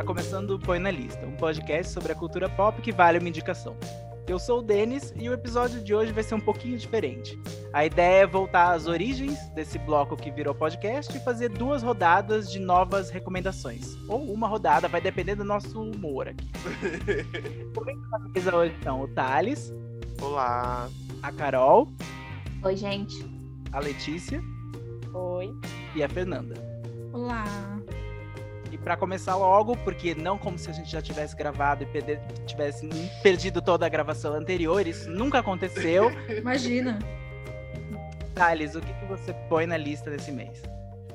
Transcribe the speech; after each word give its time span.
Tá 0.00 0.06
começando 0.06 0.52
o 0.52 0.58
Põe 0.58 0.78
na 0.78 0.90
Lista, 0.90 1.26
um 1.26 1.36
podcast 1.36 1.92
sobre 1.92 2.10
a 2.10 2.14
cultura 2.14 2.48
pop 2.48 2.80
que 2.80 2.90
vale 2.90 3.18
uma 3.18 3.28
indicação. 3.28 3.76
Eu 4.26 4.38
sou 4.38 4.60
o 4.60 4.62
Denis 4.62 5.12
e 5.14 5.28
o 5.28 5.34
episódio 5.34 5.84
de 5.84 5.94
hoje 5.94 6.10
vai 6.10 6.22
ser 6.22 6.34
um 6.34 6.40
pouquinho 6.40 6.78
diferente. 6.78 7.38
A 7.70 7.84
ideia 7.84 8.22
é 8.22 8.26
voltar 8.26 8.72
às 8.72 8.86
origens 8.86 9.38
desse 9.50 9.78
bloco 9.78 10.16
que 10.16 10.30
virou 10.30 10.54
podcast 10.54 11.14
e 11.14 11.20
fazer 11.20 11.50
duas 11.50 11.82
rodadas 11.82 12.50
de 12.50 12.58
novas 12.58 13.10
recomendações. 13.10 13.94
Ou 14.08 14.32
uma 14.32 14.48
rodada, 14.48 14.88
vai 14.88 15.02
depender 15.02 15.34
do 15.34 15.44
nosso 15.44 15.78
humor 15.78 16.28
aqui. 16.28 16.48
Comigo 17.76 18.00
na 18.10 18.20
mesa 18.20 18.56
hoje 18.56 18.72
estão 18.76 19.02
o 19.02 19.08
Thales. 19.08 19.70
Olá. 20.22 20.88
A 21.22 21.30
Carol. 21.30 21.86
Oi, 22.64 22.74
gente. 22.74 23.22
A 23.70 23.80
Letícia. 23.80 24.42
Oi. 25.12 25.54
E 25.94 26.02
a 26.02 26.08
Fernanda. 26.08 26.54
Olá. 27.12 27.44
Para 28.82 28.96
começar 28.96 29.36
logo, 29.36 29.76
porque 29.78 30.14
não 30.14 30.38
como 30.38 30.58
se 30.58 30.70
a 30.70 30.72
gente 30.72 30.90
já 30.90 31.02
tivesse 31.02 31.36
gravado 31.36 31.82
e 31.82 31.86
perder, 31.86 32.20
tivesse 32.46 32.88
perdido 33.22 33.60
toda 33.60 33.84
a 33.84 33.88
gravação 33.88 34.34
anterior, 34.34 34.86
isso 34.86 35.10
nunca 35.10 35.40
aconteceu. 35.40 36.10
Imagina. 36.34 36.98
Thales, 38.34 38.74
o 38.74 38.80
que, 38.80 38.92
que 38.92 39.04
você 39.04 39.34
põe 39.48 39.66
na 39.66 39.76
lista 39.76 40.10
desse 40.10 40.32
mês? 40.32 40.62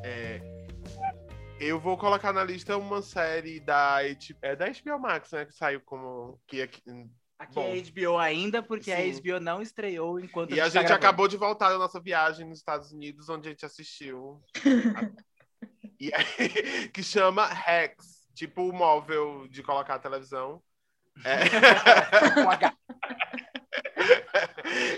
É, 0.03 0.39
eu 1.59 1.79
vou 1.79 1.97
colocar 1.97 2.33
na 2.33 2.43
lista 2.43 2.77
uma 2.77 3.01
série 3.01 3.59
da, 3.59 3.99
é, 4.41 4.55
da 4.55 4.65
HBO 4.67 4.99
Max, 4.99 5.31
né? 5.31 5.45
Que 5.45 5.53
saiu 5.53 5.81
como. 5.81 6.39
Que, 6.45 6.61
aqui 6.61 6.83
Bom, 7.53 7.73
é 7.73 7.81
HBO 7.81 8.17
ainda, 8.17 8.61
porque 8.61 8.95
sim. 8.95 9.11
a 9.11 9.21
HBO 9.21 9.39
não 9.39 9.61
estreou 9.61 10.19
enquanto 10.19 10.53
E 10.53 10.59
a 10.59 10.65
gente, 10.65 10.77
a 10.77 10.81
gente 10.81 10.89
tá 10.89 10.95
acabou 10.95 11.27
de 11.27 11.37
voltar 11.37 11.69
da 11.69 11.77
nossa 11.77 11.99
viagem 11.99 12.47
nos 12.47 12.59
Estados 12.59 12.91
Unidos, 12.91 13.29
onde 13.29 13.47
a 13.47 13.51
gente 13.51 13.65
assistiu. 13.65 14.41
e 15.99 16.11
aí, 16.13 16.89
que 16.89 17.03
chama 17.03 17.45
Rex, 17.47 18.27
tipo 18.33 18.63
o 18.63 18.73
móvel 18.73 19.47
de 19.47 19.63
colocar 19.63 19.95
a 19.95 19.99
televisão. 19.99 20.61
É... 21.23 21.45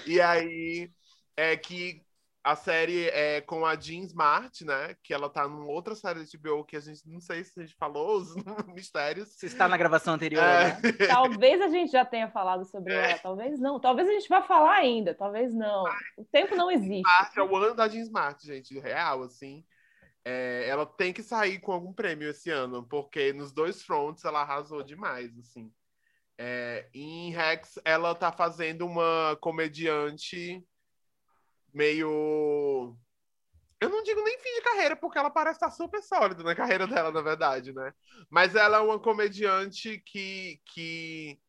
e 0.08 0.20
aí 0.20 0.92
é 1.36 1.56
que 1.56 2.02
a 2.48 2.56
série 2.56 3.10
é 3.10 3.42
com 3.42 3.66
a 3.66 3.76
Jean 3.76 4.04
Smart, 4.04 4.64
né? 4.64 4.96
Que 5.04 5.14
ela 5.14 5.30
tá 5.30 5.46
numa 5.46 5.66
outra 5.66 5.94
série 5.96 6.24
de 6.24 6.38
HBO 6.38 6.64
que 6.64 6.78
a 6.78 6.80
gente 6.80 7.02
não 7.06 7.20
sei 7.20 7.44
se 7.44 7.60
a 7.60 7.64
gente 7.64 7.76
falou, 7.76 8.18
os 8.18 8.34
mistérios. 8.74 9.28
Se 9.34 9.48
está 9.48 9.68
na 9.68 9.76
gravação 9.76 10.14
anterior, 10.14 10.42
é. 10.42 10.70
né? 10.82 11.08
Talvez 11.08 11.62
a 11.62 11.68
gente 11.68 11.92
já 11.92 12.06
tenha 12.06 12.30
falado 12.30 12.64
sobre 12.64 12.94
é. 12.94 13.12
ela, 13.12 13.20
talvez 13.20 13.60
não. 13.60 13.82
Talvez 13.82 14.08
a 14.08 14.12
gente 14.14 14.30
vá 14.30 14.42
falar 14.42 14.76
ainda, 14.76 15.14
talvez 15.14 15.54
não. 15.54 15.84
O 16.18 16.24
tempo 16.24 16.56
não 16.56 16.72
existe. 16.72 17.02
Smart 17.02 17.38
é 17.38 17.44
o 17.44 17.56
ano 17.58 17.76
da 17.76 17.88
Jean 17.90 18.04
Smart, 18.04 18.46
gente, 18.46 18.80
real, 18.80 19.24
assim. 19.24 19.66
É, 20.30 20.68
ela 20.68 20.86
tem 20.86 21.14
que 21.14 21.24
sair 21.24 21.58
com 21.58 21.72
algum 21.72 21.94
prêmio 21.94 22.30
esse 22.30 22.50
ano, 22.50 22.86
porque 22.86 23.32
nos 23.32 23.54
dois 23.54 23.82
fronts 23.82 24.26
ela 24.26 24.42
arrasou 24.42 24.84
demais, 24.84 25.40
assim. 25.40 25.72
É, 26.38 26.90
em 26.94 27.32
Rex, 27.32 27.80
ela 27.86 28.14
tá 28.14 28.30
fazendo 28.30 28.86
uma 28.86 29.38
comediante 29.40 30.62
meio. 31.74 32.98
Eu 33.80 33.90
não 33.90 34.04
digo 34.04 34.22
nem 34.22 34.38
fim 34.38 34.54
de 34.56 34.62
carreira, 34.64 34.98
porque 34.98 35.18
ela 35.18 35.30
parece 35.30 35.60
estar 35.60 35.72
super 35.72 36.04
sólida 36.04 36.44
na 36.44 36.54
carreira 36.54 36.86
dela, 36.86 37.10
na 37.10 37.22
verdade, 37.22 37.72
né? 37.72 37.94
Mas 38.30 38.54
ela 38.54 38.80
é 38.80 38.82
uma 38.82 39.00
comediante 39.00 39.98
que, 40.06 40.60
que 40.66 41.40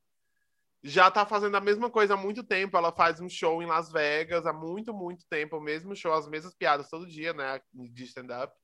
já 0.84 1.10
tá 1.10 1.26
fazendo 1.26 1.56
a 1.56 1.60
mesma 1.60 1.90
coisa 1.90 2.14
há 2.14 2.16
muito 2.16 2.44
tempo. 2.44 2.76
Ela 2.76 2.92
faz 2.92 3.20
um 3.20 3.28
show 3.28 3.60
em 3.60 3.66
Las 3.66 3.90
Vegas 3.90 4.46
há 4.46 4.53
muito, 4.53 4.94
muito 4.94 5.26
tempo, 5.28 5.56
o 5.56 5.60
mesmo 5.60 5.97
show, 5.97 6.12
as 6.12 6.28
mesmas 6.28 6.54
piadas 6.54 6.88
todo 6.88 7.08
dia, 7.08 7.32
né? 7.32 7.60
De 7.74 8.04
stand-up. 8.04 8.56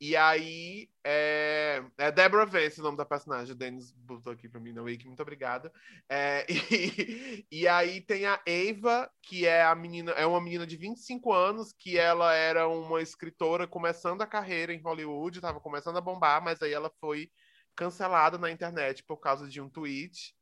E 0.00 0.16
aí, 0.16 0.88
é, 1.04 1.84
é 1.98 2.10
Deborah 2.10 2.46
Vance 2.46 2.80
o 2.80 2.82
nome 2.82 2.96
da 2.96 3.04
personagem. 3.04 3.52
O 3.52 3.56
Dennis 3.56 3.92
botou 3.92 4.32
aqui 4.32 4.48
pra 4.48 4.58
mim 4.58 4.72
na 4.72 4.80
Wiki, 4.80 5.06
muito 5.06 5.20
obrigada. 5.20 5.70
É, 6.08 6.46
e, 6.48 7.46
e, 7.52 7.68
aí 7.68 8.00
tem 8.00 8.24
a 8.24 8.40
Eva, 8.46 9.10
que 9.22 9.46
é 9.46 9.62
a 9.62 9.74
menina, 9.74 10.12
é 10.12 10.24
uma 10.24 10.40
menina 10.40 10.66
de 10.66 10.76
25 10.78 11.34
anos, 11.34 11.74
que 11.74 11.98
ela 11.98 12.32
era 12.32 12.66
uma 12.66 13.02
escritora 13.02 13.66
começando 13.66 14.22
a 14.22 14.26
carreira 14.26 14.72
em 14.72 14.80
Hollywood, 14.80 15.36
estava 15.36 15.60
começando 15.60 15.98
a 15.98 16.00
bombar, 16.00 16.42
mas 16.42 16.62
aí 16.62 16.72
ela 16.72 16.90
foi 16.98 17.30
cancelada 17.76 18.38
na 18.38 18.50
internet 18.50 19.04
por 19.04 19.18
causa 19.18 19.46
de 19.46 19.60
um 19.60 19.68
tweet. 19.68 20.34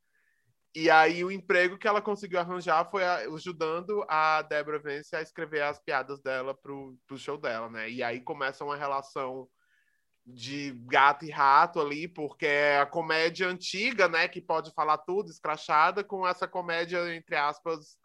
E 0.80 0.88
aí 0.88 1.24
o 1.24 1.32
emprego 1.32 1.76
que 1.76 1.88
ela 1.88 2.00
conseguiu 2.00 2.38
arranjar 2.38 2.84
foi 2.88 3.02
ajudando 3.04 4.04
a 4.08 4.42
Deborah 4.42 4.78
Vance 4.78 5.16
a 5.16 5.20
escrever 5.20 5.60
as 5.60 5.76
piadas 5.80 6.20
dela 6.20 6.54
pro, 6.54 6.96
pro 7.04 7.18
show 7.18 7.36
dela, 7.36 7.68
né? 7.68 7.90
E 7.90 8.00
aí 8.00 8.20
começa 8.20 8.64
uma 8.64 8.76
relação 8.76 9.48
de 10.24 10.70
gato 10.86 11.24
e 11.24 11.30
rato 11.30 11.80
ali, 11.80 12.06
porque 12.06 12.46
é 12.46 12.78
a 12.78 12.86
comédia 12.86 13.48
antiga, 13.48 14.08
né, 14.08 14.28
que 14.28 14.40
pode 14.40 14.70
falar 14.70 14.98
tudo, 14.98 15.32
escrachada, 15.32 16.04
com 16.04 16.24
essa 16.24 16.46
comédia, 16.46 17.12
entre 17.12 17.34
aspas, 17.34 17.98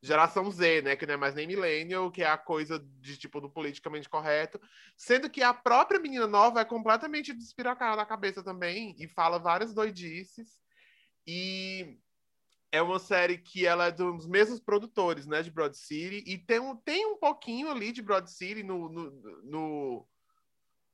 geração 0.00 0.48
Z, 0.52 0.82
né, 0.82 0.94
que 0.94 1.06
não 1.06 1.14
é 1.14 1.16
mais 1.16 1.34
nem 1.34 1.48
millennial, 1.48 2.12
que 2.12 2.22
é 2.22 2.28
a 2.28 2.38
coisa 2.38 2.78
de 3.00 3.16
tipo 3.16 3.40
do 3.40 3.50
politicamente 3.50 4.08
correto, 4.08 4.60
sendo 4.96 5.28
que 5.28 5.42
a 5.42 5.52
própria 5.52 5.98
menina 5.98 6.28
nova 6.28 6.60
é 6.60 6.64
completamente 6.64 7.34
despiracada 7.34 7.96
na 7.96 8.06
cabeça 8.06 8.40
também 8.40 8.94
e 9.00 9.08
fala 9.08 9.36
várias 9.36 9.74
doidices. 9.74 10.60
E 11.26 11.98
é 12.72 12.80
uma 12.80 12.98
série 12.98 13.38
que 13.38 13.66
ela 13.66 13.86
é 13.86 13.90
dos 13.90 14.26
mesmos 14.26 14.60
produtores, 14.60 15.26
né, 15.26 15.42
de 15.42 15.50
Broad 15.50 15.76
City, 15.76 16.22
e 16.26 16.38
tem 16.38 16.60
um, 16.60 16.76
tem 16.76 17.06
um 17.06 17.16
pouquinho 17.16 17.70
ali 17.70 17.92
de 17.92 18.02
Broad 18.02 18.30
City 18.30 18.62
no, 18.62 18.88
no, 18.88 19.10
no 19.42 20.08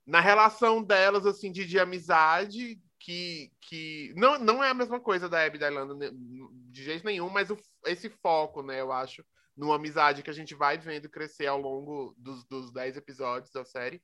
na 0.05 0.19
relação 0.21 0.81
delas, 0.81 1.25
assim, 1.25 1.51
de, 1.51 1.65
de 1.65 1.77
amizade, 1.79 2.81
que, 2.99 3.51
que 3.61 4.13
não, 4.15 4.39
não 4.39 4.63
é 4.63 4.69
a 4.69 4.73
mesma 4.73 4.99
coisa 4.99 5.29
da 5.29 5.45
Abby 5.45 5.59
da 5.59 5.67
Irlanda, 5.67 5.93
né, 5.93 6.09
de 6.13 6.83
jeito 6.83 7.05
nenhum, 7.05 7.29
mas 7.29 7.49
o, 7.51 7.57
esse 7.85 8.09
foco, 8.09 8.63
né, 8.63 8.81
eu 8.81 8.91
acho, 8.91 9.23
numa 9.55 9.75
amizade 9.75 10.23
que 10.23 10.29
a 10.29 10.33
gente 10.33 10.55
vai 10.55 10.77
vendo 10.77 11.09
crescer 11.09 11.47
ao 11.47 11.59
longo 11.59 12.15
dos, 12.17 12.43
dos 12.45 12.71
dez 12.71 12.95
episódios 12.95 13.51
da 13.51 13.65
série. 13.65 14.01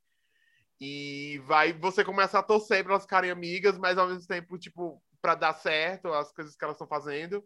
E 0.81 1.39
vai, 1.45 1.71
você 1.71 2.03
começa 2.03 2.39
a 2.39 2.43
torcer 2.43 2.83
para 2.83 2.93
elas 2.93 3.03
ficarem 3.03 3.31
amigas, 3.31 3.77
mas 3.77 3.97
ao 3.97 4.07
mesmo 4.07 4.27
tempo, 4.27 4.57
tipo, 4.57 5.01
para 5.21 5.35
dar 5.35 5.53
certo 5.53 6.11
as 6.11 6.33
coisas 6.33 6.55
que 6.55 6.63
elas 6.63 6.75
estão 6.75 6.87
fazendo. 6.87 7.43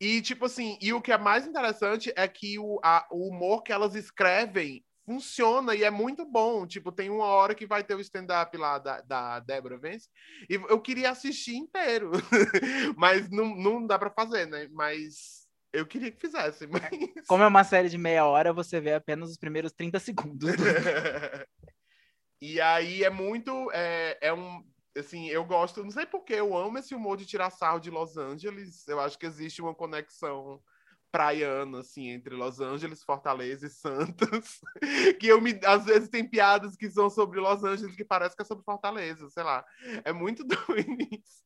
E, 0.00 0.22
tipo 0.22 0.44
assim, 0.44 0.78
e 0.80 0.92
o 0.92 1.00
que 1.00 1.10
é 1.10 1.18
mais 1.18 1.46
interessante 1.46 2.12
é 2.16 2.28
que 2.28 2.58
o, 2.58 2.78
a, 2.84 3.06
o 3.10 3.28
humor 3.28 3.62
que 3.62 3.72
elas 3.72 3.94
escrevem 3.94 4.84
funciona 5.04 5.74
e 5.74 5.82
é 5.82 5.90
muito 5.90 6.24
bom. 6.24 6.66
Tipo, 6.66 6.92
tem 6.92 7.08
uma 7.08 7.24
hora 7.24 7.54
que 7.54 7.66
vai 7.66 7.82
ter 7.82 7.94
o 7.94 8.00
stand-up 8.00 8.54
lá 8.56 8.78
da, 8.78 9.00
da 9.00 9.40
Deborah 9.40 9.78
Vance, 9.78 10.08
e 10.48 10.54
eu 10.54 10.80
queria 10.80 11.10
assistir 11.10 11.56
inteiro, 11.56 12.12
mas 12.96 13.30
não, 13.30 13.56
não 13.56 13.86
dá 13.86 13.98
para 13.98 14.10
fazer, 14.10 14.46
né? 14.46 14.68
Mas 14.70 15.48
eu 15.72 15.86
queria 15.86 16.12
que 16.12 16.20
fizesse. 16.20 16.66
Mas... 16.66 16.82
Como 17.26 17.42
é 17.42 17.46
uma 17.46 17.64
série 17.64 17.88
de 17.88 17.98
meia 17.98 18.26
hora, 18.26 18.52
você 18.52 18.80
vê 18.80 18.94
apenas 18.94 19.30
os 19.30 19.36
primeiros 19.36 19.72
30 19.72 19.98
segundos. 19.98 20.50
e 22.40 22.60
aí 22.60 23.02
é 23.02 23.10
muito. 23.10 23.70
É, 23.72 24.18
é 24.20 24.32
um 24.32 24.62
assim, 24.98 25.28
eu 25.28 25.44
gosto, 25.44 25.82
não 25.82 25.90
sei 25.90 26.06
porque, 26.06 26.34
eu 26.34 26.56
amo 26.56 26.78
esse 26.78 26.94
humor 26.94 27.16
de 27.16 27.26
tirar 27.26 27.50
sarro 27.50 27.80
de 27.80 27.90
Los 27.90 28.16
Angeles. 28.16 28.86
Eu 28.88 29.00
acho 29.00 29.18
que 29.18 29.26
existe 29.26 29.60
uma 29.62 29.74
conexão 29.74 30.62
praiana, 31.10 31.80
assim, 31.80 32.08
entre 32.08 32.34
Los 32.34 32.60
Angeles, 32.60 33.02
Fortaleza 33.02 33.66
e 33.66 33.70
Santos. 33.70 34.60
que 35.18 35.26
eu 35.26 35.40
me. 35.40 35.58
Às 35.64 35.84
vezes 35.84 36.08
tem 36.08 36.28
piadas 36.28 36.76
que 36.76 36.90
são 36.90 37.08
sobre 37.08 37.40
Los 37.40 37.64
Angeles 37.64 37.96
que 37.96 38.04
parece 38.04 38.36
que 38.36 38.42
é 38.42 38.44
sobre 38.44 38.64
Fortaleza, 38.64 39.28
sei 39.30 39.42
lá. 39.42 39.64
É 40.04 40.12
muito 40.12 40.44
doido 40.44 40.96
isso. 41.10 41.42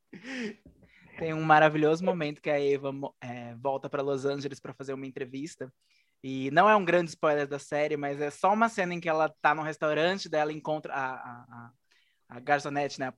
Tem 1.19 1.32
um 1.32 1.43
maravilhoso 1.43 2.05
momento 2.05 2.40
que 2.40 2.50
a 2.50 2.60
Eva 2.60 2.93
é, 3.20 3.55
volta 3.56 3.88
para 3.88 4.02
Los 4.02 4.25
Angeles 4.25 4.60
para 4.60 4.75
fazer 4.75 4.94
uma 4.94 5.06
entrevista. 5.06 5.72
E 6.25 6.50
não 6.52 6.70
é 6.70 6.76
um 6.76 6.84
grande 6.84 7.10
spoiler 7.10 7.48
da 7.48 7.58
série, 7.58 7.96
mas 7.96 8.20
é 8.20 8.31
só 8.31 8.52
uma 8.52 8.69
cena 8.69 8.94
em 8.94 9.00
que 9.00 9.08
ela 9.08 9.28
tá 9.28 9.55
no 9.55 9.62
restaurante 9.62 10.28
dela 10.28 10.52
encontra 10.52 10.94
a, 10.94 11.14
a, 11.14 11.43
a 11.48 11.70
garçonete, 12.40 13.00
né, 13.00 13.12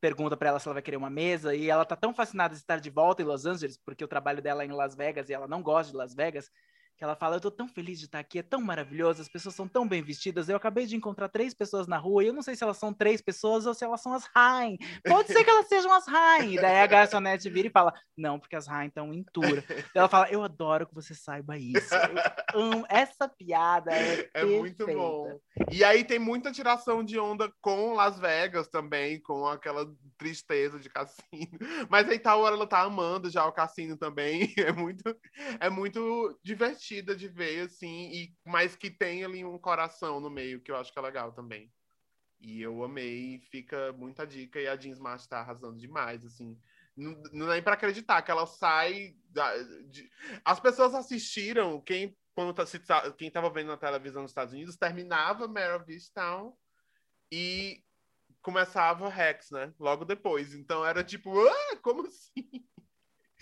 pergunta 0.00 0.36
para 0.36 0.50
ela 0.50 0.58
se 0.60 0.68
ela 0.68 0.74
vai 0.74 0.82
querer 0.82 0.96
uma 0.96 1.10
mesa 1.10 1.54
e 1.54 1.70
ela 1.70 1.84
tá 1.84 1.96
tão 1.96 2.12
fascinada 2.14 2.54
de 2.54 2.60
estar 2.60 2.78
de 2.78 2.90
volta 2.90 3.22
em 3.22 3.24
Los 3.24 3.46
Angeles, 3.46 3.78
porque 3.78 4.04
o 4.04 4.08
trabalho 4.08 4.42
dela 4.42 4.62
é 4.62 4.66
em 4.66 4.72
Las 4.72 4.94
Vegas 4.94 5.28
e 5.28 5.32
ela 5.32 5.48
não 5.48 5.62
gosta 5.62 5.92
de 5.92 5.96
Las 5.96 6.14
Vegas, 6.14 6.50
que 6.96 7.02
ela 7.02 7.16
fala: 7.16 7.36
Eu 7.36 7.40
tô 7.40 7.50
tão 7.50 7.68
feliz 7.68 7.98
de 7.98 8.06
estar 8.06 8.18
aqui, 8.18 8.38
é 8.38 8.42
tão 8.42 8.60
maravilhoso, 8.60 9.20
as 9.20 9.28
pessoas 9.28 9.54
são 9.54 9.66
tão 9.66 9.86
bem 9.86 10.02
vestidas. 10.02 10.48
Eu 10.48 10.56
acabei 10.56 10.86
de 10.86 10.96
encontrar 10.96 11.28
três 11.28 11.52
pessoas 11.52 11.86
na 11.86 11.96
rua 11.96 12.22
e 12.22 12.28
eu 12.28 12.32
não 12.32 12.42
sei 12.42 12.54
se 12.54 12.62
elas 12.62 12.76
são 12.76 12.92
três 12.92 13.20
pessoas 13.20 13.66
ou 13.66 13.74
se 13.74 13.84
elas 13.84 14.00
são 14.00 14.12
as 14.12 14.24
Rain. 14.26 14.78
Pode 15.04 15.32
ser 15.32 15.44
que 15.44 15.50
elas 15.50 15.66
sejam 15.66 15.92
as 15.92 16.06
Rain. 16.06 16.56
Daí 16.56 16.80
a 16.80 16.86
garçonete 16.86 17.50
vira 17.50 17.68
e 17.68 17.70
fala: 17.70 17.92
Não, 18.16 18.38
porque 18.38 18.56
as 18.56 18.66
Rain 18.66 18.88
estão 18.88 19.12
em 19.12 19.24
tour. 19.24 19.62
Ela 19.94 20.08
fala: 20.08 20.30
Eu 20.30 20.42
adoro 20.42 20.86
que 20.86 20.94
você 20.94 21.14
saiba 21.14 21.58
isso. 21.58 21.94
Eu 22.54 22.62
amo. 22.62 22.86
Essa 22.88 23.28
piada 23.28 23.92
é. 23.92 24.30
É 24.32 24.44
muito 24.44 24.86
bom. 24.86 25.38
E 25.70 25.82
aí 25.82 26.04
tem 26.04 26.18
muita 26.18 26.52
tiração 26.52 27.02
de 27.02 27.18
onda 27.18 27.52
com 27.60 27.94
Las 27.94 28.18
Vegas 28.18 28.68
também, 28.68 29.20
com 29.20 29.46
aquela 29.46 29.90
tristeza 30.16 30.78
de 30.78 30.88
cassino. 30.88 31.58
Mas 31.88 32.08
aí 32.08 32.18
tal 32.18 32.40
hora 32.40 32.54
ela 32.54 32.66
tá 32.66 32.82
amando 32.82 33.30
já 33.30 33.44
o 33.44 33.52
cassino 33.52 33.96
também. 33.96 34.52
É 34.64 34.72
muito, 34.72 35.16
é 35.60 35.68
muito 35.68 36.38
divertido 36.42 36.83
de 37.16 37.28
ver, 37.28 37.66
assim, 37.66 38.10
e, 38.12 38.36
mas 38.44 38.76
que 38.76 38.90
tem 38.90 39.24
ali 39.24 39.44
um 39.44 39.58
coração 39.58 40.20
no 40.20 40.30
meio, 40.30 40.60
que 40.60 40.70
eu 40.70 40.76
acho 40.76 40.92
que 40.92 40.98
é 40.98 41.02
legal 41.02 41.32
também. 41.32 41.72
E 42.40 42.60
eu 42.60 42.84
amei, 42.84 43.40
fica 43.50 43.92
muita 43.92 44.26
dica 44.26 44.60
e 44.60 44.66
a 44.66 44.76
Jean 44.76 44.92
Smart 44.92 45.26
tá 45.28 45.40
arrasando 45.40 45.78
demais, 45.78 46.24
assim. 46.24 46.58
Não, 46.96 47.12
não 47.32 47.50
é 47.50 47.54
nem 47.54 47.62
para 47.62 47.74
acreditar 47.74 48.20
que 48.22 48.30
ela 48.30 48.46
sai. 48.46 49.16
Da, 49.30 49.56
de... 49.84 50.10
As 50.44 50.60
pessoas 50.60 50.94
assistiram, 50.94 51.80
quem, 51.80 52.16
quando 52.34 52.52
tá, 52.52 52.66
se, 52.66 52.78
quem 53.16 53.30
tava 53.30 53.50
vendo 53.50 53.68
na 53.68 53.76
televisão 53.76 54.22
nos 54.22 54.30
Estados 54.30 54.52
Unidos, 54.52 54.76
terminava 54.76 55.48
Mare 55.48 55.76
of 55.76 56.12
Town 56.12 56.54
e 57.32 57.82
começava 58.42 59.08
Rex, 59.08 59.50
né? 59.50 59.72
Logo 59.80 60.04
depois. 60.04 60.54
Então 60.54 60.84
era 60.84 61.02
tipo, 61.02 61.30
ah, 61.48 61.76
como 61.82 62.06
assim? 62.06 62.64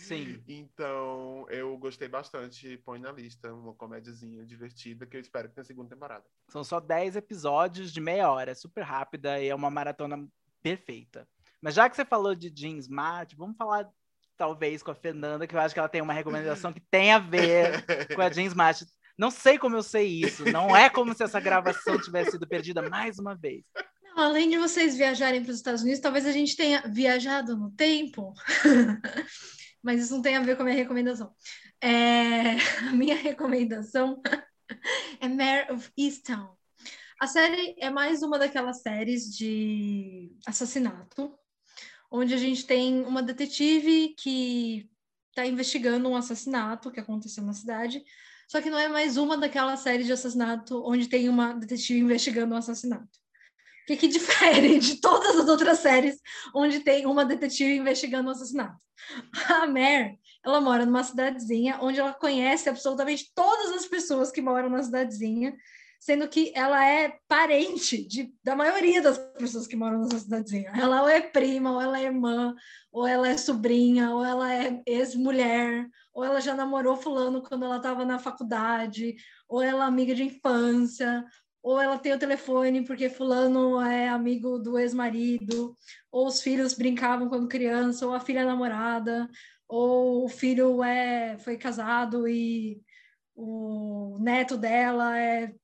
Sim. 0.02 0.42
Então, 0.46 1.46
eu 1.48 1.76
gostei 1.78 2.08
bastante. 2.08 2.76
Põe 2.78 2.98
na 2.98 3.12
lista 3.12 3.52
uma 3.52 3.74
comédiazinha 3.74 4.44
divertida 4.44 5.06
que 5.06 5.16
eu 5.16 5.20
espero 5.20 5.48
que 5.48 5.54
tenha 5.54 5.64
segunda 5.64 5.90
temporada. 5.90 6.24
São 6.48 6.64
só 6.64 6.80
10 6.80 7.16
episódios 7.16 7.92
de 7.92 8.00
meia 8.00 8.30
hora, 8.30 8.50
é 8.50 8.54
super 8.54 8.82
rápida 8.82 9.40
e 9.40 9.48
é 9.48 9.54
uma 9.54 9.70
maratona 9.70 10.28
perfeita. 10.62 11.26
Mas 11.60 11.74
já 11.74 11.88
que 11.88 11.96
você 11.96 12.04
falou 12.04 12.34
de 12.34 12.52
Jean 12.54 12.76
Smart, 12.78 13.34
vamos 13.36 13.56
falar 13.56 13.88
talvez 14.36 14.82
com 14.82 14.90
a 14.90 14.94
Fernanda, 14.94 15.46
que 15.46 15.54
eu 15.54 15.60
acho 15.60 15.74
que 15.74 15.78
ela 15.78 15.88
tem 15.88 16.02
uma 16.02 16.12
recomendação 16.12 16.72
que 16.72 16.80
tem 16.90 17.12
a 17.12 17.18
ver 17.18 17.84
com 18.14 18.20
a 18.20 18.30
Jean 18.30 18.46
Smart. 18.46 18.84
Não 19.16 19.30
sei 19.30 19.58
como 19.58 19.76
eu 19.76 19.82
sei 19.82 20.08
isso, 20.08 20.44
não 20.50 20.76
é 20.76 20.90
como 20.90 21.14
se 21.14 21.22
essa 21.22 21.38
gravação 21.38 22.00
tivesse 22.00 22.32
sido 22.32 22.48
perdida 22.48 22.88
mais 22.88 23.18
uma 23.18 23.34
vez. 23.36 23.62
Não, 24.02 24.24
além 24.24 24.50
de 24.50 24.58
vocês 24.58 24.96
viajarem 24.96 25.42
para 25.42 25.50
os 25.50 25.58
Estados 25.58 25.82
Unidos, 25.82 26.00
talvez 26.00 26.26
a 26.26 26.32
gente 26.32 26.56
tenha 26.56 26.82
viajado 26.82 27.56
no 27.56 27.70
tempo. 27.70 28.34
mas 29.82 30.02
isso 30.02 30.14
não 30.14 30.22
tem 30.22 30.36
a 30.36 30.42
ver 30.42 30.56
com 30.56 30.62
a 30.62 30.64
minha 30.64 30.76
recomendação. 30.76 31.34
É, 31.80 32.56
a 32.88 32.92
minha 32.92 33.16
recomendação 33.16 34.22
é 35.20 35.28
Mare 35.28 35.72
of 35.72 35.90
Easttown. 35.96 36.56
A 37.20 37.26
série 37.26 37.76
é 37.78 37.88
mais 37.88 38.22
uma 38.22 38.38
daquelas 38.38 38.82
séries 38.82 39.36
de 39.36 40.32
assassinato, 40.46 41.32
onde 42.10 42.34
a 42.34 42.36
gente 42.36 42.66
tem 42.66 43.02
uma 43.04 43.22
detetive 43.22 44.14
que 44.18 44.90
está 45.28 45.46
investigando 45.46 46.08
um 46.08 46.16
assassinato 46.16 46.90
que 46.90 47.00
aconteceu 47.00 47.42
na 47.44 47.52
cidade, 47.52 48.02
só 48.48 48.60
que 48.60 48.68
não 48.68 48.78
é 48.78 48.88
mais 48.88 49.16
uma 49.16 49.38
daquelas 49.38 49.80
séries 49.80 50.06
de 50.06 50.12
assassinato 50.12 50.82
onde 50.84 51.08
tem 51.08 51.28
uma 51.28 51.54
detetive 51.54 52.00
investigando 52.00 52.54
um 52.54 52.58
assassinato. 52.58 53.21
O 53.82 53.86
que, 53.86 53.96
que 53.96 54.08
difere 54.08 54.78
de 54.80 55.00
todas 55.00 55.36
as 55.36 55.48
outras 55.48 55.78
séries 55.78 56.16
onde 56.54 56.80
tem 56.80 57.06
uma 57.06 57.24
detetive 57.24 57.76
investigando 57.76 58.28
um 58.28 58.32
assassinato? 58.32 58.76
A 59.48 59.66
Mare, 59.66 60.18
ela 60.44 60.60
mora 60.60 60.86
numa 60.86 61.02
cidadezinha 61.02 61.78
onde 61.80 61.98
ela 61.98 62.14
conhece 62.14 62.68
absolutamente 62.68 63.32
todas 63.34 63.72
as 63.72 63.86
pessoas 63.86 64.30
que 64.30 64.40
moram 64.40 64.68
na 64.68 64.82
cidadezinha, 64.82 65.54
sendo 65.98 66.28
que 66.28 66.52
ela 66.54 66.84
é 66.84 67.16
parente 67.28 68.04
de, 68.06 68.34
da 68.42 68.56
maioria 68.56 69.00
das 69.00 69.18
pessoas 69.38 69.68
que 69.68 69.76
moram 69.76 70.00
nessa 70.00 70.18
cidadezinha. 70.18 70.72
Ela 70.74 71.02
ou 71.02 71.08
é 71.08 71.20
prima, 71.20 71.72
ou 71.72 71.80
ela 71.80 71.98
é 71.98 72.04
irmã, 72.04 72.54
ou 72.90 73.06
ela 73.06 73.28
é 73.28 73.36
sobrinha, 73.36 74.10
ou 74.10 74.24
ela 74.24 74.52
é 74.52 74.82
ex-mulher, 74.84 75.88
ou 76.12 76.24
ela 76.24 76.40
já 76.40 76.54
namorou 76.54 76.96
fulano 76.96 77.40
quando 77.40 77.64
ela 77.64 77.76
estava 77.76 78.04
na 78.04 78.18
faculdade, 78.18 79.14
ou 79.48 79.62
ela 79.62 79.84
é 79.84 79.86
amiga 79.86 80.12
de 80.12 80.24
infância, 80.24 81.24
ou 81.62 81.80
ela 81.80 81.98
tem 81.98 82.12
o 82.12 82.18
telefone 82.18 82.84
porque 82.84 83.08
fulano 83.08 83.80
é 83.80 84.08
amigo 84.08 84.58
do 84.58 84.78
ex-marido, 84.78 85.76
ou 86.10 86.26
os 86.26 86.42
filhos 86.42 86.74
brincavam 86.74 87.28
quando 87.28 87.48
criança, 87.48 88.06
ou 88.06 88.12
a 88.12 88.20
filha 88.20 88.40
é 88.40 88.44
namorada, 88.44 89.30
ou 89.68 90.24
o 90.24 90.28
filho 90.28 90.82
é 90.82 91.38
foi 91.38 91.56
casado 91.56 92.28
e 92.28 92.82
o 93.34 94.18
neto 94.20 94.56
dela 94.58 95.18
é 95.18 95.54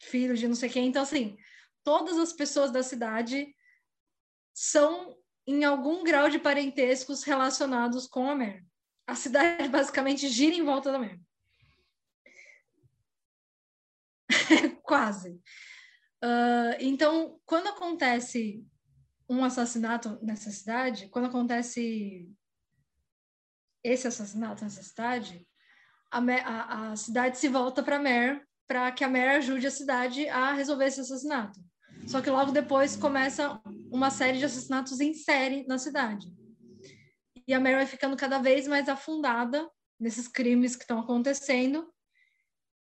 filho 0.00 0.36
de 0.36 0.46
não 0.46 0.54
sei 0.54 0.68
quem. 0.68 0.86
Então, 0.86 1.02
assim, 1.02 1.36
todas 1.82 2.18
as 2.18 2.32
pessoas 2.32 2.70
da 2.70 2.82
cidade 2.82 3.54
são 4.54 5.16
em 5.46 5.64
algum 5.64 6.04
grau 6.04 6.28
de 6.28 6.38
parentescos 6.38 7.22
relacionados 7.22 8.06
com 8.06 8.28
a 8.28 8.34
Mer. 8.34 8.64
A 9.06 9.14
cidade 9.14 9.68
basicamente 9.70 10.28
gira 10.28 10.54
em 10.54 10.64
volta 10.64 10.92
da 10.92 10.98
Mer. 10.98 11.18
Quase. 14.82 15.40
Uh, 16.22 16.76
então, 16.80 17.38
quando 17.44 17.68
acontece 17.68 18.64
um 19.28 19.44
assassinato 19.44 20.18
nessa 20.22 20.50
cidade, 20.50 21.08
quando 21.08 21.26
acontece 21.26 22.28
esse 23.82 24.06
assassinato 24.06 24.64
nessa 24.64 24.82
cidade, 24.82 25.46
a, 26.10 26.18
a, 26.18 26.92
a 26.92 26.96
cidade 26.96 27.38
se 27.38 27.48
volta 27.48 27.82
para 27.82 27.96
a 27.96 28.00
Mer 28.00 28.46
para 28.66 28.90
que 28.90 29.04
a 29.04 29.08
Mer 29.08 29.36
ajude 29.36 29.66
a 29.66 29.70
cidade 29.70 30.28
a 30.28 30.52
resolver 30.52 30.86
esse 30.86 31.00
assassinato. 31.00 31.60
Só 32.06 32.20
que 32.20 32.30
logo 32.30 32.52
depois 32.52 32.96
começa 32.96 33.60
uma 33.90 34.10
série 34.10 34.38
de 34.38 34.44
assassinatos 34.44 35.00
em 35.00 35.14
série 35.14 35.66
na 35.66 35.78
cidade. 35.78 36.26
E 37.46 37.54
a 37.54 37.60
Mer 37.60 37.76
vai 37.76 37.86
ficando 37.86 38.16
cada 38.16 38.38
vez 38.38 38.66
mais 38.66 38.88
afundada 38.88 39.68
nesses 39.98 40.28
crimes 40.28 40.74
que 40.74 40.82
estão 40.82 40.98
acontecendo 40.98 41.88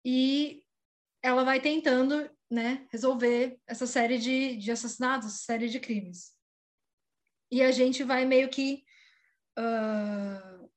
e 0.04 0.65
ela 1.26 1.44
vai 1.44 1.60
tentando 1.60 2.30
né, 2.50 2.88
resolver 2.92 3.60
essa 3.66 3.88
série 3.88 4.20
de, 4.20 4.58
de 4.58 4.72
assassinatos, 4.72 5.28
essa 5.28 5.44
série 5.46 5.68
de 5.68 5.80
crimes. 5.80 6.36
E 7.52 7.64
a 7.64 7.72
gente 7.72 8.04
vai 8.04 8.26
meio 8.26 8.48
que 8.48 8.84
uh, 9.58 10.70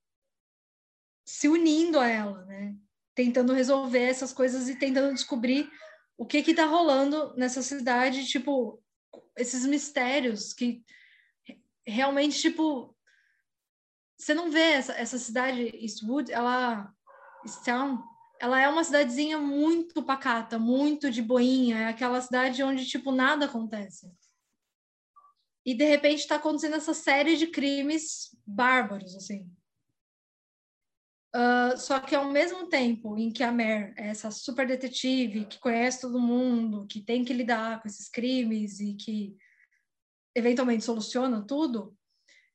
se 1.27 1.49
unindo 1.49 2.01
a 2.01 2.09
ela, 2.09 2.47
né? 2.47 2.75
Tentando 3.15 3.53
resolver 3.53 4.05
essas 4.05 4.33
coisas 4.33 4.71
e 4.71 4.77
tentando 4.77 5.13
descobrir 5.13 5.71
o 6.17 6.25
que 6.25 6.43
que 6.43 6.55
tá 6.55 6.65
rolando 6.65 7.35
nessa 7.37 7.63
cidade, 7.63 8.27
tipo, 8.27 8.83
esses 9.37 9.67
mistérios 9.67 10.55
que 10.55 10.83
realmente, 11.87 12.41
tipo, 12.41 12.97
você 14.17 14.33
não 14.33 14.51
vê 14.51 14.73
essa, 14.73 14.95
essa 14.95 15.19
cidade, 15.19 15.77
Eastwood, 15.77 16.33
ela, 16.33 16.91
Easttown, 17.45 18.03
ela 18.41 18.61
é 18.61 18.69
uma 18.69 18.85
cidadezinha 18.85 19.39
muito 19.39 20.03
pacata, 20.03 20.59
muito 20.59 21.11
de 21.11 21.21
boinha, 21.21 21.79
é 21.79 21.89
aquela 21.89 22.21
cidade 22.21 22.63
onde, 22.63 22.87
tipo, 22.87 23.11
nada 23.11 23.47
acontece. 23.47 24.11
E, 25.65 25.75
de 25.75 25.85
repente, 25.85 26.21
está 26.21 26.37
acontecendo 26.37 26.77
essa 26.77 26.95
série 26.95 27.37
de 27.37 27.49
crimes 27.49 28.37
bárbaros, 28.47 29.15
assim. 29.17 29.51
Uh, 31.35 31.77
só 31.77 32.01
que, 32.01 32.15
ao 32.15 32.31
mesmo 32.31 32.69
tempo 32.69 33.19
em 33.19 33.31
que 33.31 33.43
a 33.43 33.53
Mare 33.53 33.93
é 33.97 34.09
essa 34.09 34.31
super 34.31 34.67
detetive 34.67 35.45
que 35.45 35.59
conhece 35.59 36.01
todo 36.01 36.19
mundo, 36.19 36.87
que 36.87 37.03
tem 37.03 37.25
que 37.25 37.35
lidar 37.35 37.83
com 37.83 37.89
esses 37.89 38.09
crimes 38.09 38.81
e 38.81 38.95
que, 38.95 39.37
eventualmente, 40.35 40.85
soluciona 40.85 41.45
tudo, 41.47 41.95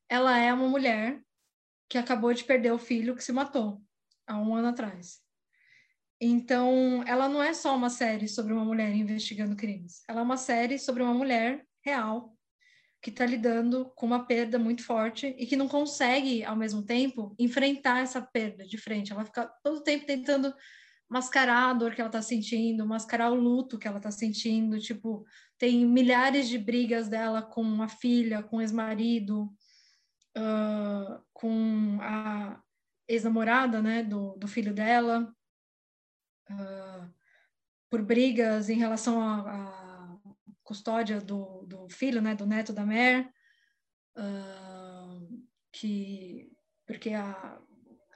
ela 0.09 0.37
é 0.37 0.51
uma 0.51 0.67
mulher 0.67 1.21
que 1.87 1.97
acabou 1.97 2.33
de 2.33 2.43
perder 2.43 2.71
o 2.71 2.79
filho 2.79 3.15
que 3.15 3.23
se 3.23 3.31
matou 3.31 3.81
há 4.25 4.37
um 4.37 4.55
ano 4.55 4.69
atrás. 4.69 5.22
Então, 6.25 7.03
ela 7.05 7.27
não 7.27 7.43
é 7.43 7.53
só 7.53 7.75
uma 7.75 7.89
série 7.89 8.29
sobre 8.29 8.53
uma 8.53 8.63
mulher 8.63 8.95
investigando 8.95 9.57
crimes. 9.57 10.03
Ela 10.07 10.21
é 10.21 10.23
uma 10.23 10.37
série 10.37 10.79
sobre 10.79 11.03
uma 11.03 11.13
mulher 11.13 11.65
real 11.83 12.33
que 13.01 13.09
está 13.09 13.25
lidando 13.25 13.91
com 13.97 14.05
uma 14.05 14.25
perda 14.25 14.57
muito 14.57 14.85
forte 14.85 15.35
e 15.37 15.45
que 15.45 15.57
não 15.57 15.67
consegue, 15.67 16.41
ao 16.45 16.55
mesmo 16.55 16.81
tempo, 16.81 17.35
enfrentar 17.37 17.99
essa 17.99 18.21
perda 18.21 18.65
de 18.65 18.77
frente. 18.77 19.11
Ela 19.11 19.25
fica 19.25 19.51
todo 19.61 19.79
o 19.79 19.83
tempo 19.83 20.05
tentando 20.05 20.55
mascarar 21.09 21.71
a 21.71 21.73
dor 21.73 21.93
que 21.93 21.99
ela 21.99 22.07
está 22.07 22.21
sentindo, 22.21 22.87
mascarar 22.87 23.29
o 23.29 23.35
luto 23.35 23.77
que 23.77 23.85
ela 23.85 23.97
está 23.97 24.09
sentindo. 24.09 24.79
Tipo, 24.79 25.25
tem 25.57 25.85
milhares 25.85 26.47
de 26.47 26.57
brigas 26.57 27.09
dela 27.09 27.41
com 27.41 27.83
a 27.83 27.89
filha, 27.89 28.41
com 28.41 28.57
o 28.57 28.61
ex-marido, 28.61 29.53
uh, 30.37 31.21
com 31.33 31.97
a 31.99 32.61
ex-namorada, 33.09 33.81
né, 33.81 34.01
do, 34.01 34.37
do 34.37 34.47
filho 34.47 34.73
dela 34.73 35.29
uh, 36.50 37.13
por 37.89 38.01
brigas 38.01 38.69
em 38.69 38.77
relação 38.77 39.21
à 39.21 40.17
custódia 40.63 41.19
do, 41.19 41.65
do, 41.65 41.89
filho, 41.89 42.21
né, 42.21 42.35
do 42.35 42.45
neto 42.45 42.73
da 42.73 42.85
Mer, 42.85 43.29
uh, 44.17 45.43
que 45.71 46.51
porque 46.85 47.13
a, 47.13 47.59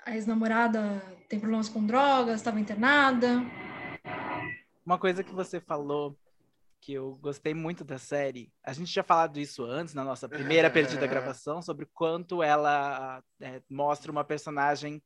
a 0.05 0.15
ex-namorada 0.15 1.01
tem 1.29 1.39
problemas 1.39 1.69
com 1.69 1.85
drogas, 1.85 2.35
estava 2.35 2.59
internada. 2.59 3.41
Uma 4.85 4.97
coisa 4.97 5.23
que 5.23 5.33
você 5.33 5.59
falou 5.59 6.17
que 6.79 6.93
eu 6.93 7.15
gostei 7.15 7.53
muito 7.53 7.83
da 7.83 7.97
série. 7.97 8.51
A 8.63 8.71
gente 8.71 8.91
tinha 8.91 9.03
falado 9.03 9.39
isso 9.39 9.63
antes 9.63 9.93
na 9.93 10.03
nossa 10.03 10.29
primeira 10.29 10.69
perdida 10.71 11.07
gravação 11.07 11.61
sobre 11.61 11.85
quanto 11.85 12.41
ela 12.41 13.21
é, 13.41 13.61
mostra 13.69 14.11
uma 14.11 14.23
personagem 14.23 15.01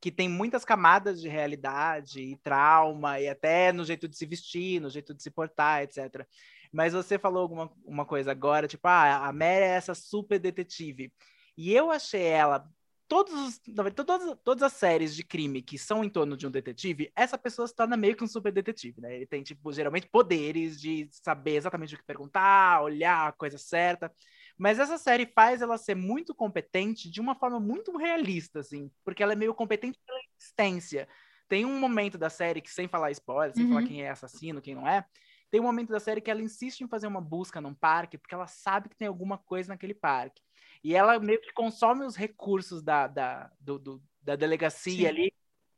que 0.00 0.10
tem 0.10 0.28
muitas 0.28 0.64
camadas 0.64 1.20
de 1.20 1.28
realidade 1.28 2.20
e 2.20 2.36
trauma, 2.36 3.20
e 3.20 3.28
até 3.28 3.72
no 3.72 3.84
jeito 3.84 4.08
de 4.08 4.16
se 4.16 4.26
vestir, 4.26 4.80
no 4.80 4.90
jeito 4.90 5.14
de 5.14 5.22
se 5.22 5.30
portar, 5.30 5.82
etc. 5.82 6.26
Mas 6.72 6.92
você 6.92 7.18
falou 7.18 7.42
alguma 7.42 7.72
uma 7.84 8.04
coisa 8.04 8.30
agora, 8.30 8.68
tipo, 8.68 8.86
ah, 8.88 9.26
a 9.26 9.32
Mary 9.32 9.64
é 9.64 9.76
essa 9.76 9.94
super 9.94 10.38
detetive. 10.38 11.12
E 11.56 11.72
eu 11.72 11.90
achei 11.90 12.22
ela 12.22 12.68
todos, 13.08 13.60
todas, 13.94 14.36
todas 14.44 14.62
as 14.62 14.72
séries 14.72 15.14
de 15.14 15.24
crime 15.24 15.62
que 15.62 15.78
são 15.78 16.04
em 16.04 16.08
torno 16.08 16.36
de 16.36 16.46
um 16.46 16.50
detetive, 16.50 17.10
essa 17.14 17.38
pessoa 17.38 17.66
se 17.66 17.74
torna 17.74 17.96
meio 17.96 18.16
que 18.16 18.24
um 18.24 18.28
super 18.28 18.52
detetive, 18.52 19.00
né? 19.00 19.14
Ele 19.14 19.26
tem, 19.26 19.42
tipo, 19.42 19.72
geralmente 19.72 20.08
poderes 20.08 20.80
de 20.80 21.08
saber 21.12 21.56
exatamente 21.56 21.94
o 21.94 21.98
que 21.98 22.04
perguntar, 22.04 22.82
olhar 22.82 23.28
a 23.28 23.32
coisa 23.32 23.58
certa. 23.58 24.12
Mas 24.58 24.78
essa 24.78 24.96
série 24.98 25.26
faz 25.26 25.60
ela 25.60 25.76
ser 25.76 25.94
muito 25.94 26.34
competente 26.34 27.10
de 27.10 27.20
uma 27.20 27.34
forma 27.34 27.60
muito 27.60 27.96
realista, 27.96 28.60
assim, 28.60 28.90
porque 29.04 29.22
ela 29.22 29.32
é 29.32 29.36
meio 29.36 29.54
competente 29.54 29.98
pela 30.06 30.18
existência. 30.38 31.08
Tem 31.48 31.64
um 31.64 31.78
momento 31.78 32.16
da 32.18 32.30
série 32.30 32.60
que, 32.60 32.70
sem 32.70 32.88
falar 32.88 33.10
spoiler, 33.10 33.54
sem 33.54 33.64
Uhum. 33.64 33.68
falar 33.68 33.82
quem 33.84 34.02
é 34.02 34.10
assassino, 34.10 34.60
quem 34.62 34.74
não 34.74 34.88
é, 34.88 35.04
tem 35.50 35.60
um 35.60 35.64
momento 35.64 35.90
da 35.90 36.00
série 36.00 36.20
que 36.20 36.30
ela 36.30 36.42
insiste 36.42 36.80
em 36.80 36.88
fazer 36.88 37.06
uma 37.06 37.20
busca 37.20 37.60
num 37.60 37.74
parque, 37.74 38.18
porque 38.18 38.34
ela 38.34 38.46
sabe 38.46 38.88
que 38.88 38.96
tem 38.96 39.06
alguma 39.06 39.38
coisa 39.38 39.68
naquele 39.68 39.94
parque. 39.94 40.42
E 40.82 40.94
ela 40.94 41.18
meio 41.20 41.40
que 41.40 41.52
consome 41.52 42.04
os 42.04 42.16
recursos 42.16 42.82
da, 42.82 43.06
da, 43.06 43.52
do- 43.60 43.78
do- 43.78 44.02
da 44.20 44.34
delegacia 44.34 44.96
Sim. 45.02 45.06
ali, 45.06 45.32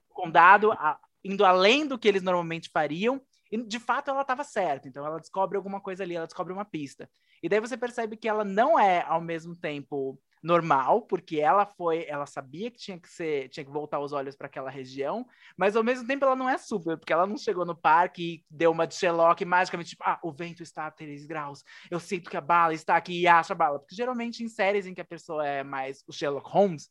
do 0.09 0.15
condado, 0.15 0.73
a- 0.73 0.99
indo 1.23 1.45
além 1.45 1.87
do 1.87 1.99
que 1.99 2.09
eles 2.09 2.23
normalmente 2.23 2.71
fariam. 2.71 3.21
E 3.51 3.63
de 3.63 3.79
fato 3.79 4.11
ela 4.11 4.23
estava 4.23 4.43
certa. 4.45 4.89
Então 4.89 5.05
ela 5.05 5.19
descobre 5.21 5.57
alguma 5.57 5.81
coisa 5.81 6.03
ali, 6.03 6.15
ela 6.15 6.27
descobre 6.27 6.53
uma 6.53 6.65
pista. 6.65 7.11
E 7.43 7.49
daí 7.49 7.61
você 7.61 7.77
percebe 7.77 8.17
que 8.17 8.29
ela 8.29 8.45
não 8.45 8.79
é 8.79 9.03
ao 9.03 9.21
mesmo 9.21 9.55
tempo 9.55 10.21
normal, 10.43 11.03
porque 11.03 11.41
ela 11.41 11.67
foi, 11.67 12.05
ela 12.09 12.27
sabia 12.27 12.71
que 12.71 12.79
tinha 12.79 12.99
que 12.99 13.09
ser, 13.09 13.49
tinha 13.49 13.65
que 13.65 13.71
voltar 13.71 13.99
os 13.99 14.13
olhos 14.13 14.37
para 14.37 14.47
aquela 14.47 14.71
região, 14.71 15.27
mas 15.57 15.77
ao 15.77 15.83
mesmo 15.83 16.07
tempo 16.07 16.25
ela 16.25 16.37
não 16.37 16.49
é 16.49 16.57
super, 16.57 16.97
porque 16.97 17.13
ela 17.13 17.27
não 17.27 17.37
chegou 17.37 17.65
no 17.65 17.77
parque 17.77 18.23
e 18.23 18.45
deu 18.51 18.71
uma 18.71 18.87
de 18.87 18.95
Sherlock 18.95 19.45
magicamente, 19.45 19.91
tipo, 19.91 20.05
ah, 20.05 20.19
o 20.23 20.33
vento 20.33 20.63
está 20.63 20.87
a 20.87 20.91
3 20.91 21.27
graus, 21.27 21.65
eu 21.91 21.99
sinto 21.99 22.31
que 22.31 22.37
a 22.37 22.41
bala 22.41 22.73
está 22.73 22.97
aqui 22.97 23.21
e 23.21 23.27
acha 23.27 23.53
a 23.53 23.57
bala. 23.57 23.79
Porque 23.79 23.95
geralmente 23.95 24.43
em 24.43 24.49
séries 24.49 24.87
em 24.87 24.95
que 24.95 25.01
a 25.01 25.05
pessoa 25.05 25.47
é 25.47 25.63
mais 25.63 26.05
o 26.07 26.13
Sherlock 26.13 26.49
Holmes, 26.49 26.89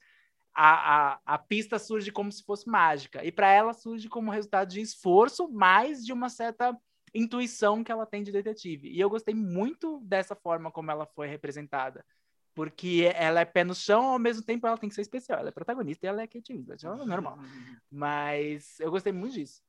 a, 0.53 1.13
a, 1.13 1.19
a 1.23 1.37
pista 1.37 1.77
surge 1.77 2.11
como 2.11 2.31
se 2.31 2.43
fosse 2.43 2.67
mágica. 2.67 3.23
E 3.23 3.31
para 3.31 3.47
ela 3.47 3.73
surge 3.73 4.09
como 4.09 4.31
resultado 4.31 4.69
de 4.69 4.81
esforço, 4.81 5.47
mais 5.49 6.03
de 6.03 6.11
uma 6.11 6.29
certa 6.29 6.75
intuição 7.13 7.83
que 7.83 7.91
ela 7.91 8.05
tem 8.05 8.23
de 8.23 8.31
detetive. 8.31 8.89
E 8.89 8.99
eu 8.99 9.09
gostei 9.09 9.33
muito 9.33 9.99
dessa 10.01 10.35
forma 10.35 10.71
como 10.71 10.91
ela 10.91 11.05
foi 11.05 11.27
representada. 11.27 12.05
Porque 12.53 13.11
ela 13.13 13.41
é 13.41 13.45
pé 13.45 13.63
no 13.63 13.75
chão, 13.75 14.05
ao 14.05 14.19
mesmo 14.19 14.43
tempo 14.43 14.65
ela 14.65 14.77
tem 14.77 14.89
que 14.89 14.95
ser 14.95 15.01
especial. 15.01 15.39
Ela 15.39 15.49
é 15.49 15.51
protagonista 15.51 16.05
e 16.05 16.09
ela 16.09 16.21
é 16.21 16.27
Kate 16.27 16.53
Winslet. 16.53 16.85
Ela 16.85 17.03
é 17.03 17.05
normal. 17.05 17.37
Mas 17.91 18.79
eu 18.79 18.89
gostei 18.89 19.13
muito 19.13 19.33
disso. 19.33 19.61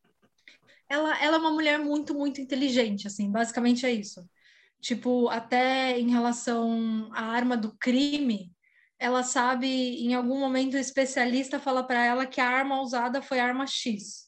Ela, 0.88 1.23
ela 1.23 1.37
é 1.37 1.38
uma 1.38 1.50
mulher 1.50 1.78
muito, 1.78 2.14
muito 2.14 2.40
inteligente, 2.40 3.07
assim, 3.07 3.30
basicamente 3.30 3.85
é 3.85 3.92
isso. 3.92 4.26
Tipo, 4.80 5.28
até 5.28 5.99
em 5.99 6.11
relação 6.11 7.11
à 7.12 7.25
arma 7.25 7.57
do 7.57 7.76
crime, 7.76 8.50
ela 8.99 9.23
sabe, 9.23 9.66
em 9.66 10.14
algum 10.14 10.38
momento, 10.38 10.75
o 10.75 10.78
especialista 10.78 11.61
fala 11.61 11.85
para 11.85 12.04
ela 12.04 12.26
que 12.26 12.40
a 12.40 12.49
arma 12.49 12.80
usada 12.80 13.21
foi 13.21 13.38
a 13.38 13.45
arma 13.45 13.66
X. 13.66 14.27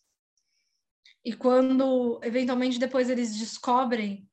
E 1.24 1.32
quando, 1.34 2.20
eventualmente, 2.22 2.78
depois 2.78 3.10
eles 3.10 3.36
descobrem 3.36 4.28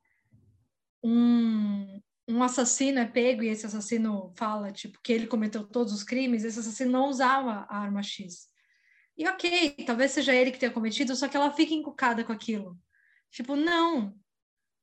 um, 1.04 2.02
um 2.28 2.44
assassino 2.44 3.00
é 3.00 3.06
pego 3.06 3.44
e 3.44 3.50
esse 3.50 3.66
assassino 3.66 4.32
fala, 4.36 4.72
tipo, 4.72 5.00
que 5.02 5.14
ele 5.14 5.28
cometeu 5.28 5.64
todos 5.64 5.94
os 5.94 6.04
crimes, 6.04 6.44
esse 6.44 6.60
assassino 6.60 6.92
não 6.92 7.10
usava 7.10 7.66
a 7.70 7.78
arma 7.78 8.04
X. 8.04 8.48
E 9.18 9.28
ok, 9.28 9.76
talvez 9.86 10.12
seja 10.12 10.34
ele 10.34 10.52
que 10.52 10.60
tenha 10.60 10.72
cometido, 10.72 11.16
só 11.16 11.28
que 11.28 11.36
ela 11.36 11.52
fica 11.52 11.74
encucada 11.74 12.24
com 12.24 12.32
aquilo. 12.32 12.78
Tipo, 13.32 13.56
não, 13.56 14.16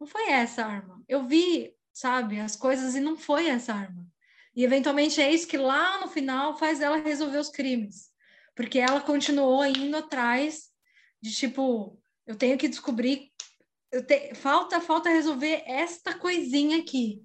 não 0.01 0.07
foi 0.07 0.31
essa 0.31 0.65
arma. 0.65 1.03
Eu 1.09 1.27
vi, 1.27 1.73
sabe, 1.93 2.41
as 2.41 2.57
coisas 2.57 2.95
e 2.95 3.01
não 3.01 3.17
foi 3.17 3.47
essa 3.47 3.73
arma. 3.73 4.07
E 4.55 4.65
eventualmente 4.65 5.21
é 5.21 5.33
isso 5.33 5.47
que 5.49 5.57
lá 5.57 6.01
no 6.01 6.09
final 6.09 6.57
faz 6.59 6.81
ela 6.81 6.97
resolver 6.97 7.39
os 7.39 7.49
crimes. 7.49 8.11
Porque 8.55 8.79
ela 8.79 9.01
continuou 9.01 9.65
indo 9.65 9.97
atrás 9.97 10.74
de 11.25 11.35
tipo, 11.35 11.99
eu 12.27 12.37
tenho 12.37 12.59
que 12.59 12.69
descobrir, 12.69 13.33
eu 13.91 14.07
te, 14.07 14.35
falta, 14.35 14.79
falta 14.79 15.09
resolver 15.09 15.63
esta 15.67 16.19
coisinha 16.19 16.77
aqui. 16.83 17.25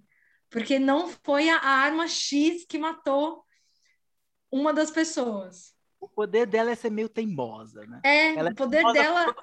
Porque 0.49 0.79
não 0.79 1.09
foi 1.09 1.49
a, 1.49 1.57
a 1.57 1.69
arma 1.69 2.07
X 2.07 2.63
que 2.65 2.77
matou 2.77 3.43
uma 4.49 4.73
das 4.73 4.89
pessoas. 4.89 5.75
O 5.99 6.07
poder 6.07 6.47
dela 6.47 6.71
é 6.71 6.75
ser 6.75 6.89
meio 6.89 7.09
teimosa, 7.09 7.85
né? 7.85 7.99
É, 8.05 8.35
Ela 8.35 8.49
é 8.49 8.51
o 8.53 8.55
poder 8.55 8.85
dela. 8.93 9.35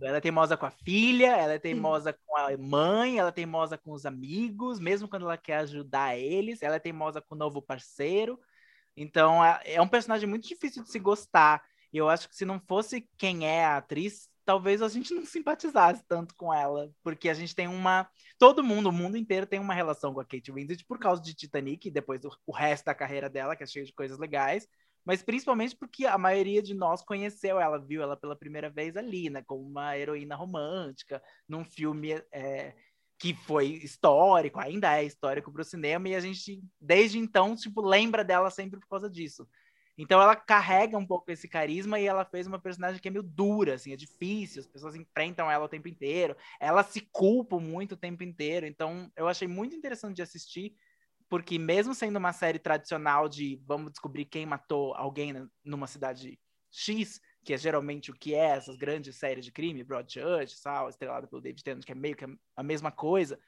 Ela 0.00 0.18
é 0.18 0.20
teimosa 0.20 0.56
com 0.56 0.64
a 0.64 0.70
filha, 0.70 1.36
ela 1.36 1.54
é 1.54 1.58
teimosa 1.58 2.12
com 2.12 2.36
a 2.36 2.56
mãe, 2.56 3.18
ela 3.18 3.30
é 3.30 3.32
teimosa 3.32 3.76
com 3.76 3.90
os 3.90 4.06
amigos, 4.06 4.78
mesmo 4.78 5.08
quando 5.08 5.24
ela 5.24 5.36
quer 5.36 5.56
ajudar 5.56 6.16
eles, 6.16 6.62
ela 6.62 6.76
é 6.76 6.78
teimosa 6.78 7.20
com 7.20 7.34
o 7.34 7.38
novo 7.38 7.60
parceiro. 7.60 8.38
Então, 8.96 9.44
é- 9.44 9.60
é 9.74 9.82
um 9.82 9.88
personagem 9.88 10.28
muito 10.28 10.46
difícil 10.46 10.84
de 10.84 10.90
se 10.90 11.00
gostar. 11.00 11.60
E 11.94 11.96
eu 11.96 12.08
acho 12.08 12.28
que 12.28 12.34
se 12.34 12.44
não 12.44 12.58
fosse 12.58 13.08
quem 13.16 13.46
é 13.46 13.64
a 13.64 13.76
atriz, 13.76 14.28
talvez 14.44 14.82
a 14.82 14.88
gente 14.88 15.14
não 15.14 15.24
simpatizasse 15.24 16.02
tanto 16.08 16.34
com 16.34 16.52
ela, 16.52 16.90
porque 17.04 17.28
a 17.28 17.34
gente 17.34 17.54
tem 17.54 17.68
uma 17.68 18.10
todo 18.36 18.64
mundo, 18.64 18.88
o 18.88 18.92
mundo 18.92 19.16
inteiro 19.16 19.46
tem 19.46 19.60
uma 19.60 19.72
relação 19.72 20.12
com 20.12 20.18
a 20.18 20.24
Kate 20.24 20.50
Winslet 20.50 20.84
por 20.84 20.98
causa 20.98 21.22
de 21.22 21.32
Titanic 21.32 21.86
e 21.86 21.92
depois 21.92 22.24
o, 22.24 22.30
o 22.46 22.52
resto 22.52 22.86
da 22.86 22.96
carreira 22.96 23.30
dela, 23.30 23.54
que 23.54 23.62
é 23.62 23.66
cheio 23.66 23.86
de 23.86 23.92
coisas 23.92 24.18
legais, 24.18 24.66
mas 25.04 25.22
principalmente 25.22 25.76
porque 25.76 26.04
a 26.04 26.18
maioria 26.18 26.60
de 26.60 26.74
nós 26.74 27.00
conheceu 27.00 27.60
ela, 27.60 27.78
viu 27.78 28.02
ela 28.02 28.16
pela 28.16 28.34
primeira 28.34 28.68
vez 28.68 28.96
ali, 28.96 29.30
né, 29.30 29.44
como 29.46 29.62
uma 29.64 29.96
heroína 29.96 30.34
romântica, 30.34 31.22
num 31.48 31.64
filme 31.64 32.20
é, 32.32 32.74
que 33.20 33.34
foi 33.34 33.66
histórico, 33.68 34.58
ainda 34.58 34.98
é 34.98 35.04
histórico 35.04 35.52
para 35.52 35.62
o 35.62 35.64
cinema, 35.64 36.08
e 36.08 36.16
a 36.16 36.20
gente, 36.20 36.60
desde 36.80 37.18
então, 37.18 37.54
tipo, 37.54 37.80
lembra 37.80 38.24
dela 38.24 38.50
sempre 38.50 38.80
por 38.80 38.88
causa 38.88 39.08
disso. 39.08 39.46
Então 39.96 40.20
ela 40.20 40.34
carrega 40.34 40.98
um 40.98 41.06
pouco 41.06 41.30
esse 41.30 41.48
carisma 41.48 42.00
e 42.00 42.06
ela 42.06 42.24
fez 42.24 42.46
uma 42.46 42.58
personagem 42.58 43.00
que 43.00 43.06
é 43.06 43.10
meio 43.10 43.22
dura, 43.22 43.74
assim, 43.74 43.92
é 43.92 43.96
difícil, 43.96 44.60
as 44.60 44.66
pessoas 44.66 44.96
enfrentam 44.96 45.50
ela 45.50 45.64
o 45.64 45.68
tempo 45.68 45.86
inteiro, 45.86 46.36
ela 46.60 46.82
se 46.82 47.00
culpa 47.12 47.60
muito 47.60 47.92
o 47.92 47.96
tempo 47.96 48.22
inteiro, 48.24 48.66
então 48.66 49.10
eu 49.16 49.28
achei 49.28 49.46
muito 49.46 49.76
interessante 49.76 50.16
de 50.16 50.22
assistir, 50.22 50.74
porque 51.28 51.58
mesmo 51.58 51.94
sendo 51.94 52.16
uma 52.16 52.32
série 52.32 52.58
tradicional 52.58 53.28
de 53.28 53.60
vamos 53.64 53.92
descobrir 53.92 54.24
quem 54.24 54.44
matou 54.44 54.94
alguém 54.94 55.48
numa 55.64 55.86
cidade 55.86 56.40
X, 56.72 57.20
que 57.44 57.54
é 57.54 57.58
geralmente 57.58 58.10
o 58.10 58.14
que 58.14 58.34
é 58.34 58.46
essas 58.56 58.76
grandes 58.76 59.16
séries 59.16 59.44
de 59.44 59.52
crime, 59.52 59.84
Broadchurch, 59.84 60.56
Sal, 60.56 60.88
estrelada 60.88 61.28
pelo 61.28 61.40
David 61.40 61.62
Tennant, 61.62 61.84
que 61.84 61.92
é 61.92 61.94
meio 61.94 62.16
que 62.16 62.24
a 62.56 62.62
mesma 62.64 62.90
coisa, 62.90 63.38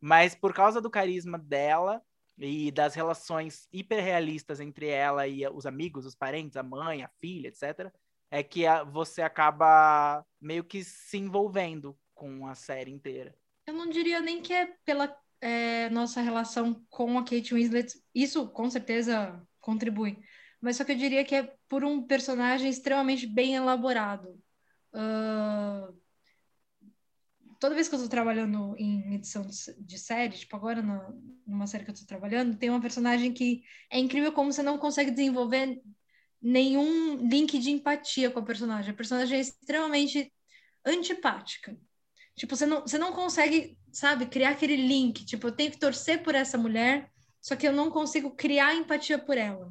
mas 0.00 0.34
por 0.34 0.54
causa 0.54 0.80
do 0.80 0.88
carisma 0.88 1.38
dela 1.38 2.02
e 2.40 2.70
das 2.70 2.94
relações 2.94 3.68
hiperrealistas 3.70 4.60
entre 4.60 4.88
ela 4.88 5.28
e 5.28 5.46
os 5.48 5.66
amigos, 5.66 6.06
os 6.06 6.14
parentes, 6.14 6.56
a 6.56 6.62
mãe, 6.62 7.02
a 7.02 7.08
filha, 7.20 7.48
etc., 7.48 7.92
é 8.30 8.42
que 8.42 8.62
você 8.90 9.22
acaba 9.22 10.24
meio 10.40 10.64
que 10.64 10.82
se 10.84 11.18
envolvendo 11.18 11.98
com 12.14 12.46
a 12.46 12.54
série 12.54 12.90
inteira. 12.90 13.36
Eu 13.66 13.74
não 13.74 13.88
diria 13.88 14.20
nem 14.20 14.40
que 14.40 14.52
é 14.52 14.66
pela 14.84 15.14
é, 15.40 15.90
nossa 15.90 16.20
relação 16.20 16.84
com 16.88 17.18
a 17.18 17.24
Kate 17.24 17.54
Winslet. 17.54 18.00
Isso 18.14 18.48
com 18.48 18.70
certeza 18.70 19.40
contribui. 19.60 20.18
Mas 20.60 20.76
só 20.76 20.84
que 20.84 20.92
eu 20.92 20.96
diria 20.96 21.24
que 21.24 21.34
é 21.34 21.54
por 21.68 21.84
um 21.84 22.06
personagem 22.06 22.70
extremamente 22.70 23.26
bem 23.26 23.56
elaborado. 23.56 24.40
Ah, 24.92 25.88
toda 27.60 27.74
vez 27.74 27.88
que 27.88 27.94
eu 27.94 27.98
estou 27.98 28.10
trabalhando 28.10 28.74
em 28.78 29.14
edição 29.14 29.46
de, 29.78 29.98
série, 29.98 30.38
tipo 30.38 30.56
agora 30.56 30.82
numa 31.46 31.66
série 31.66 31.84
que 31.84 31.90
eu 31.90 31.94
estou 31.94 32.08
trabalhando, 32.08 32.56
tem 32.56 32.70
uma 32.70 32.80
personagem 32.80 33.32
que 33.32 33.62
é 33.90 33.98
incrível 33.98 34.32
como 34.32 34.50
você 34.50 34.62
não 34.62 34.78
consegue 34.78 35.10
desenvolver 35.10 35.80
nenhum 36.40 37.28
link 37.28 37.58
de 37.58 37.70
empatia 37.70 38.30
com 38.30 38.38
a 38.38 38.44
personagem. 38.44 38.90
A 38.90 38.96
personagem 38.96 39.36
é 39.36 39.40
extremamente 39.42 40.32
antipática. 40.84 41.76
Tipo, 42.34 42.56
você 42.56 42.64
não, 42.64 42.80
você 42.80 42.96
não 42.96 43.12
consegue, 43.12 43.78
sabe, 43.92 44.24
criar 44.24 44.50
aquele 44.50 44.76
link. 44.76 45.26
Tipo, 45.26 45.48
eu 45.48 45.52
tenho 45.52 45.70
que 45.70 45.78
torcer 45.78 46.22
por 46.22 46.34
essa 46.34 46.56
mulher, 46.56 47.10
só 47.42 47.54
que 47.54 47.68
eu 47.68 47.72
não 47.72 47.90
consigo 47.90 48.34
criar 48.34 48.74
empatia 48.74 49.18
por 49.18 49.36
ela. 49.36 49.70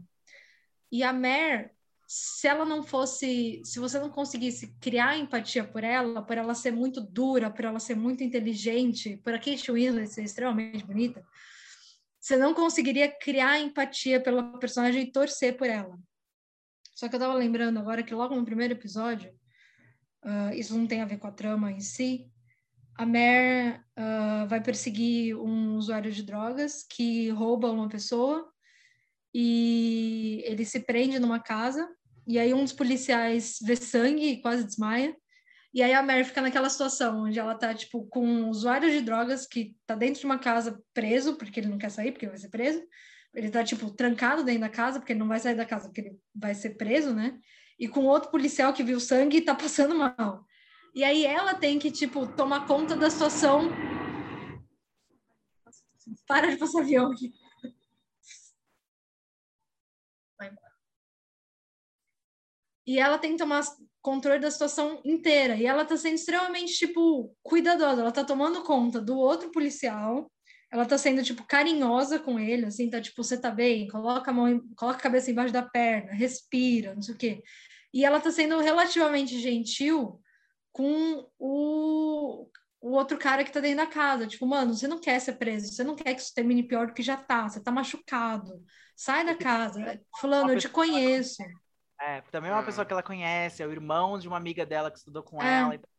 E 0.91 1.01
a 1.01 1.11
Mare, 1.11 1.71
se 2.11 2.47
ela 2.47 2.65
não 2.65 2.81
fosse, 2.81 3.61
se 3.63 3.77
você 3.77 3.99
não 3.99 4.09
conseguisse 4.09 4.75
criar 4.81 5.15
empatia 5.15 5.63
por 5.63 5.83
ela, 5.83 6.23
por 6.23 6.39
ela 6.39 6.55
ser 6.55 6.71
muito 6.71 6.99
dura, 6.99 7.51
por 7.51 7.63
ela 7.63 7.79
ser 7.79 7.95
muito 7.95 8.23
inteligente, 8.23 9.17
por 9.17 9.31
a 9.31 9.37
Kate 9.37 9.71
Winslet 9.71 10.07
ser 10.07 10.23
extremamente 10.23 10.83
bonita, 10.83 11.23
você 12.19 12.35
não 12.35 12.55
conseguiria 12.55 13.07
criar 13.07 13.59
empatia 13.59 14.19
pela 14.19 14.57
personagem 14.57 15.03
e 15.03 15.11
torcer 15.11 15.55
por 15.55 15.67
ela. 15.67 15.95
Só 16.95 17.07
que 17.07 17.15
eu 17.15 17.19
tava 17.19 17.35
lembrando 17.35 17.77
agora 17.77 18.01
que 18.01 18.15
logo 18.15 18.35
no 18.35 18.43
primeiro 18.43 18.73
episódio, 18.73 19.31
ah, 20.23 20.55
isso 20.55 20.75
não 20.75 20.87
tem 20.87 21.03
a 21.03 21.05
ver 21.05 21.19
com 21.19 21.27
a 21.27 21.31
trama 21.31 21.71
em 21.71 21.79
si, 21.79 22.27
a 22.95 23.05
Mare 23.05 23.81
ah, 23.95 24.47
vai 24.49 24.63
perseguir 24.63 25.37
um 25.37 25.75
usuário 25.75 26.11
de 26.11 26.23
drogas 26.23 26.83
que 26.89 27.29
rouba 27.29 27.69
uma 27.69 27.87
pessoa 27.87 28.51
e 29.31 30.41
ele 30.47 30.65
se 30.65 30.79
prende 30.79 31.19
numa 31.19 31.39
casa 31.39 31.87
e 32.29 32.39
aí 32.39 32.53
um 32.53 32.63
dos 32.63 32.73
policiais 32.73 33.57
vê 33.61 33.75
sangue 33.75 34.25
e 34.25 34.41
quase 34.41 34.63
desmaia 34.63 35.15
e 35.73 35.83
aí 35.83 35.93
a 35.93 36.01
Mare 36.01 36.23
fica 36.23 36.41
naquela 36.41 36.69
situação 36.69 37.25
onde 37.25 37.37
ela 37.37 37.55
tá 37.55 37.73
tipo 37.73 38.05
com 38.07 38.25
um 38.25 38.49
usuário 38.49 38.89
de 38.89 39.01
drogas 39.01 39.45
que 39.45 39.75
tá 39.85 39.95
dentro 39.95 40.21
de 40.21 40.25
uma 40.25 40.39
casa 40.39 40.81
preso 40.93 41.35
porque 41.35 41.59
ele 41.59 41.67
não 41.67 41.77
quer 41.77 41.89
sair 41.89 42.11
porque 42.11 42.27
vai 42.27 42.37
ser 42.37 42.49
preso 42.49 42.81
ele 43.33 43.49
tá, 43.49 43.63
tipo, 43.63 43.89
trancado 43.91 44.43
dentro 44.43 44.61
da 44.61 44.69
casa, 44.69 44.99
porque 44.99 45.13
ele 45.13 45.19
não 45.19 45.27
vai 45.27 45.39
sair 45.39 45.55
da 45.55 45.65
casa, 45.65 45.87
porque 45.87 46.01
ele 46.01 46.19
vai 46.33 46.53
ser 46.55 46.71
preso, 46.71 47.13
né? 47.13 47.39
E 47.77 47.87
com 47.87 48.05
outro 48.05 48.31
policial 48.31 48.73
que 48.73 48.83
viu 48.83 48.99
sangue 48.99 49.37
e 49.37 49.41
tá 49.41 49.53
passando 49.55 49.95
mal. 49.95 50.45
E 50.95 51.03
aí 51.03 51.25
ela 51.25 51.53
tem 51.53 51.77
que, 51.77 51.91
tipo, 51.91 52.27
tomar 52.35 52.65
conta 52.65 52.95
da 52.95 53.09
situação. 53.09 53.69
Para 56.27 56.49
de 56.49 56.57
passar 56.57 56.81
avião 56.81 57.11
aqui. 57.11 57.31
Vai 60.37 60.49
embora. 60.49 60.68
E 62.89 62.97
ela 62.97 63.19
tem 63.19 63.33
que 63.33 63.37
tomar 63.37 63.61
controle 64.01 64.39
da 64.39 64.49
situação 64.49 64.99
inteira. 65.05 65.55
E 65.55 65.63
ela 65.63 65.85
tá 65.85 65.95
sendo 65.95 66.15
extremamente, 66.15 66.73
tipo, 66.73 67.31
cuidadosa. 67.43 68.01
Ela 68.01 68.11
tá 68.11 68.23
tomando 68.23 68.63
conta 68.63 68.99
do 68.99 69.15
outro 69.15 69.51
policial. 69.51 70.27
Ela 70.71 70.87
tá 70.87 70.97
sendo, 70.97 71.21
tipo, 71.21 71.45
carinhosa 71.45 72.17
com 72.17 72.39
ele, 72.39 72.65
assim, 72.65 72.89
tá, 72.89 72.99
tipo, 72.99 73.23
você 73.23 73.39
tá 73.39 73.51
bem? 73.51 73.87
Coloca 73.87 74.31
a 74.31 74.33
mão, 74.33 74.59
coloca 74.75 74.97
a 74.97 75.01
cabeça 75.03 75.29
embaixo 75.29 75.53
da 75.53 75.61
perna, 75.61 76.13
respira, 76.13 76.95
não 76.95 77.01
sei 77.03 77.13
o 77.13 77.17
quê. 77.19 77.43
E 77.93 78.03
ela 78.03 78.19
tá 78.19 78.31
sendo 78.31 78.57
relativamente 78.57 79.39
gentil 79.39 80.19
com 80.71 81.29
o, 81.37 82.49
o 82.81 82.91
outro 82.91 83.19
cara 83.19 83.43
que 83.43 83.51
tá 83.51 83.59
dentro 83.59 83.85
da 83.85 83.87
casa. 83.87 84.25
Tipo, 84.25 84.47
mano, 84.47 84.73
você 84.73 84.87
não 84.87 84.99
quer 84.99 85.19
ser 85.21 85.33
preso, 85.33 85.71
você 85.71 85.83
não 85.83 85.95
quer 85.95 86.15
que 86.15 86.21
isso 86.21 86.33
termine 86.33 86.67
pior 86.67 86.87
do 86.87 86.93
que 86.95 87.03
já 87.03 87.17
tá, 87.17 87.47
você 87.47 87.61
tá 87.61 87.71
machucado. 87.71 88.63
Sai 88.95 89.23
da 89.23 89.35
casa. 89.35 90.01
Fulano, 90.19 90.53
eu 90.53 90.57
te 90.57 90.67
conheço. 90.69 91.43
É, 92.01 92.21
também 92.31 92.49
é 92.49 92.53
uma 92.53 92.63
pessoa 92.63 92.85
Hum. 92.85 92.87
que 92.87 92.93
ela 92.93 93.03
conhece, 93.03 93.61
é 93.61 93.67
o 93.67 93.71
irmão 93.71 94.17
de 94.17 94.27
uma 94.27 94.37
amiga 94.37 94.65
dela 94.65 94.89
que 94.91 94.97
estudou 94.97 95.23
com 95.23 95.43
É. 95.43 95.45
ela. 95.45 95.75
Então, 95.75 95.89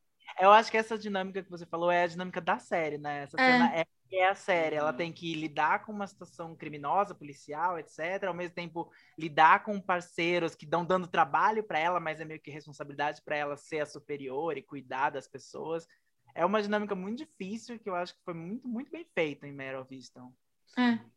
Eu 0.40 0.52
acho 0.52 0.70
que 0.70 0.76
essa 0.76 0.96
dinâmica 0.98 1.42
que 1.42 1.50
você 1.50 1.66
falou 1.66 1.90
é 1.90 2.04
a 2.04 2.06
dinâmica 2.06 2.40
da 2.40 2.58
série, 2.58 2.98
né? 2.98 3.22
Essa 3.24 3.38
É. 3.38 3.42
cena 3.44 3.74
é, 3.74 3.84
é 4.12 4.26
a 4.28 4.34
série. 4.34 4.76
Ela 4.76 4.92
tem 4.92 5.12
que 5.12 5.34
lidar 5.34 5.84
com 5.84 5.92
uma 5.92 6.06
situação 6.06 6.56
criminosa, 6.56 7.14
policial, 7.14 7.78
etc. 7.78 8.28
Ao 8.28 8.34
mesmo 8.34 8.54
tempo, 8.54 8.90
lidar 9.18 9.64
com 9.64 9.80
parceiros 9.80 10.54
que 10.54 10.64
dão 10.66 10.84
dando 10.86 11.08
trabalho 11.08 11.64
para 11.64 11.78
ela, 11.80 12.00
mas 12.00 12.20
é 12.20 12.24
meio 12.24 12.40
que 12.40 12.50
responsabilidade 12.50 13.22
para 13.22 13.36
ela 13.36 13.56
ser 13.56 13.80
a 13.80 13.86
superior 13.86 14.56
e 14.56 14.62
cuidar 14.62 15.10
das 15.10 15.28
pessoas. 15.28 15.86
É 16.34 16.44
uma 16.46 16.62
dinâmica 16.62 16.94
muito 16.94 17.18
difícil 17.18 17.78
que 17.78 17.90
eu 17.90 17.94
acho 17.96 18.14
que 18.14 18.22
foi 18.24 18.34
muito, 18.34 18.68
muito 18.68 18.90
bem 18.90 19.04
feita 19.14 19.46
em 19.48 19.52
Mare 19.52 19.76
of 19.76 19.94
Easton. 19.94 20.32
É. 20.78 21.10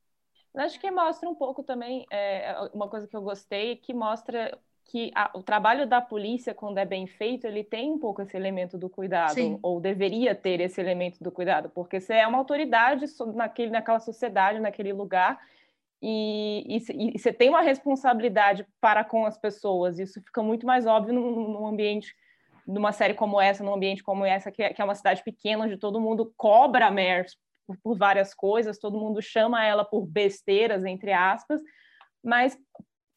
Acho 0.56 0.80
que 0.80 0.92
mostra 0.92 1.30
um 1.30 1.36
pouco 1.36 1.64
também, 1.64 2.06
é, 2.12 2.54
uma 2.74 2.90
coisa 2.90 3.08
que 3.08 3.16
eu 3.16 3.22
gostei, 3.24 3.78
que 3.78 3.94
mostra 3.94 4.60
que 4.86 5.12
a- 5.16 5.32
o 5.34 5.42
trabalho 5.42 5.88
da 5.88 6.02
polícia, 6.02 6.54
quando 6.54 6.78
é 6.78 6.86
bem 6.86 7.08
feito, 7.08 7.48
ele 7.48 7.64
tem 7.64 7.92
um 7.92 7.98
pouco 8.00 8.22
esse 8.22 8.36
elemento 8.36 8.78
do 8.78 8.90
cuidado, 8.90 9.34
Sim. 9.34 9.60
ou 9.62 9.80
deveria 9.80 10.36
ter 10.36 10.60
esse 10.60 10.80
elemento 10.80 11.24
do 11.24 11.32
cuidado, 11.32 11.70
porque 11.70 12.00
você 12.00 12.16
é 12.16 12.28
uma 12.28 12.38
autoridade 12.38 13.06
naquele, 13.34 13.72
naquela 13.72 14.00
sociedade, 14.00 14.60
naquele 14.60 14.94
lugar, 14.94 15.40
e, 16.02 16.66
e, 16.68 17.16
e 17.16 17.20
você 17.20 17.32
tem 17.32 17.50
uma 17.50 17.62
responsabilidade 17.62 18.68
para 18.82 19.04
com 19.06 19.26
as 19.26 19.38
pessoas, 19.38 20.00
isso 20.00 20.22
fica 20.22 20.44
muito 20.44 20.66
mais 20.66 20.86
óbvio 20.86 21.14
num, 21.14 21.50
num 21.50 21.66
ambiente, 21.66 22.14
numa 22.68 22.92
série 22.92 23.14
como 23.14 23.40
essa, 23.40 23.64
num 23.64 23.74
ambiente 23.74 24.04
como 24.04 24.26
essa, 24.26 24.52
que 24.52 24.62
é, 24.62 24.74
que 24.74 24.82
é 24.82 24.86
uma 24.86 24.96
cidade 24.96 25.24
pequena, 25.24 25.64
onde 25.64 25.78
todo 25.78 26.02
mundo 26.02 26.34
cobra 26.36 26.88
a 26.88 26.92
Mare 26.92 27.28
por, 27.66 27.78
por 27.78 27.98
várias 27.98 28.34
coisas, 28.34 28.78
todo 28.78 29.00
mundo 29.00 29.22
chama 29.22 29.66
ela 29.66 29.86
por 29.86 30.06
besteiras, 30.06 30.84
entre 30.84 31.14
aspas, 31.14 31.62
mas 32.22 32.58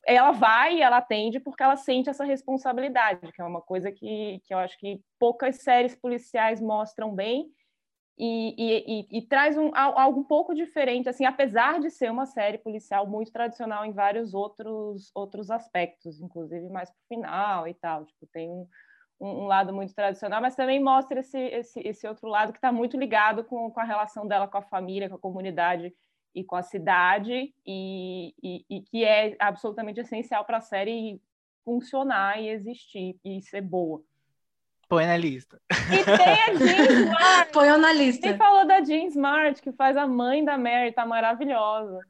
ela 0.06 0.30
vai 0.32 0.76
e 0.76 0.82
ela 0.82 0.98
atende 0.98 1.40
porque 1.40 1.62
ela 1.62 1.76
sente 1.76 2.08
essa 2.08 2.24
responsabilidade, 2.24 3.32
que 3.32 3.42
é 3.42 3.44
uma 3.44 3.60
coisa 3.60 3.90
que, 3.90 4.40
que 4.44 4.54
eu 4.54 4.58
acho 4.58 4.78
que 4.78 5.00
poucas 5.18 5.56
séries 5.56 5.96
policiais 5.96 6.60
mostram 6.60 7.14
bem 7.14 7.50
e, 8.18 8.54
e, 8.56 9.00
e, 9.00 9.18
e 9.18 9.22
traz 9.26 9.58
um, 9.58 9.70
al- 9.74 9.98
algo 9.98 10.20
um 10.20 10.24
pouco 10.24 10.54
diferente, 10.54 11.08
assim, 11.08 11.24
apesar 11.26 11.80
de 11.80 11.90
ser 11.90 12.10
uma 12.10 12.24
série 12.24 12.56
policial 12.58 13.06
muito 13.06 13.30
tradicional 13.30 13.84
em 13.84 13.92
vários 13.92 14.32
outros, 14.32 15.10
outros 15.14 15.50
aspectos, 15.50 16.20
inclusive 16.20 16.66
mais 16.70 16.88
pro 16.90 16.98
final 17.08 17.68
e 17.68 17.74
tal, 17.74 18.06
tipo, 18.06 18.26
tem 18.32 18.48
um, 18.48 18.66
um 19.20 19.46
lado 19.46 19.72
muito 19.74 19.94
tradicional, 19.94 20.40
mas 20.40 20.56
também 20.56 20.82
mostra 20.82 21.20
esse, 21.20 21.38
esse, 21.38 21.80
esse 21.80 22.08
outro 22.08 22.28
lado 22.28 22.52
que 22.52 22.58
está 22.58 22.72
muito 22.72 22.96
ligado 22.96 23.44
com, 23.44 23.70
com 23.70 23.80
a 23.80 23.84
relação 23.84 24.26
dela 24.26 24.48
com 24.48 24.58
a 24.58 24.62
família, 24.62 25.08
com 25.10 25.16
a 25.16 25.20
comunidade 25.20 25.92
e 26.36 26.44
com 26.44 26.54
a 26.54 26.62
cidade, 26.62 27.54
e, 27.66 28.34
e, 28.42 28.64
e 28.68 28.82
que 28.82 29.02
é 29.02 29.34
absolutamente 29.38 30.00
essencial 30.00 30.44
para 30.44 30.58
a 30.58 30.60
série 30.60 31.18
funcionar 31.64 32.38
e 32.38 32.50
existir 32.50 33.18
e 33.24 33.40
ser 33.40 33.62
boa. 33.62 34.04
Põe 34.86 35.06
na 35.06 35.16
lista. 35.16 35.60
E 35.70 36.04
tem 36.04 36.42
a 36.42 36.54
Jean 36.54 36.92
Smart, 37.08 37.52
Põe 37.52 37.78
na 37.78 37.92
lista. 37.92 38.28
quem 38.28 38.36
falou 38.36 38.66
da 38.66 38.84
Jean 38.84 39.06
Smart, 39.06 39.60
que 39.62 39.72
faz 39.72 39.96
a 39.96 40.06
mãe 40.06 40.44
da 40.44 40.58
Mary, 40.58 40.92
tá 40.92 41.06
maravilhosa. 41.06 42.06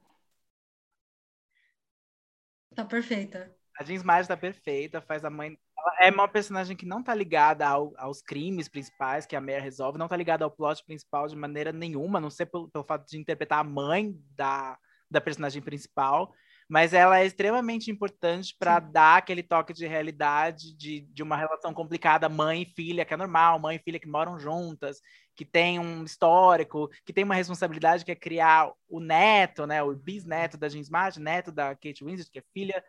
Tá 2.74 2.84
perfeita. 2.84 3.55
A 3.78 3.84
Jean 3.84 3.96
Smart 3.96 4.26
tá 4.26 4.36
perfeita, 4.36 5.00
faz 5.00 5.24
a 5.24 5.30
mãe. 5.30 5.58
Ela 5.78 6.08
é 6.08 6.10
uma 6.10 6.26
personagem 6.28 6.76
que 6.76 6.86
não 6.86 7.02
tá 7.02 7.14
ligada 7.14 7.66
ao- 7.66 7.92
aos 7.98 8.22
crimes 8.22 8.68
principais 8.68 9.26
que 9.26 9.36
a 9.36 9.40
Mare 9.40 9.60
resolve, 9.60 9.98
não 9.98 10.08
tá 10.08 10.16
ligada 10.16 10.44
ao 10.44 10.50
plot 10.50 10.82
principal 10.84 11.28
de 11.28 11.36
maneira 11.36 11.72
nenhuma, 11.72 12.18
a 12.18 12.20
não 12.20 12.30
ser 12.30 12.46
pelo, 12.46 12.68
pelo 12.68 12.84
fato 12.84 13.06
de 13.08 13.18
interpretar 13.18 13.60
a 13.60 13.64
mãe 13.64 14.14
da, 14.34 14.78
da 15.10 15.20
personagem 15.20 15.62
principal. 15.62 16.32
Mas 16.68 16.92
ela 16.92 17.20
é 17.20 17.26
extremamente 17.26 17.92
importante 17.92 18.56
para 18.58 18.80
dar 18.80 19.18
aquele 19.18 19.42
toque 19.42 19.72
de 19.72 19.86
realidade 19.86 20.76
de, 20.76 21.02
de 21.02 21.22
uma 21.22 21.36
relação 21.36 21.72
complicada, 21.72 22.28
mãe 22.28 22.62
e 22.62 22.74
filha, 22.74 23.04
que 23.04 23.14
é 23.14 23.16
normal, 23.16 23.60
mãe 23.60 23.76
e 23.76 23.78
filha 23.78 24.00
que 24.00 24.08
moram 24.08 24.36
juntas, 24.36 25.00
que 25.36 25.44
tem 25.44 25.78
um 25.78 26.02
histórico, 26.02 26.90
que 27.04 27.12
tem 27.12 27.22
uma 27.22 27.36
responsabilidade 27.36 28.04
que 28.04 28.10
é 28.10 28.16
criar 28.16 28.72
o 28.88 28.98
neto, 28.98 29.64
né, 29.64 29.80
o 29.80 29.94
bisneto 29.94 30.56
da 30.56 30.68
Jean 30.68 30.80
Smart, 30.80 31.20
neto 31.20 31.52
da 31.52 31.74
Kate 31.76 32.02
Winslet, 32.02 32.30
que 32.32 32.40
é 32.40 32.44
filha 32.52 32.82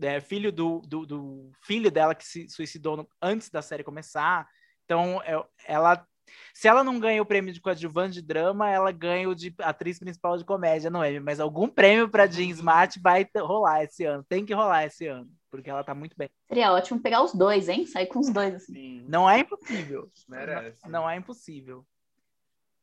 é, 0.00 0.20
filho 0.20 0.50
do, 0.52 0.80
do, 0.80 1.06
do 1.06 1.50
filho 1.62 1.90
dela 1.90 2.14
que 2.14 2.24
se 2.26 2.48
suicidou 2.48 2.96
no- 2.96 3.08
antes 3.20 3.50
da 3.50 3.62
série 3.62 3.84
começar. 3.84 4.48
Então, 4.84 5.20
é- 5.22 5.44
ela, 5.66 6.06
se 6.54 6.66
ela 6.68 6.82
não 6.84 6.98
ganha 6.98 7.20
o 7.22 7.26
prêmio 7.26 7.52
de 7.52 7.60
coadjuvante 7.60 8.14
de 8.14 8.22
drama, 8.22 8.68
ela 8.70 8.90
ganha 8.92 9.28
o 9.28 9.34
de 9.34 9.54
atriz 9.60 9.98
principal 9.98 10.36
de 10.36 10.44
comédia, 10.44 10.90
não 10.90 11.02
é? 11.02 11.18
Mas 11.20 11.40
algum 11.40 11.68
prêmio 11.68 12.08
para 12.08 12.26
Jean 12.26 12.48
Smart 12.50 12.98
vai 13.00 13.28
rolar 13.36 13.84
esse 13.84 14.04
ano. 14.04 14.24
Tem 14.24 14.44
que 14.44 14.54
rolar 14.54 14.84
esse 14.86 15.06
ano, 15.06 15.30
porque 15.50 15.70
ela 15.70 15.84
tá 15.84 15.94
muito 15.94 16.16
bem. 16.16 16.28
Seria 16.48 16.72
ótimo 16.72 17.00
pegar 17.00 17.22
os 17.22 17.32
dois, 17.34 17.68
hein? 17.68 17.86
Sair 17.86 18.06
com 18.06 18.18
os 18.20 18.30
dois. 18.30 18.54
Assim. 18.54 18.72
Sim, 18.74 19.04
Não 19.08 19.28
é 19.28 19.40
impossível. 19.40 20.10
merece. 20.28 20.78
Não, 20.84 20.90
não 21.02 21.10
é 21.10 21.16
impossível. 21.16 21.86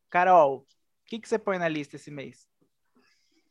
Carol, 0.10 0.58
o 0.60 0.66
que, 1.06 1.20
que 1.20 1.28
você 1.28 1.38
põe 1.38 1.58
na 1.58 1.68
lista 1.68 1.96
esse 1.96 2.10
mês? 2.12 2.48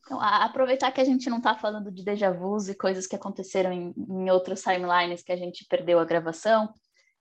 Então, 0.04 0.20
aproveitar 0.20 0.92
que 0.92 1.00
a 1.00 1.04
gente 1.04 1.30
não 1.30 1.38
está 1.38 1.54
falando 1.54 1.90
de 1.90 2.04
déjà 2.04 2.30
vus 2.30 2.68
e 2.68 2.74
coisas 2.74 3.06
que 3.06 3.16
aconteceram 3.16 3.72
em, 3.72 3.94
em 3.96 4.30
outros 4.30 4.60
timelines 4.60 5.22
que 5.22 5.32
a 5.32 5.36
gente 5.36 5.64
perdeu 5.66 5.98
a 5.98 6.04
gravação, 6.04 6.72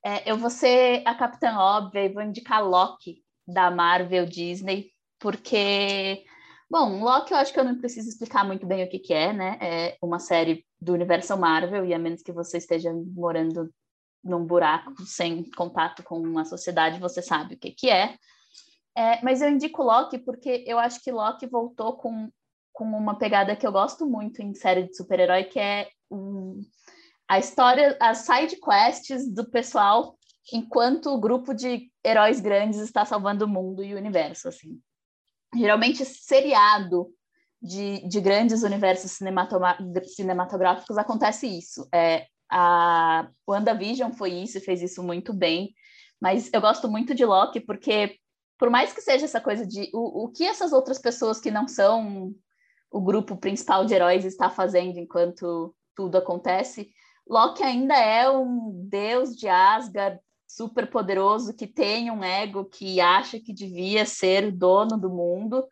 é, 0.05 0.29
eu 0.29 0.37
vou 0.37 0.49
ser 0.49 1.01
a 1.05 1.15
Capitã 1.15 1.57
Óbvia 1.57 2.03
e 2.03 2.09
vou 2.09 2.21
indicar 2.21 2.63
Loki, 2.63 3.23
da 3.47 3.71
Marvel 3.71 4.25
Disney, 4.25 4.91
porque, 5.19 6.23
bom, 6.69 7.01
Loki 7.03 7.33
eu 7.33 7.37
acho 7.37 7.53
que 7.53 7.59
eu 7.59 7.63
não 7.63 7.77
preciso 7.77 8.09
explicar 8.09 8.45
muito 8.45 8.65
bem 8.65 8.83
o 8.83 8.89
que, 8.89 8.99
que 8.99 9.13
é, 9.13 9.31
né? 9.33 9.57
É 9.61 9.97
uma 10.01 10.19
série 10.19 10.65
do 10.79 10.93
universo 10.93 11.37
Marvel, 11.37 11.85
e 11.85 11.93
a 11.93 11.99
menos 11.99 12.21
que 12.21 12.31
você 12.31 12.57
esteja 12.57 12.93
morando 12.93 13.69
num 14.23 14.45
buraco 14.45 14.93
sem 15.05 15.49
contato 15.51 16.03
com 16.03 16.37
a 16.37 16.45
sociedade, 16.45 16.99
você 16.99 17.21
sabe 17.21 17.55
o 17.55 17.57
que, 17.57 17.71
que 17.71 17.89
é. 17.89 18.17
É, 18.95 19.21
mas 19.23 19.41
eu 19.41 19.49
indico 19.49 19.83
Loki 19.83 20.17
porque 20.19 20.63
eu 20.67 20.77
acho 20.77 21.01
que 21.01 21.11
Loki 21.11 21.47
voltou 21.47 21.97
com 21.97 22.29
com 22.73 22.83
uma 22.85 23.17
pegada 23.17 23.55
que 23.55 23.65
eu 23.65 23.71
gosto 23.71 24.05
muito 24.05 24.41
em 24.41 24.53
série 24.53 24.83
de 24.83 24.97
super-herói, 24.97 25.43
que 25.45 25.59
é 25.59 25.87
um, 26.11 26.59
a 27.27 27.39
história, 27.39 27.95
as 28.01 28.19
side 28.19 28.57
quests 28.59 29.31
do 29.33 29.49
pessoal 29.49 30.17
enquanto 30.51 31.09
o 31.09 31.19
grupo 31.19 31.53
de 31.53 31.89
heróis 32.03 32.41
grandes 32.41 32.79
está 32.79 33.05
salvando 33.05 33.45
o 33.45 33.47
mundo 33.47 33.83
e 33.83 33.93
o 33.93 33.97
universo, 33.97 34.49
assim. 34.49 34.81
Geralmente 35.55 36.03
seriado 36.03 37.07
de, 37.61 38.05
de 38.07 38.19
grandes 38.19 38.63
universos 38.63 39.17
cinematográficos 40.07 40.97
acontece 40.97 41.47
isso. 41.47 41.87
É, 41.93 42.25
a 42.51 43.29
WandaVision 43.47 44.11
foi 44.11 44.31
isso 44.33 44.57
e 44.57 44.61
fez 44.61 44.81
isso 44.81 45.01
muito 45.01 45.31
bem, 45.31 45.73
mas 46.19 46.49
eu 46.51 46.59
gosto 46.59 46.89
muito 46.89 47.15
de 47.15 47.23
Loki 47.23 47.61
porque 47.61 48.17
por 48.59 48.69
mais 48.69 48.93
que 48.93 49.01
seja 49.01 49.25
essa 49.25 49.41
coisa 49.41 49.65
de 49.65 49.89
o, 49.93 50.25
o 50.25 50.29
que 50.29 50.45
essas 50.45 50.71
outras 50.73 50.99
pessoas 50.99 51.39
que 51.39 51.51
não 51.51 51.67
são 51.67 52.33
o 52.93 53.01
grupo 53.01 53.35
principal 53.35 53.83
de 53.85 53.95
heróis 53.95 54.23
está 54.23 54.51
fazendo 54.51 54.99
enquanto 54.99 55.75
tudo 55.95 56.15
acontece, 56.15 56.91
Loki 57.27 57.63
ainda 57.63 57.95
é 57.95 58.29
um 58.29 58.87
deus 58.87 59.35
de 59.35 59.47
Asgard 59.47 60.19
super 60.47 60.87
poderoso 60.87 61.55
que 61.55 61.65
tem 61.65 62.11
um 62.11 62.23
ego 62.23 62.65
que 62.65 63.01
acha 63.01 63.39
que 63.39 63.51
devia 63.51 64.05
ser 64.05 64.45
o 64.45 64.51
dono 64.51 64.95
do 64.95 65.09
mundo. 65.09 65.67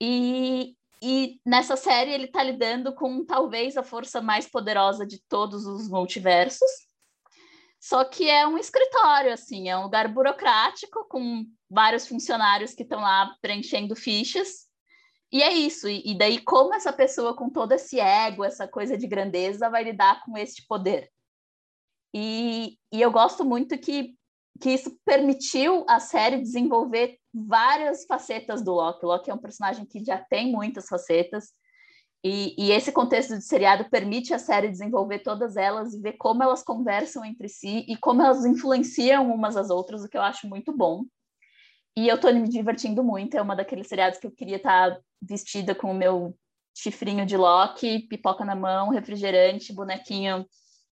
E, 0.00 0.74
e 1.02 1.38
nessa 1.44 1.76
série 1.76 2.12
ele 2.12 2.24
está 2.24 2.42
lidando 2.42 2.94
com 2.94 3.22
talvez 3.26 3.76
a 3.76 3.82
força 3.82 4.22
mais 4.22 4.48
poderosa 4.48 5.06
de 5.06 5.22
todos 5.28 5.66
os 5.66 5.90
multiversos. 5.90 6.70
Só 7.78 8.02
que 8.02 8.30
é 8.30 8.46
um 8.46 8.56
escritório 8.56 9.30
assim 9.30 9.68
é 9.68 9.76
um 9.76 9.82
lugar 9.82 10.08
burocrático 10.08 11.06
com 11.06 11.44
vários 11.68 12.08
funcionários 12.08 12.72
que 12.72 12.82
estão 12.82 13.00
lá 13.00 13.36
preenchendo 13.42 13.94
fichas 13.94 14.65
e 15.36 15.42
é 15.42 15.52
isso. 15.52 15.86
E, 15.86 16.02
e 16.12 16.16
daí, 16.16 16.40
como 16.40 16.74
essa 16.74 16.92
pessoa 16.92 17.36
com 17.36 17.50
todo 17.50 17.72
esse 17.72 18.00
ego, 18.00 18.42
essa 18.42 18.66
coisa 18.66 18.96
de 18.96 19.06
grandeza, 19.06 19.68
vai 19.68 19.84
lidar 19.84 20.24
com 20.24 20.36
este 20.38 20.66
poder? 20.66 21.10
E, 22.14 22.78
e 22.90 23.02
eu 23.02 23.10
gosto 23.10 23.44
muito 23.44 23.76
que, 23.76 24.16
que 24.58 24.70
isso 24.70 24.98
permitiu 25.04 25.84
a 25.86 26.00
série 26.00 26.40
desenvolver 26.40 27.18
várias 27.34 28.06
facetas 28.06 28.62
do 28.64 28.72
Loki. 28.72 29.04
Loki 29.04 29.30
é 29.30 29.34
um 29.34 29.38
personagem 29.38 29.84
que 29.84 30.02
já 30.02 30.16
tem 30.16 30.50
muitas 30.50 30.88
facetas. 30.88 31.52
E, 32.24 32.54
e, 32.58 32.72
esse 32.72 32.90
contexto 32.90 33.36
de 33.36 33.44
seriado 33.44 33.90
permite 33.90 34.32
a 34.32 34.38
série 34.38 34.70
desenvolver 34.70 35.18
todas 35.18 35.54
elas 35.54 35.92
e 35.92 36.00
ver 36.00 36.14
como 36.14 36.42
elas 36.42 36.62
conversam 36.62 37.22
entre 37.24 37.46
si 37.46 37.84
e 37.86 37.94
como 37.94 38.22
elas 38.22 38.46
influenciam 38.46 39.30
umas 39.30 39.54
às 39.54 39.68
outras, 39.68 40.02
o 40.02 40.08
que 40.08 40.16
eu 40.16 40.22
acho 40.22 40.48
muito 40.48 40.74
bom. 40.74 41.04
E 41.96 42.08
eu 42.08 42.20
tô 42.20 42.30
me 42.32 42.48
divertindo 42.48 43.02
muito, 43.02 43.36
é 43.36 43.42
uma 43.42 43.56
daqueles 43.56 43.88
seriados 43.88 44.18
que 44.18 44.26
eu 44.26 44.30
queria 44.30 44.56
estar 44.56 44.90
tá 44.90 45.00
vestida 45.20 45.74
com 45.74 45.90
o 45.90 45.94
meu 45.94 46.36
chifrinho 46.76 47.24
de 47.24 47.36
Loki, 47.36 48.06
pipoca 48.06 48.44
na 48.44 48.54
mão, 48.54 48.90
refrigerante, 48.90 49.72
bonequinho 49.72 50.46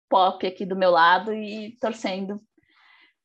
pop 0.09 0.47
aqui 0.47 0.67
do 0.67 0.77
meu 0.77 0.91
lado 0.91 1.33
e 1.33 1.77
torcendo 1.81 2.39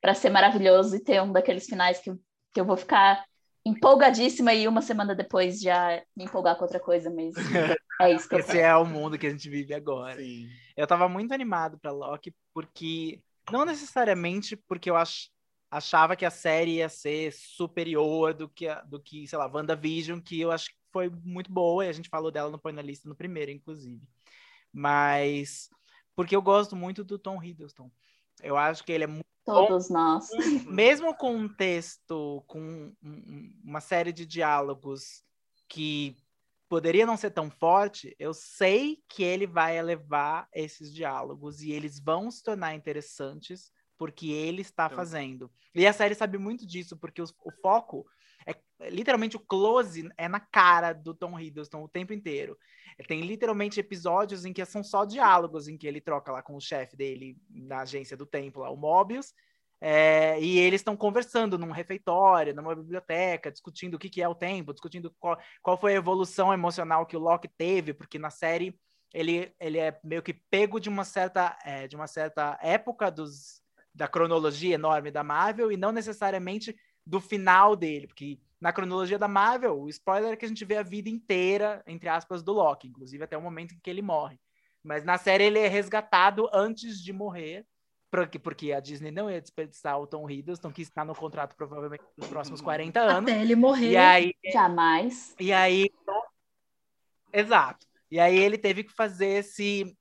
para 0.02 0.14
ser 0.14 0.30
maravilhoso 0.30 0.96
e 0.96 1.04
ter 1.04 1.22
um 1.22 1.34
daqueles 1.34 1.66
finais 1.66 2.00
que, 2.00 2.12
que 2.54 2.62
eu 2.62 2.66
vou 2.66 2.78
ficar 2.78 3.26
empolgadíssima 3.66 4.54
e 4.54 4.68
uma 4.68 4.82
semana 4.82 5.14
depois 5.14 5.60
já 5.60 6.02
me 6.16 6.24
empolgar 6.24 6.56
com 6.56 6.64
outra 6.64 6.80
coisa 6.80 7.10
mesmo. 7.10 7.42
É 8.00 8.14
isso 8.14 8.30
que 8.30 8.36
eu 8.36 8.40
Esse 8.40 8.60
é 8.60 8.76
o 8.76 8.86
mundo 8.86 9.18
que 9.18 9.26
a 9.26 9.30
gente 9.32 9.50
vive 9.50 9.74
agora. 9.74 10.18
Sim. 10.18 10.48
Eu 10.76 10.86
tava 10.86 11.10
muito 11.10 11.34
animado 11.34 11.80
para 11.80 11.90
Loki 11.90 12.32
porque 12.54 13.20
não 13.52 13.66
necessariamente 13.66 14.56
porque 14.56 14.88
eu 14.88 14.96
ach, 14.96 15.32
achava 15.70 16.16
que 16.16 16.26
a 16.26 16.32
série 16.32 16.76
ia 16.76 16.90
ser 16.90 17.34
superior 17.34 18.34
do 18.34 18.48
que 18.48 18.68
do 18.86 19.00
que, 19.00 19.28
sei 19.28 19.38
lá, 19.38 19.48
WandaVision, 19.48 20.20
que 20.20 20.40
eu 20.40 20.52
acho 20.52 20.70
que 20.70 20.78
foi 20.92 21.10
muito 21.10 21.52
boa 21.52 21.86
e 21.86 21.90
a 21.90 21.94
gente 21.94 22.10
falou 22.10 22.32
dela 22.32 22.50
no 22.50 22.60
Põe 22.60 22.74
na 22.74 22.82
Lista 22.82 23.08
no 23.08 23.16
primeiro, 23.16 23.52
inclusive. 23.52 24.02
Mas 24.72 25.70
porque 26.16 26.36
eu 26.36 26.42
gosto 26.42 26.76
muito 26.76 27.04
do 27.04 27.20
Tom 27.20 27.42
Hiddleston. 27.42 27.92
Eu 28.42 28.58
acho 28.58 28.84
que 28.84 28.92
ele 28.92 29.04
é 29.04 29.08
muito 29.08 29.28
Todos 29.48 29.90
nós. 29.90 30.28
Mesmo 30.68 31.16
com 31.16 31.34
um 31.34 31.48
texto, 31.48 32.44
com 32.48 32.94
uma 33.64 33.80
série 33.80 34.12
de 34.12 34.26
diálogos 34.26 35.24
que 35.70 36.18
poderia 36.68 37.06
não 37.06 37.16
ser 37.16 37.32
tão 37.32 37.50
forte, 37.50 38.14
eu 38.20 38.34
sei 38.34 39.02
que 39.08 39.24
ele 39.24 39.48
vai 39.48 39.78
elevar 39.78 40.50
esses 40.54 40.94
diálogos 40.94 41.62
e 41.62 41.72
eles 41.72 41.98
vão 41.98 42.30
se 42.30 42.44
tornar 42.44 42.76
interessantes 42.76 43.72
porque 43.98 44.28
ele 44.30 44.62
está 44.62 44.86
então. 44.86 44.96
fazendo. 44.96 45.52
E 45.74 45.86
a 45.86 45.94
série 45.94 46.16
sabe 46.16 46.38
muito 46.38 46.66
disso, 46.66 46.98
porque 46.98 47.22
o, 47.22 47.26
o 47.44 47.52
foco 47.62 48.06
é 48.46 48.90
literalmente 48.90 49.36
o 49.36 49.40
close 49.40 50.08
é 50.18 50.28
na 50.28 50.40
cara 50.40 50.94
do 50.94 51.14
Tom 51.14 51.40
Hiddleston 51.40 51.84
o 51.84 51.90
tempo 51.90 52.14
inteiro. 52.14 52.58
Tem 53.08 53.22
literalmente 53.22 53.80
episódios 53.80 54.46
em 54.46 54.54
que 54.54 54.64
são 54.66 54.84
só 54.84 55.06
diálogos, 55.06 55.68
em 55.68 55.78
que 55.78 55.88
ele 55.88 56.02
troca 56.02 56.32
lá 56.32 56.42
com 56.42 56.56
o 56.56 56.62
chefe 56.62 56.96
dele 56.96 57.38
na 57.50 57.82
agência 57.82 58.18
do 58.18 58.26
tempo, 58.26 58.60
lá, 58.60 58.70
o 58.70 58.78
Mobius, 58.78 59.34
é, 59.80 60.40
e 60.42 60.58
eles 60.58 60.82
estão 60.82 60.98
conversando 60.98 61.58
num 61.58 61.72
refeitório, 61.72 62.56
numa 62.56 62.76
biblioteca, 62.76 63.52
discutindo 63.52 63.94
o 63.94 64.00
que, 64.00 64.10
que 64.10 64.22
é 64.22 64.28
o 64.28 64.34
tempo, 64.34 64.74
discutindo 64.74 65.14
qual, 65.20 65.38
qual 65.62 65.78
foi 65.78 65.94
a 65.94 65.98
evolução 65.98 66.52
emocional 66.52 67.06
que 67.06 67.16
o 67.16 67.20
Loki 67.20 67.48
teve, 67.48 67.94
porque 67.94 68.18
na 68.18 68.32
série 68.32 68.80
ele, 69.14 69.54
ele 69.60 69.78
é 69.78 70.00
meio 70.04 70.24
que 70.24 70.34
pego 70.34 70.80
de 70.80 70.90
uma 70.90 71.04
certa, 71.04 71.58
é, 71.64 71.88
de 71.88 71.96
uma 71.96 72.08
certa 72.08 72.58
época 72.62 73.12
dos, 73.12 73.62
da 73.98 74.08
cronologia 74.08 74.76
enorme 74.76 75.10
da 75.10 75.24
Marvel 75.24 75.72
e 75.72 75.78
não 75.78 75.92
necessariamente 75.92 76.78
do 77.04 77.20
final 77.20 77.76
dele, 77.76 78.06
porque 78.06 78.40
na 78.62 78.72
cronologia 78.72 79.18
da 79.18 79.28
Marvel, 79.28 79.80
o 79.80 79.90
spoiler 79.90 80.34
é 80.34 80.36
que 80.36 80.46
a 80.46 80.48
gente 80.48 80.64
vê 80.64 80.78
a 80.78 80.84
vida 80.84 81.10
inteira, 81.10 81.84
entre 81.88 82.08
aspas, 82.08 82.44
do 82.44 82.54
Loki, 82.54 82.88
inclusive 82.88 83.24
até 83.24 83.36
o 83.38 83.42
momento 83.42 83.74
em 83.74 83.80
que 83.80 83.90
ele 83.90 84.02
morre. 84.02 84.40
Mas 84.84 85.04
na 85.04 85.18
série 85.18 85.46
ele 85.46 85.60
é 85.60 85.68
resgatado 85.68 86.48
antes 86.54 87.02
de 87.02 87.12
morrer, 87.12 87.66
porque, 88.42 88.72
a 88.72 88.80
Disney 88.80 89.12
não 89.12 89.30
ia 89.30 89.42
desperdiçar 89.42 90.00
o 90.00 90.08
Tom 90.08 90.30
Hiddleston, 90.30 90.72
que 90.72 90.82
está 90.82 91.04
no 91.04 91.14
contrato 91.14 91.56
provavelmente 91.56 92.04
nos 92.16 92.28
próximos 92.28 92.62
40 92.62 93.00
anos. 93.00 93.32
Até 93.32 93.42
ele 93.42 93.56
morrer. 93.56 93.92
E 93.92 93.98
aí, 93.98 94.34
Jamais. 94.52 95.36
E 95.40 95.52
aí. 95.52 95.90
Exato. 97.34 97.86
E 98.10 98.20
aí 98.20 98.38
ele 98.38 98.58
teve 98.58 98.84
que 98.84 98.94
fazer 98.94 99.40
esse 99.40 99.96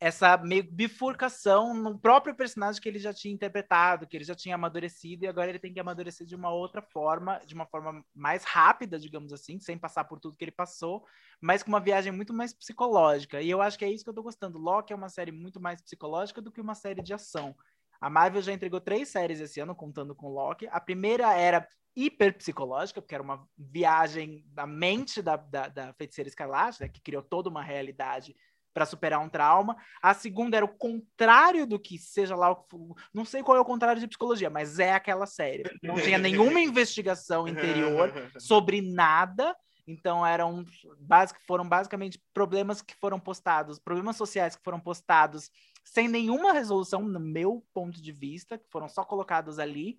essa 0.00 0.36
meio 0.36 0.62
bifurcação 0.62 1.74
no 1.74 1.98
próprio 1.98 2.34
personagem 2.34 2.80
que 2.80 2.88
ele 2.88 3.00
já 3.00 3.12
tinha 3.12 3.34
interpretado, 3.34 4.06
que 4.06 4.16
ele 4.16 4.24
já 4.24 4.34
tinha 4.34 4.54
amadurecido, 4.54 5.24
e 5.24 5.28
agora 5.28 5.50
ele 5.50 5.58
tem 5.58 5.72
que 5.72 5.80
amadurecer 5.80 6.24
de 6.24 6.36
uma 6.36 6.50
outra 6.50 6.80
forma, 6.80 7.40
de 7.44 7.54
uma 7.54 7.66
forma 7.66 8.04
mais 8.14 8.44
rápida, 8.44 8.98
digamos 8.98 9.32
assim, 9.32 9.58
sem 9.58 9.76
passar 9.76 10.04
por 10.04 10.20
tudo 10.20 10.36
que 10.36 10.44
ele 10.44 10.52
passou, 10.52 11.04
mas 11.40 11.62
com 11.64 11.70
uma 11.70 11.80
viagem 11.80 12.12
muito 12.12 12.32
mais 12.32 12.54
psicológica. 12.54 13.42
E 13.42 13.50
eu 13.50 13.60
acho 13.60 13.76
que 13.76 13.84
é 13.84 13.90
isso 13.90 14.04
que 14.04 14.10
eu 14.10 14.14
tô 14.14 14.22
gostando. 14.22 14.58
Loki 14.58 14.92
é 14.92 14.96
uma 14.96 15.08
série 15.08 15.32
muito 15.32 15.60
mais 15.60 15.82
psicológica 15.82 16.40
do 16.40 16.52
que 16.52 16.60
uma 16.60 16.76
série 16.76 17.02
de 17.02 17.12
ação. 17.12 17.56
A 18.00 18.08
Marvel 18.08 18.42
já 18.42 18.52
entregou 18.52 18.80
três 18.80 19.08
séries 19.08 19.40
esse 19.40 19.58
ano, 19.58 19.74
contando 19.74 20.14
com 20.14 20.28
Loki. 20.28 20.68
A 20.70 20.80
primeira 20.80 21.34
era 21.34 21.66
hiper 21.96 22.36
psicológica, 22.38 23.02
porque 23.02 23.14
era 23.16 23.24
uma 23.24 23.44
viagem 23.58 24.44
da 24.46 24.64
mente 24.64 25.20
da, 25.20 25.34
da, 25.34 25.66
da 25.66 25.92
feiticeira 25.94 26.28
escarlate, 26.28 26.82
né, 26.82 26.88
que 26.88 27.00
criou 27.00 27.22
toda 27.22 27.50
uma 27.50 27.62
realidade 27.62 28.36
para 28.78 28.86
superar 28.86 29.18
um 29.18 29.28
trauma. 29.28 29.76
A 30.00 30.14
segunda 30.14 30.56
era 30.56 30.64
o 30.64 30.68
contrário 30.68 31.66
do 31.66 31.80
que 31.80 31.98
seja 31.98 32.36
lá 32.36 32.52
o 32.52 32.94
não 33.12 33.24
sei 33.24 33.42
qual 33.42 33.56
é 33.56 33.60
o 33.60 33.64
contrário 33.64 34.00
de 34.00 34.06
psicologia, 34.06 34.48
mas 34.48 34.78
é 34.78 34.92
aquela 34.92 35.26
série. 35.26 35.64
Não 35.82 35.96
tinha 35.96 36.16
nenhuma 36.16 36.60
investigação 36.62 37.48
interior 37.48 38.12
sobre 38.38 38.80
nada. 38.80 39.56
Então 39.84 40.24
eram 40.24 40.64
basic, 41.00 41.40
foram 41.44 41.68
basicamente 41.68 42.22
problemas 42.32 42.80
que 42.80 42.94
foram 43.00 43.18
postados, 43.18 43.80
problemas 43.80 44.16
sociais 44.16 44.54
que 44.54 44.62
foram 44.62 44.78
postados 44.78 45.50
sem 45.82 46.06
nenhuma 46.06 46.52
resolução 46.52 47.02
no 47.02 47.18
meu 47.18 47.64
ponto 47.74 48.00
de 48.00 48.12
vista, 48.12 48.58
que 48.58 48.70
foram 48.70 48.88
só 48.88 49.02
colocados 49.04 49.58
ali. 49.58 49.98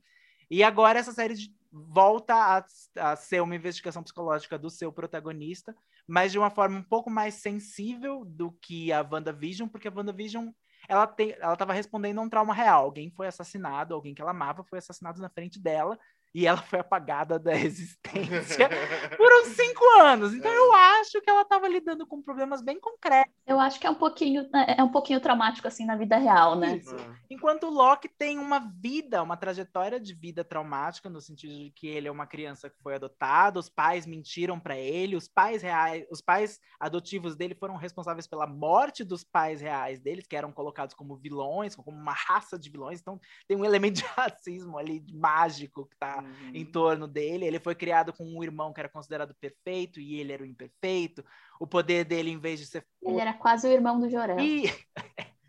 E 0.50 0.64
agora 0.64 1.00
essa 1.00 1.12
série 1.12 1.36
volta 1.70 2.34
a, 2.34 2.66
a 3.12 3.16
ser 3.18 3.42
uma 3.42 3.56
investigação 3.56 4.04
psicológica 4.04 4.58
do 4.58 4.70
seu 4.70 4.94
protagonista, 4.94 5.76
mas 6.10 6.32
de 6.32 6.40
uma 6.40 6.50
forma 6.50 6.78
um 6.78 6.84
pouco 6.84 7.10
mais 7.10 7.36
sensível 7.36 8.26
do 8.26 8.52
que 8.52 8.92
a 8.92 9.02
WandaVision, 9.02 9.70
porque 9.70 9.88
a 9.88 9.94
WandaVision 9.96 10.50
ela 10.88 11.16
ela 11.40 11.54
estava 11.54 11.72
respondendo 11.72 12.20
a 12.20 12.24
um 12.24 12.30
trauma 12.30 12.54
real. 12.54 12.86
Alguém 12.86 13.12
foi 13.12 13.28
assassinado, 13.28 13.94
alguém 13.94 14.16
que 14.16 14.22
ela 14.22 14.32
amava 14.32 14.64
foi 14.64 14.80
assassinado 14.80 15.22
na 15.22 15.30
frente 15.30 15.60
dela 15.60 16.00
e 16.34 16.46
ela 16.46 16.62
foi 16.62 16.80
apagada 16.80 17.40
da 17.40 17.54
existência 17.58 18.70
por 19.18 19.32
uns 19.42 19.48
cinco 19.56 19.84
anos. 20.00 20.34
Então 20.34 20.52
eu 20.52 20.74
é. 20.74 21.00
acho 21.00 21.22
que 21.22 21.30
ela 21.30 21.42
estava 21.42 21.68
lidando 21.68 22.06
com 22.06 22.22
problemas 22.22 22.62
bem 22.62 22.80
concretos. 22.80 23.34
Eu 23.46 23.60
acho 23.60 23.80
que 23.80 23.88
é 23.88 23.90
um 23.90 23.96
pouquinho 23.96 24.48
né, 24.54 24.76
é 24.78 24.84
um 24.84 24.92
pouquinho 24.92 25.20
traumático 25.20 25.68
assim 25.68 25.86
na 25.86 25.96
vida 25.96 26.18
real, 26.18 26.56
né? 26.56 26.78
Isso. 26.78 26.96
É. 26.96 27.16
Enquanto 27.30 27.64
o 27.64 27.70
Loki 27.70 28.08
tem 28.08 28.38
uma 28.38 28.60
vida, 28.60 29.24
uma 29.24 29.38
trajetória 29.38 30.00
de 30.00 30.14
vida 30.14 30.44
traumática 30.44 31.10
no 31.10 31.22
sentido 31.22 31.54
de 31.54 31.72
que 31.72 31.88
ele 31.88 32.08
é 32.08 32.12
uma 32.12 32.28
criança 32.28 32.70
que 32.70 32.82
foi 32.82 32.96
adotada, 32.96 33.60
os 33.60 33.70
pais 33.70 34.06
mentiram 34.06 34.60
para 34.60 34.78
ele, 34.78 35.16
os 35.16 35.28
pais 35.28 35.62
reais, 35.62 36.06
os 36.12 36.22
pais 36.22 36.60
adotivos 36.80 37.36
dele 37.36 37.56
foram 37.56 37.76
responsáveis 37.76 38.28
pela 38.28 38.46
morte 38.46 39.04
dos 39.04 39.24
pais 39.24 39.62
reais 39.62 40.00
deles, 40.00 40.28
que 40.28 40.36
eram 40.36 40.52
colocados 40.52 40.94
como 40.94 41.18
vilões, 41.18 41.76
como 41.76 41.98
uma 41.98 42.14
raça 42.14 42.58
de 42.58 42.70
vilões. 42.70 43.00
Então 43.00 43.20
tem 43.48 43.58
um 43.58 43.66
elemento 43.66 43.96
de 43.96 44.06
racismo 44.16 44.78
ali 44.78 45.04
mágico 45.12 45.86
que 45.86 45.96
uhum. 46.22 46.52
em 46.54 46.66
torno 46.66 47.08
dele. 47.08 47.46
Ele 47.46 47.60
foi 47.60 47.76
criado 47.76 48.14
com 48.14 48.24
um 48.24 48.44
irmão 48.44 48.74
que 48.74 48.80
era 48.80 48.90
considerado 48.90 49.36
perfeito 49.36 50.00
e 50.00 50.20
ele 50.20 50.34
era 50.34 50.44
o 50.44 50.46
imperfeito. 50.46 51.24
O 51.60 51.68
poder 51.68 52.06
dele, 52.06 52.30
em 52.30 52.40
vez 52.40 52.60
de 52.60 52.66
ser. 52.66 52.86
Ele 53.02 53.20
era 53.20 53.34
quase 53.34 53.68
o 53.68 53.72
irmão 53.72 54.00
do 54.00 54.10
Jorel. 54.10 54.40
E... 54.40 54.64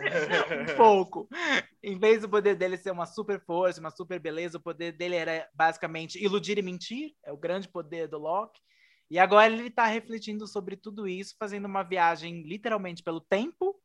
um 0.00 0.76
pouco. 0.76 1.28
Em 1.82 1.98
vez 1.98 2.22
do 2.22 2.28
poder 2.28 2.56
dele 2.56 2.76
ser 2.76 2.90
uma 2.90 3.06
super 3.06 3.40
força, 3.44 3.80
uma 3.80 3.90
super 3.90 4.18
beleza, 4.18 4.58
o 4.58 4.62
poder 4.62 4.92
dele 4.92 5.16
era 5.16 5.48
basicamente 5.54 6.22
iludir 6.22 6.58
e 6.58 6.62
mentir. 6.62 7.14
É 7.24 7.32
o 7.32 7.36
grande 7.36 7.68
poder 7.68 8.08
do 8.08 8.18
Loki. 8.18 8.60
E 9.10 9.18
agora 9.18 9.52
ele 9.52 9.66
está 9.66 9.86
refletindo 9.86 10.46
sobre 10.46 10.76
tudo 10.76 11.08
isso, 11.08 11.34
fazendo 11.38 11.64
uma 11.64 11.82
viagem 11.82 12.42
literalmente 12.42 13.02
pelo 13.02 13.20
tempo 13.20 13.76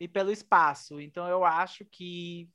e 0.00 0.08
pelo 0.08 0.32
espaço. 0.32 1.00
Então 1.00 1.28
eu 1.28 1.44
acho 1.44 1.84
que 1.84 2.50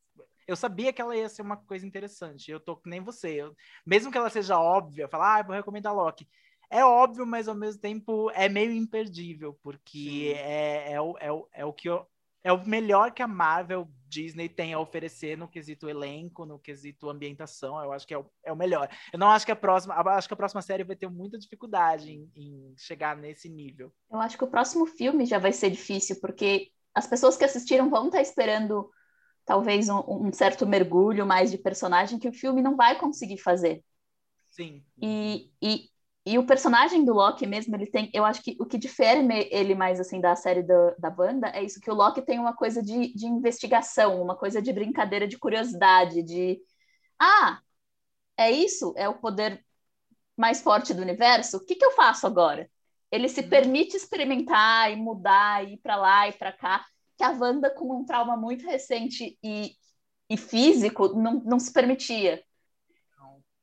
eu 0.47 0.55
sabia 0.55 0.93
que 0.93 1.01
ela 1.01 1.15
ia 1.15 1.27
ser 1.27 1.41
uma 1.41 1.57
coisa 1.57 1.85
interessante. 1.85 2.49
Eu 2.49 2.59
tô 2.59 2.77
que 2.77 2.89
nem 2.89 3.01
você. 3.01 3.41
Eu, 3.41 3.55
mesmo 3.85 4.11
que 4.11 4.17
ela 4.17 4.29
seja 4.29 4.57
óbvia, 4.59 5.07
falar, 5.07 5.39
ah, 5.39 5.43
vou 5.43 5.55
recomendar 5.55 5.93
Loki. 5.93 6.27
É 6.69 6.83
óbvio, 6.83 7.25
mas 7.25 7.47
ao 7.47 7.55
mesmo 7.55 7.81
tempo 7.81 8.29
é 8.31 8.49
meio 8.49 8.71
imperdível, 8.71 9.57
porque 9.61 10.33
é, 10.37 10.93
é, 10.93 11.01
o, 11.01 11.17
é, 11.19 11.31
o, 11.31 11.47
é 11.53 11.65
o 11.65 11.71
que 11.71 11.89
eu, 11.89 12.05
é 12.43 12.51
o 12.51 12.65
melhor 12.65 13.11
que 13.11 13.21
a 13.21 13.27
Marvel 13.27 13.89
Disney 14.07 14.47
tem 14.47 14.73
a 14.73 14.79
oferecer 14.79 15.37
no 15.37 15.47
quesito 15.47 15.89
elenco, 15.89 16.45
no 16.45 16.59
quesito 16.59 17.09
ambientação. 17.09 17.81
Eu 17.81 17.91
acho 17.91 18.07
que 18.07 18.13
é 18.13 18.17
o, 18.17 18.25
é 18.43 18.51
o 18.51 18.55
melhor. 18.55 18.89
Eu 19.11 19.19
não 19.19 19.29
acho 19.29 19.45
que 19.45 19.51
a 19.51 19.55
próxima, 19.55 19.95
acho 19.95 20.27
que 20.27 20.33
a 20.33 20.37
próxima 20.37 20.61
série 20.61 20.83
vai 20.83 20.95
ter 20.95 21.09
muita 21.09 21.37
dificuldade 21.37 22.11
em, 22.11 22.31
em 22.35 22.73
chegar 22.77 23.15
nesse 23.17 23.49
nível. 23.49 23.91
Eu 24.09 24.19
acho 24.19 24.37
que 24.37 24.43
o 24.43 24.49
próximo 24.49 24.85
filme 24.85 25.25
já 25.25 25.39
vai 25.39 25.51
ser 25.51 25.69
difícil, 25.69 26.19
porque 26.21 26.71
as 26.93 27.07
pessoas 27.07 27.37
que 27.37 27.43
assistiram 27.43 27.89
vão 27.89 28.07
estar 28.07 28.21
esperando 28.21 28.89
talvez 29.47 29.87
um, 29.87 30.03
um, 30.27 30.33
certo 30.33 30.67
mergulho 30.67 31.25
mais 31.25 31.49
de 31.49 31.57
personagem 31.57 32.19
que 32.19 32.27
o 32.27 32.33
filme 32.33 32.61
não 32.61 32.75
vai 32.75 32.99
conseguir 32.99 33.37
fazer. 33.37 33.81
Sim. 34.49 34.83
E, 35.01 35.49
e, 35.61 35.89
e 36.25 36.37
o 36.37 36.45
personagem 36.45 37.05
do 37.05 37.13
Loki 37.13 37.47
mesmo, 37.47 37.73
ele 37.73 37.87
tem, 37.87 38.11
eu 38.13 38.25
acho 38.25 38.43
que 38.43 38.57
o 38.59 38.65
que 38.65 38.77
difere 38.77 39.25
ele 39.49 39.73
mais 39.73 40.01
assim 40.01 40.19
da 40.19 40.35
série 40.35 40.63
do, 40.63 40.93
da 40.99 41.09
banda 41.09 41.47
é 41.47 41.63
isso 41.63 41.79
que 41.79 41.89
o 41.89 41.93
Loki 41.93 42.21
tem 42.21 42.37
uma 42.37 42.53
coisa 42.53 42.83
de, 42.83 43.13
de 43.15 43.25
investigação, 43.25 44.21
uma 44.21 44.35
coisa 44.35 44.61
de 44.61 44.73
brincadeira, 44.73 45.25
de 45.25 45.39
curiosidade, 45.39 46.21
de 46.23 46.59
ah, 47.17 47.61
é 48.35 48.51
isso, 48.51 48.93
é 48.97 49.07
o 49.07 49.17
poder 49.17 49.65
mais 50.35 50.61
forte 50.61 50.93
do 50.93 51.01
universo. 51.01 51.57
O 51.57 51.65
que, 51.65 51.75
que 51.75 51.85
eu 51.85 51.91
faço 51.91 52.27
agora? 52.27 52.69
Ele 53.09 53.29
se 53.29 53.39
uhum. 53.39 53.49
permite 53.49 53.95
experimentar 53.95 54.91
e 54.91 54.97
mudar, 54.97 55.65
e 55.65 55.75
ir 55.75 55.77
para 55.77 55.95
lá 55.95 56.27
e 56.27 56.33
para 56.33 56.51
cá. 56.51 56.85
Que 57.17 57.23
a 57.23 57.31
Wanda, 57.31 57.69
com 57.69 57.99
um 57.99 58.05
trauma 58.05 58.37
muito 58.37 58.65
recente 58.65 59.37
e, 59.43 59.75
e 60.29 60.37
físico, 60.37 61.09
não, 61.09 61.41
não 61.43 61.59
se 61.59 61.71
permitia. 61.71 62.43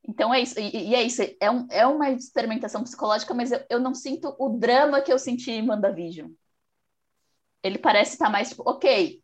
Então 0.06 0.34
é 0.34 0.40
isso, 0.40 0.58
e, 0.60 0.90
e, 0.90 0.94
é 0.94 1.02
isso, 1.02 1.22
é, 1.40 1.50
um, 1.50 1.66
é 1.70 1.86
uma 1.86 2.10
experimentação 2.10 2.82
psicológica, 2.82 3.32
mas 3.32 3.50
eu, 3.50 3.64
eu 3.70 3.80
não 3.80 3.94
sinto 3.94 4.34
o 4.38 4.50
drama 4.50 5.00
que 5.00 5.10
eu 5.12 5.18
senti 5.18 5.50
em 5.50 5.68
WandaVision. 5.68 6.30
Ele 7.62 7.78
parece 7.78 8.12
estar 8.12 8.28
mais 8.28 8.50
tipo, 8.50 8.62
ok, 8.68 9.22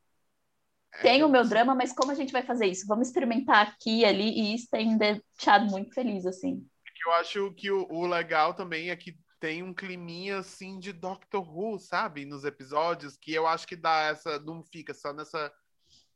é, 0.95 1.03
tem 1.03 1.23
o 1.23 1.29
meu 1.29 1.47
drama, 1.47 1.75
mas 1.75 1.93
como 1.93 2.11
a 2.11 2.15
gente 2.15 2.33
vai 2.33 2.43
fazer 2.43 2.67
isso? 2.67 2.87
Vamos 2.87 3.09
experimentar 3.09 3.69
aqui 3.69 4.01
e 4.01 4.05
ali, 4.05 4.31
e 4.31 4.55
isso 4.55 4.69
tem 4.71 4.97
deixado 4.97 5.71
muito 5.71 5.93
feliz, 5.93 6.25
assim. 6.25 6.67
Eu 7.07 7.13
acho 7.13 7.53
que 7.55 7.71
o, 7.71 7.87
o 7.91 8.07
legal 8.07 8.55
também 8.55 8.91
é 8.91 8.97
que 8.97 9.17
tem 9.41 9.63
um 9.63 9.75
climinha 9.75 10.39
assim 10.39 10.79
de 10.79 10.93
Doctor 10.93 11.43
Who, 11.43 11.79
sabe? 11.79 12.25
Nos 12.27 12.45
episódios, 12.45 13.17
que 13.17 13.33
eu 13.33 13.47
acho 13.47 13.67
que 13.67 13.75
dá 13.75 14.03
essa. 14.03 14.39
Não 14.41 14.63
fica 14.63 14.95
só 14.95 15.13
nessa 15.13 15.53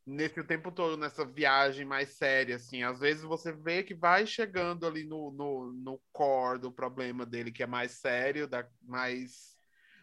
nesse 0.06 0.38
o 0.38 0.46
tempo 0.46 0.70
todo 0.70 0.96
nessa 0.96 1.24
viagem 1.24 1.84
mais 1.84 2.10
séria, 2.10 2.56
assim. 2.56 2.82
Às 2.82 3.00
vezes 3.00 3.22
você 3.22 3.52
vê 3.52 3.82
que 3.82 3.94
vai 3.94 4.26
chegando 4.26 4.86
ali 4.86 5.04
no, 5.04 5.32
no, 5.32 5.72
no 5.72 6.02
core 6.12 6.58
do 6.58 6.70
problema 6.70 7.24
dele, 7.24 7.50
que 7.50 7.62
é 7.62 7.66
mais 7.66 7.92
sério, 7.92 8.46
da, 8.46 8.68
mais... 8.82 9.54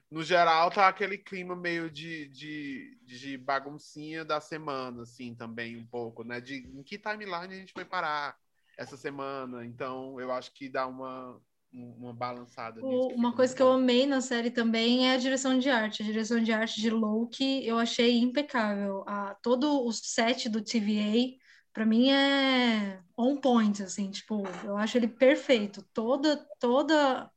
No 0.10 0.24
geral, 0.24 0.70
tá 0.72 0.88
aquele 0.90 1.18
clima 1.18 1.56
meio 1.56 1.90
de, 1.90 2.28
de, 2.30 3.00
de 3.04 3.38
baguncinha 3.38 4.26
da 4.26 4.42
semana, 4.42 5.04
assim, 5.04 5.34
também, 5.36 5.78
um 5.78 5.88
pouco, 5.88 6.24
né? 6.24 6.42
De 6.42 6.56
em 6.56 6.84
que 6.84 6.98
timeline 6.98 7.54
a 7.54 7.58
gente 7.58 7.74
vai 7.74 7.86
parar 7.86 8.36
essa 8.78 8.98
semana. 8.98 9.66
Então, 9.66 10.20
eu 10.20 10.30
acho 10.32 10.54
que 10.54 10.68
dá 10.68 10.86
uma, 10.86 11.42
uma 11.74 12.14
balançada. 12.14 12.84
O, 12.84 13.08
uma 13.14 13.34
coisa 13.34 13.56
que 13.56 13.62
eu 13.62 13.72
amei 13.72 14.06
na 14.06 14.20
série 14.20 14.52
também 14.52 15.08
é 15.08 15.14
a 15.14 15.18
direção 15.18 15.58
de 15.58 15.70
arte. 15.70 16.04
A 16.04 16.06
direção 16.06 16.42
de 16.44 16.52
arte 16.52 16.82
de 16.82 16.90
Loki 16.90 17.66
eu 17.66 17.78
achei 17.78 18.20
impecável. 18.20 19.04
A, 19.08 19.36
todo 19.42 19.86
o 19.86 19.92
set 19.92 20.50
do 20.50 20.62
TVA, 20.62 21.38
para 21.74 21.86
mim, 21.86 22.12
é 22.12 23.00
on 23.18 23.38
point, 23.38 23.82
assim, 23.82 24.12
tipo, 24.12 24.44
eu 24.66 24.76
acho 24.78 24.98
ele 24.98 25.08
perfeito. 25.08 25.86
Toda, 25.94 26.46
toda. 26.60 27.30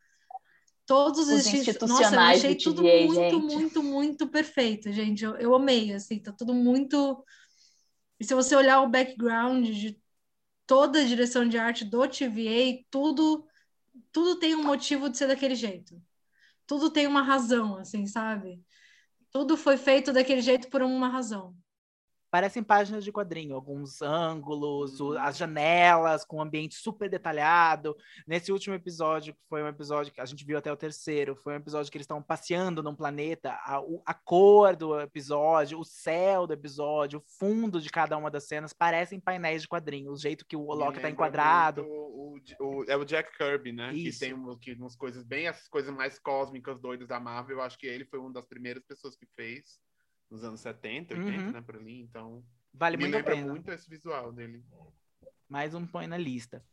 Todos 0.87 1.29
os, 1.29 1.47
os 1.47 1.47
institucionais 1.47 2.12
Nossa, 2.12 2.47
eu 2.47 2.51
achei 2.51 2.55
tudo 2.57 2.83
TVA, 2.83 3.07
muito, 3.07 3.40
gente. 3.40 3.55
muito, 3.55 3.83
muito 3.83 4.29
perfeito, 4.29 4.92
gente. 4.92 5.25
Eu, 5.25 5.35
eu 5.37 5.55
amei, 5.55 5.94
assim, 5.94 6.18
tá 6.18 6.31
tudo 6.31 6.53
muito. 6.53 7.25
E 8.20 8.25
se 8.25 8.35
você 8.35 8.55
olhar 8.55 8.83
o 8.83 8.90
background 8.90 9.66
de 9.66 9.99
toda 10.66 11.01
a 11.01 11.05
direção 11.05 11.49
de 11.49 11.57
arte 11.57 11.87
do 11.87 12.07
TVA, 12.07 12.85
tudo 12.90 13.47
tudo 14.12 14.38
tem 14.38 14.54
um 14.54 14.64
motivo 14.64 15.09
de 15.09 15.18
ser 15.18 15.28
daquele 15.28 15.54
jeito. 15.54 16.00
Tudo 16.66 16.90
tem 16.90 17.07
uma 17.07 17.22
razão, 17.22 17.76
assim, 17.78 18.07
sabe? 18.07 18.62
Tudo 19.30 19.57
foi 19.57 19.76
feito 19.76 20.12
daquele 20.12 20.40
jeito 20.42 20.68
por 20.70 20.83
uma 20.83 21.09
razão. 21.09 21.57
Parecem 22.35 22.64
páginas 22.64 23.05
de 23.05 23.12
quadrinho, 23.12 23.55
alguns 23.55 24.03
ângulos, 24.03 25.01
as 25.20 25.37
janelas 25.37 26.25
com 26.25 26.38
um 26.38 26.42
ambiente 26.42 26.75
super 26.75 27.09
detalhado. 27.09 27.97
Nesse 28.27 28.51
último 28.51 28.75
episódio, 28.75 29.35
que 29.35 29.40
foi 29.49 29.62
um 29.62 29.68
episódio 29.68 30.12
que 30.12 30.20
a 30.20 30.25
gente 30.25 30.44
viu 30.44 30.59
até 30.59 30.73
o 30.73 30.77
terceiro, 30.77 31.37
foi 31.37 31.53
um 31.53 31.59
episódio 31.59 31.92
que 31.92 31.97
eles 31.97 32.07
estavam 32.07 32.25
passeando 32.25 32.83
num 32.83 32.92
planeta, 32.92 33.53
a, 33.53 33.81
a 34.05 34.14
cor 34.14 34.75
do 34.75 35.01
episódio, 35.01 35.79
o 35.79 35.85
céu 35.85 36.44
do 36.44 36.53
episódio, 36.53 37.20
o 37.20 37.38
fundo 37.38 37.81
de 37.81 37.88
cada 37.88 38.16
uma 38.16 38.33
das 38.33 38.49
cenas 38.49 38.73
parecem 38.73 39.20
painéis 39.20 39.62
de 39.62 39.68
quadrinho, 39.68 40.11
o 40.11 40.16
jeito 40.16 40.44
que 40.44 40.57
o 40.57 40.73
Loki 40.73 40.97
está 40.97 41.09
enquadrado. 41.09 41.83
O, 41.87 42.40
o, 42.59 42.85
é 42.88 42.97
o 42.97 43.05
Jack 43.05 43.31
Kirby, 43.38 43.70
né? 43.70 43.94
Isso. 43.94 44.18
Que 44.18 44.27
tem 44.27 44.35
um, 44.35 44.59
que, 44.59 44.73
umas 44.73 44.97
coisas 44.97 45.23
bem, 45.23 45.47
essas 45.47 45.68
coisas 45.68 45.94
mais 45.94 46.18
cósmicas, 46.18 46.81
doidas 46.81 47.07
da 47.07 47.20
Marvel. 47.20 47.59
Eu 47.59 47.62
acho 47.62 47.79
que 47.79 47.87
ele 47.87 48.05
foi 48.05 48.18
uma 48.18 48.33
das 48.33 48.44
primeiras 48.44 48.83
pessoas 48.83 49.14
que 49.14 49.27
fez 49.37 49.79
nos 50.35 50.42
anos 50.44 50.61
70, 50.61 51.14
80, 51.14 51.42
uhum. 51.42 51.53
né, 51.53 51.61
por 51.61 51.77
ali, 51.77 52.01
então 52.01 52.44
vale 52.73 52.97
me 52.97 53.05
muito 53.05 53.14
lembra 53.14 53.33
a 53.33 53.37
pena. 53.37 53.53
muito 53.53 53.70
esse 53.70 53.88
visual 53.88 54.33
dele. 54.33 54.64
Mais 55.49 55.75
um 55.75 55.87
põe 55.87 56.07
na 56.07 56.18
lista. 56.18 56.64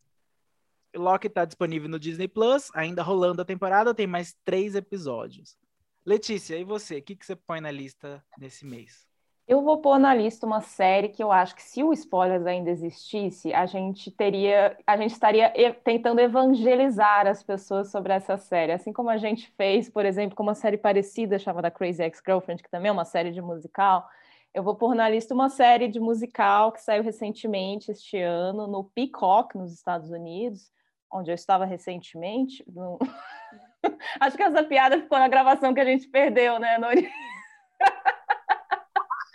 Loki 0.96 1.28
está 1.28 1.46
disponível 1.46 1.88
no 1.88 2.00
Disney 2.00 2.28
Plus, 2.28 2.70
ainda 2.74 3.04
rolando 3.04 3.42
a 3.42 3.46
temporada, 3.46 3.94
tem 3.94 4.08
mais 4.08 4.36
três 4.44 4.76
episódios. 4.76 5.58
Letícia, 6.04 6.58
e 6.58 6.64
você? 6.64 6.98
O 6.98 7.04
que, 7.04 7.16
que 7.16 7.26
você 7.26 7.36
põe 7.36 7.62
na 7.62 7.70
lista 7.70 8.26
nesse 8.38 8.66
mês? 8.66 9.08
Eu 9.52 9.62
vou 9.62 9.80
pôr 9.80 10.00
na 10.00 10.16
lista 10.16 10.46
uma 10.46 10.62
série 10.62 11.10
que 11.10 11.22
eu 11.22 11.30
acho 11.30 11.54
que 11.54 11.62
se 11.62 11.84
o 11.84 11.92
Spoilers 11.92 12.46
ainda 12.46 12.70
existisse, 12.70 13.54
a 13.54 13.66
gente 13.66 14.10
teria, 14.10 14.78
a 14.88 14.96
gente 14.96 15.12
estaria 15.12 15.52
tentando 15.84 16.22
evangelizar 16.22 17.28
as 17.28 17.44
pessoas 17.44 17.92
sobre 17.92 18.14
essa 18.14 18.38
série, 18.38 18.72
assim 18.72 18.94
como 18.94 19.10
a 19.10 19.18
gente 19.18 19.52
fez, 19.58 19.90
por 19.90 20.06
exemplo, 20.06 20.38
com 20.38 20.44
uma 20.44 20.56
série 20.56 20.78
parecida 20.78 21.38
chamada 21.38 21.70
Crazy 21.70 22.02
Ex-Girlfriend, 22.02 22.64
que 22.64 22.72
também 22.72 22.88
é 22.88 22.94
uma 22.94 23.04
série 23.04 23.30
de 23.30 23.42
musical. 23.42 24.08
Eu 24.54 24.64
vou 24.64 24.74
pôr 24.74 24.96
na 24.96 25.10
lista 25.10 25.34
uma 25.34 25.50
série 25.50 25.90
de 25.90 26.00
musical 26.00 26.72
que 26.72 26.80
saiu 26.80 27.04
recentemente 27.04 27.92
este 27.92 28.22
ano 28.22 28.68
no 28.68 28.86
Peacock, 28.86 29.58
nos 29.58 29.74
Estados 29.74 30.12
Unidos, 30.12 30.72
onde 31.12 31.30
eu 31.30 31.36
estava 31.36 31.66
recentemente. 31.66 32.64
No... 32.70 32.98
acho 34.18 34.38
que 34.38 34.44
essa 34.44 34.64
piada 34.64 34.98
ficou 34.98 35.20
na 35.20 35.28
gravação 35.28 35.74
que 35.74 35.82
a 35.82 35.86
gente 35.86 36.08
perdeu, 36.08 36.58
né, 36.58 36.78
Nori? 36.78 37.12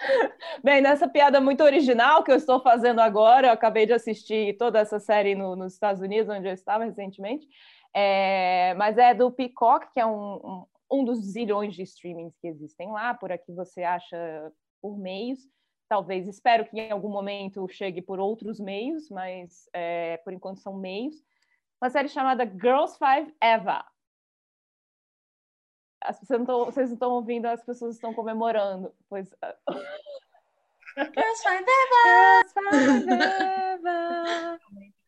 Bem, 0.62 0.80
nessa 0.80 1.08
piada 1.08 1.40
muito 1.40 1.62
original 1.62 2.22
que 2.22 2.30
eu 2.30 2.36
estou 2.36 2.60
fazendo 2.60 3.00
agora, 3.00 3.48
eu 3.48 3.52
acabei 3.52 3.86
de 3.86 3.92
assistir 3.92 4.56
toda 4.56 4.78
essa 4.78 4.98
série 4.98 5.34
no, 5.34 5.56
nos 5.56 5.74
Estados 5.74 6.00
Unidos, 6.00 6.34
onde 6.34 6.48
eu 6.48 6.52
estava 6.52 6.84
recentemente, 6.84 7.46
é, 7.94 8.74
mas 8.74 8.98
é 8.98 9.14
do 9.14 9.30
Peacock, 9.30 9.92
que 9.92 10.00
é 10.00 10.06
um, 10.06 10.34
um, 10.36 10.66
um 10.90 11.04
dos 11.04 11.18
zilhões 11.18 11.74
de 11.74 11.82
streamings 11.82 12.36
que 12.40 12.48
existem 12.48 12.90
lá, 12.90 13.14
por 13.14 13.32
aqui 13.32 13.52
você 13.52 13.82
acha 13.82 14.52
por 14.80 14.98
meios, 14.98 15.40
talvez, 15.88 16.26
espero 16.26 16.64
que 16.66 16.78
em 16.78 16.90
algum 16.90 17.08
momento 17.08 17.66
chegue 17.68 18.02
por 18.02 18.18
outros 18.18 18.60
meios, 18.60 19.08
mas 19.08 19.68
é, 19.72 20.18
por 20.18 20.32
enquanto 20.32 20.60
são 20.60 20.76
meios, 20.76 21.14
uma 21.80 21.90
série 21.90 22.08
chamada 22.08 22.44
Girls 22.44 22.98
Five 22.98 23.34
Eva, 23.40 23.84
as 26.06 26.18
pessoas 26.18 26.40
não 26.40 26.64
vocês 26.64 26.88
não 26.88 26.94
estão 26.94 27.10
ouvindo, 27.10 27.46
as 27.46 27.64
pessoas 27.64 27.94
estão 27.96 28.14
comemorando. 28.14 28.92
Pois. 29.08 29.28
Ah. 29.42 29.54
Girls 30.96 31.42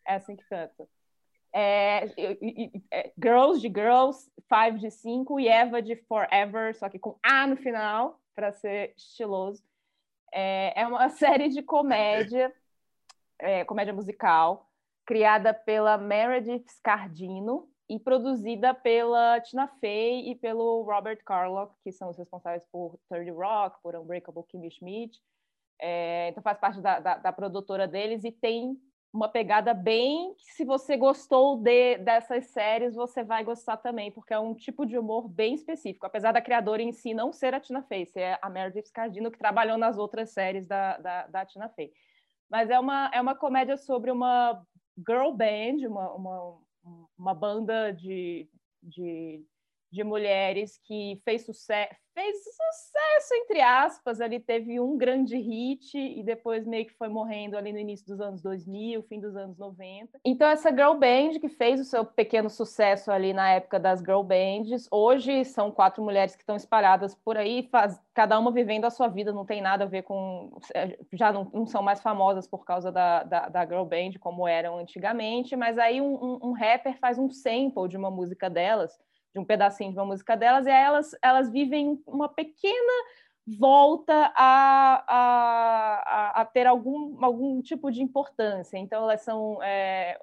É 0.07 0.15
assim 0.15 0.37
que 0.37 0.45
canta. 0.45 0.87
É, 1.53 2.05
é, 2.91 3.13
girls 3.23 3.61
de 3.61 3.69
Girls, 3.69 4.31
Five 4.49 4.79
de 4.79 4.91
cinco 4.91 5.41
e 5.41 5.49
Eva 5.49 5.81
de 5.81 5.97
Forever, 5.97 6.77
só 6.77 6.89
que 6.89 6.99
com 6.99 7.19
A 7.23 7.47
no 7.47 7.57
final, 7.57 8.21
para 8.35 8.53
ser 8.53 8.93
estiloso. 8.97 9.63
É, 10.33 10.83
é, 10.83 10.87
uma 10.87 11.09
série 11.11 11.49
de 11.49 11.63
comédia, 11.63 12.53
é, 13.39 13.65
comédia 13.65 13.95
musical, 13.95 14.71
criada 15.07 15.55
pela 15.55 15.97
Meredith 15.97 16.67
Scardino, 16.69 17.69
e 17.89 17.99
produzida 17.99 18.75
pela 18.75 19.41
Tina 19.41 19.67
Fey 19.67 20.31
e 20.31 20.35
pelo 20.35 20.83
Robert 20.83 21.23
Carlock, 21.25 21.75
que 21.83 21.91
são 21.91 22.11
os 22.11 22.19
responsáveis 22.19 22.67
por 22.71 22.99
Third 23.09 23.31
Rock, 23.31 23.81
por 23.83 23.97
Unbreakable 23.97 24.45
Kimmy 24.49 24.71
Schmidt. 24.71 25.19
É, 25.81 26.29
então 26.29 26.43
faz 26.43 26.59
parte 26.59 26.81
da, 26.81 27.01
da, 27.01 27.17
da, 27.17 27.33
produtora 27.33 27.87
deles 27.87 28.25
e 28.25 28.33
tem 28.33 28.77
uma 29.13 29.29
pegada 29.29 29.73
bem 29.73 30.35
que 30.35 30.53
se 30.53 30.65
você 30.65 30.97
gostou 30.97 31.57
de, 31.57 31.99
dessas 31.99 32.47
séries, 32.49 32.95
você 32.95 33.23
vai 33.23 33.43
gostar 33.45 33.77
também, 33.77 34.11
porque 34.11 34.35
é 34.35 34.39
um 34.39 34.55
tipo 34.55 34.85
de 34.85 34.99
humor 34.99 35.29
bem 35.29 35.55
específico, 35.55 36.05
apesar 36.05 36.33
da 36.33 36.43
criadora 36.43 36.83
em 36.83 36.93
si 36.93 37.15
não 37.15 37.33
ser 37.33 37.55
a 37.55 37.61
Tina 37.61 37.83
Fey, 37.83 38.05
ser 38.07 38.39
a 38.43 38.51
Meredith 38.51 38.89
Scardino, 38.89 39.31
que 39.31 39.39
trabalhou 39.39 39.79
nas 39.79 39.97
outras 39.97 40.31
séries 40.31 40.67
da, 40.67 40.99
da, 40.99 41.27
da 41.29 41.47
Tina 41.47 41.69
Fey. 41.71 41.93
Mas 42.51 42.69
é 42.71 42.79
uma, 42.79 43.11
é 43.15 43.21
uma 43.21 43.35
comédia 43.35 43.77
sobre 43.77 44.11
uma 44.11 44.63
girl 45.07 45.33
band, 45.33 45.87
uma, 45.87 46.13
uma 46.13 46.59
uma 47.17 47.35
banda 47.35 47.93
de, 47.93 48.49
de, 48.83 49.45
de 49.91 50.05
mulheres 50.05 50.79
que 50.85 51.21
fez, 51.25 51.45
sucesso, 51.45 51.95
fez 52.19 52.37
sucesso, 52.43 53.35
entre 53.35 53.61
aspas, 53.61 54.21
ali 54.21 54.41
teve 54.41 54.81
um 54.81 54.99
grande 54.99 55.39
hit 55.39 55.97
e 55.97 56.21
depois 56.25 56.67
meio 56.67 56.85
que 56.85 56.93
foi 56.95 57.09
morrendo 57.09 57.57
ali 57.57 57.73
no 57.73 57.79
início 57.79 58.05
dos 58.05 58.21
anos 58.21 58.43
2000, 58.43 59.05
fim 59.05 59.21
dos 59.21 59.37
anos 59.37 59.57
90. 59.57 60.19
Então 60.25 60.49
essa 60.49 60.71
girl 60.71 60.95
band 60.95 61.39
que 61.41 61.49
fez 61.49 61.81
o 61.81 61.85
seu 61.85 62.05
pequeno 62.05 62.51
sucesso 62.51 63.13
ali 63.13 63.33
na 63.33 63.51
época 63.51 63.79
das 63.79 64.01
girl 64.01 64.23
bands, 64.23 64.89
hoje 64.91 65.45
são 65.45 65.71
quatro 65.71 66.03
mulheres 66.03 66.35
que 66.35 66.43
estão 66.43 66.57
espalhadas 66.57 67.15
por 67.15 67.37
aí, 67.37 67.69
faz, 67.71 68.01
cada 68.13 68.37
uma 68.37 68.51
vivendo 68.51 68.85
a 68.85 68.91
sua 68.91 69.07
vida, 69.07 69.33
não 69.33 69.47
tem 69.47 69.63
nada 69.63 69.85
a 69.85 69.89
ver 69.89 70.03
com... 70.03 70.51
já 71.13 71.33
não, 71.33 71.49
não 71.55 71.67
são 71.67 71.83
mais 71.83 72.01
famosas 72.01 72.49
por 72.49 72.65
causa 72.65 72.91
da, 72.91 73.23
da, 73.23 73.49
da, 73.49 73.65
girl 73.65 73.85
band 73.85 74.19
como 74.19 74.49
eram 74.49 74.77
antigamente, 74.77 75.55
mas 75.55 75.79
aí 75.79 76.01
um, 76.01 76.15
um, 76.15 76.49
um 76.49 76.53
rapper 76.53 76.99
faz 76.99 77.17
um 77.17 77.31
sample 77.31 77.89
de 77.89 77.97
uma 77.97 78.11
música 78.11 78.51
delas, 78.51 78.99
de 79.33 79.41
um 79.41 79.45
pedacinho 79.45 79.93
de 79.93 79.99
uma 79.99 80.07
música 80.07 80.37
delas, 80.37 80.67
e 80.67 80.71
elas, 80.71 81.11
elas 81.23 81.51
vivem 81.51 82.03
uma 82.07 82.29
pequena 82.29 82.93
volta 83.59 84.33
a, 84.37 85.05
a, 85.09 86.41
a, 86.41 86.45
ter 86.45 86.67
algum, 86.67 87.25
algum 87.25 87.63
tipo 87.63 87.91
de 87.91 88.03
importância. 88.03 88.77
Então, 88.77 89.05
elas 89.05 89.23
são. 89.23 89.63
É, 89.63 90.19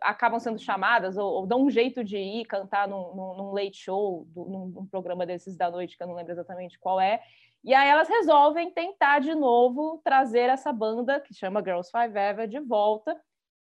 acabam 0.00 0.40
sendo 0.40 0.58
chamadas 0.58 1.16
ou, 1.16 1.32
ou, 1.32 1.46
dão 1.46 1.62
um 1.62 1.70
jeito 1.70 2.02
de 2.02 2.16
ir 2.16 2.44
cantar 2.46 2.88
num, 2.88 3.14
num, 3.14 3.36
num 3.36 3.52
late 3.52 3.76
show, 3.76 4.26
num, 4.34 4.66
num, 4.66 4.86
programa 4.86 5.24
desses 5.24 5.56
da 5.56 5.70
noite, 5.70 5.96
que 5.96 6.02
eu 6.02 6.08
não 6.08 6.14
lembro 6.14 6.32
exatamente 6.32 6.78
qual 6.78 7.00
é. 7.00 7.22
E 7.62 7.72
aí 7.72 7.88
elas 7.88 8.08
resolvem 8.08 8.72
tentar 8.72 9.20
de 9.20 9.34
novo 9.34 10.00
trazer 10.02 10.50
essa 10.50 10.72
banda, 10.72 11.20
que 11.20 11.32
chama 11.32 11.62
Girls 11.62 11.90
Five 11.90 12.18
Ever, 12.18 12.48
de 12.48 12.58
volta 12.58 13.16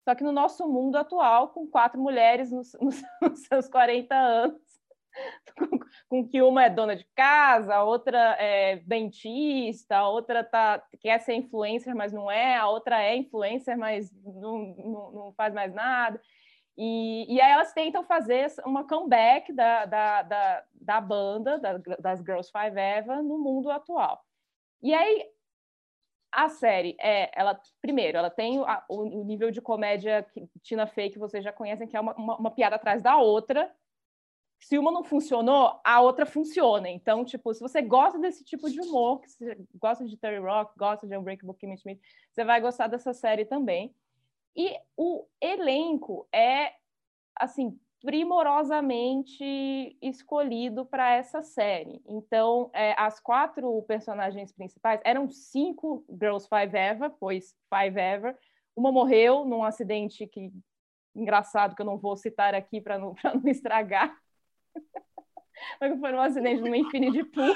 só 0.06 0.13
que 0.13 0.24
no 0.24 0.32
nosso 0.32 0.68
mundo 0.68 0.98
atual, 0.98 1.50
com 1.50 1.65
quatro 1.65 2.00
mulheres 2.00 2.52
nos, 2.52 2.74
nos 3.20 3.39
seus 3.48 3.68
40 3.68 4.15
anos, 4.15 4.62
com, 5.58 5.80
com, 6.08 6.28
que 6.28 6.44
uma 6.44 6.65
é 6.65 6.70
dona 6.70 6.96
de 6.96 7.06
casa, 7.15 7.74
a 7.74 7.84
outra 7.84 8.38
é 8.39 8.76
dentista, 8.86 9.98
a 9.98 10.08
outra 10.08 10.44
tá, 10.44 10.84
quer 11.00 11.20
ser 11.22 11.34
influencer, 11.34 11.96
mas 11.96 12.13
não 12.13 12.30
é, 12.30 12.56
a 12.56 12.70
outra 12.70 13.02
é 13.02 13.15
influencer, 13.15 13.76
mas 13.76 14.12
não, 14.24 14.76
não, 14.78 15.12
não 15.12 15.34
faz 15.34 15.52
mais 15.56 15.74
nada. 15.74 16.22
E, 16.78 17.34
e, 17.34 17.41
aí 17.41 17.52
elas 17.52 17.74
tentam 17.74 18.04
fazer 18.04 18.54
uma 18.63 18.86
comeback 18.86 19.52
da, 19.54 19.86
da, 19.86 20.22
da, 20.22 20.63
da 20.74 21.02
banda, 21.02 21.58
da, 21.58 21.78
das 22.00 22.20
Girls 22.20 22.52
Five 22.52 22.78
Eva, 22.78 23.24
no 23.24 23.39
mundo 23.39 23.72
atual. 23.72 24.22
E 24.84 24.94
aí 24.94 25.26
a 26.36 26.50
série 26.50 26.98
é, 27.00 27.32
ela 27.34 27.60
primeiro, 27.82 28.17
ela 28.17 28.30
tem 28.30 28.60
a, 28.60 28.84
o, 28.89 29.24
nível 29.24 29.50
de 29.52 29.62
comédia 29.62 30.24
que, 30.34 30.45
Tina 30.62 30.86
Fey 30.86 31.10
que 31.10 31.17
vocês 31.17 31.41
já 31.41 31.54
conhecem, 31.54 31.88
que 31.88 31.95
é 31.95 32.00
uma, 32.00 32.13
uma, 32.15 32.38
uma, 32.38 32.52
piada 32.52 32.76
atrás 32.76 33.02
da 33.02 33.15
outra. 33.17 33.74
Se 34.60 34.78
uma 34.78 34.91
não 34.91 35.04
funcionou, 35.04 35.80
a 35.84 36.02
outra 36.02 36.26
funciona. 36.26 36.89
Então, 36.89 37.24
tipo, 37.24 37.54
se 37.54 37.62
você 37.62 37.82
gosta 37.82 38.19
desse 38.19 38.43
tipo 38.43 38.69
de 38.69 38.82
humor, 38.82 39.21
que 39.21 39.30
você 39.30 39.58
gosta 39.76 40.06
de 40.06 40.17
Terry 40.17 40.39
Rock, 40.39 40.78
gosta 40.78 41.08
de 41.08 41.15
Unbreakable 41.15 41.56
Kimmy 41.56 41.78
Schmidt, 41.78 42.02
você 42.32 42.43
vai 42.43 42.60
gostar 42.60 42.88
dessa 42.88 43.13
série 43.13 43.45
também. 43.45 43.95
E 44.56 44.78
o 44.98 45.26
elenco 45.39 46.28
é, 46.34 46.74
assim, 47.36 47.80
primorosamente 48.06 49.98
escolhido 50.00 50.86
para 50.86 51.15
essa 51.15 51.41
série. 51.41 52.00
Então, 52.08 52.70
é, 52.72 52.94
as 53.00 53.20
quatro 53.20 53.82
personagens 53.84 54.54
principais 54.54 55.02
eram 55.04 55.28
cinco 55.28 56.06
Girls 56.08 56.48
Five 56.48 56.78
Ever, 56.78 57.10
pois 57.20 57.56
Five 57.68 58.00
Ever. 58.00 58.38
Uma 58.76 58.91
morreu 58.91 59.44
num 59.44 59.63
acidente 59.63 60.28
que 60.28 60.54
engraçado 61.15 61.76
que 61.76 61.82
eu 61.82 61.86
não 61.86 61.98
vou 61.98 62.15
citar 62.15 62.54
aqui 62.54 62.80
para 62.80 63.00
não, 63.00 63.15
não 63.41 63.50
estragar. 63.50 64.15
Mas 65.82 66.00
foi 66.00 66.13
um 66.13 66.22
acidente 66.22 66.62
no 66.62 66.76
Infinity 66.76 67.24
Pool. 67.24 67.56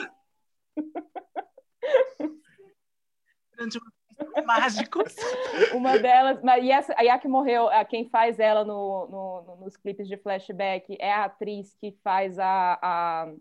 Durante 3.52 3.78
uma 3.78 3.99
mágicos. 4.46 5.16
Uma 5.74 5.98
delas, 5.98 6.40
e 6.62 6.72
essa, 6.72 6.94
a 6.94 7.20
que 7.20 7.28
morreu, 7.28 7.68
quem 7.90 8.10
faz 8.10 8.40
ela 8.40 8.64
no, 8.64 9.08
no, 9.08 9.56
nos 9.58 9.78
clipes 9.78 10.08
de 10.08 10.18
flashback 10.18 10.98
é 11.00 11.12
a 11.12 11.26
atriz 11.26 11.76
que 11.76 11.92
faz 12.04 12.38
a, 12.40 12.80
a, 12.82 13.32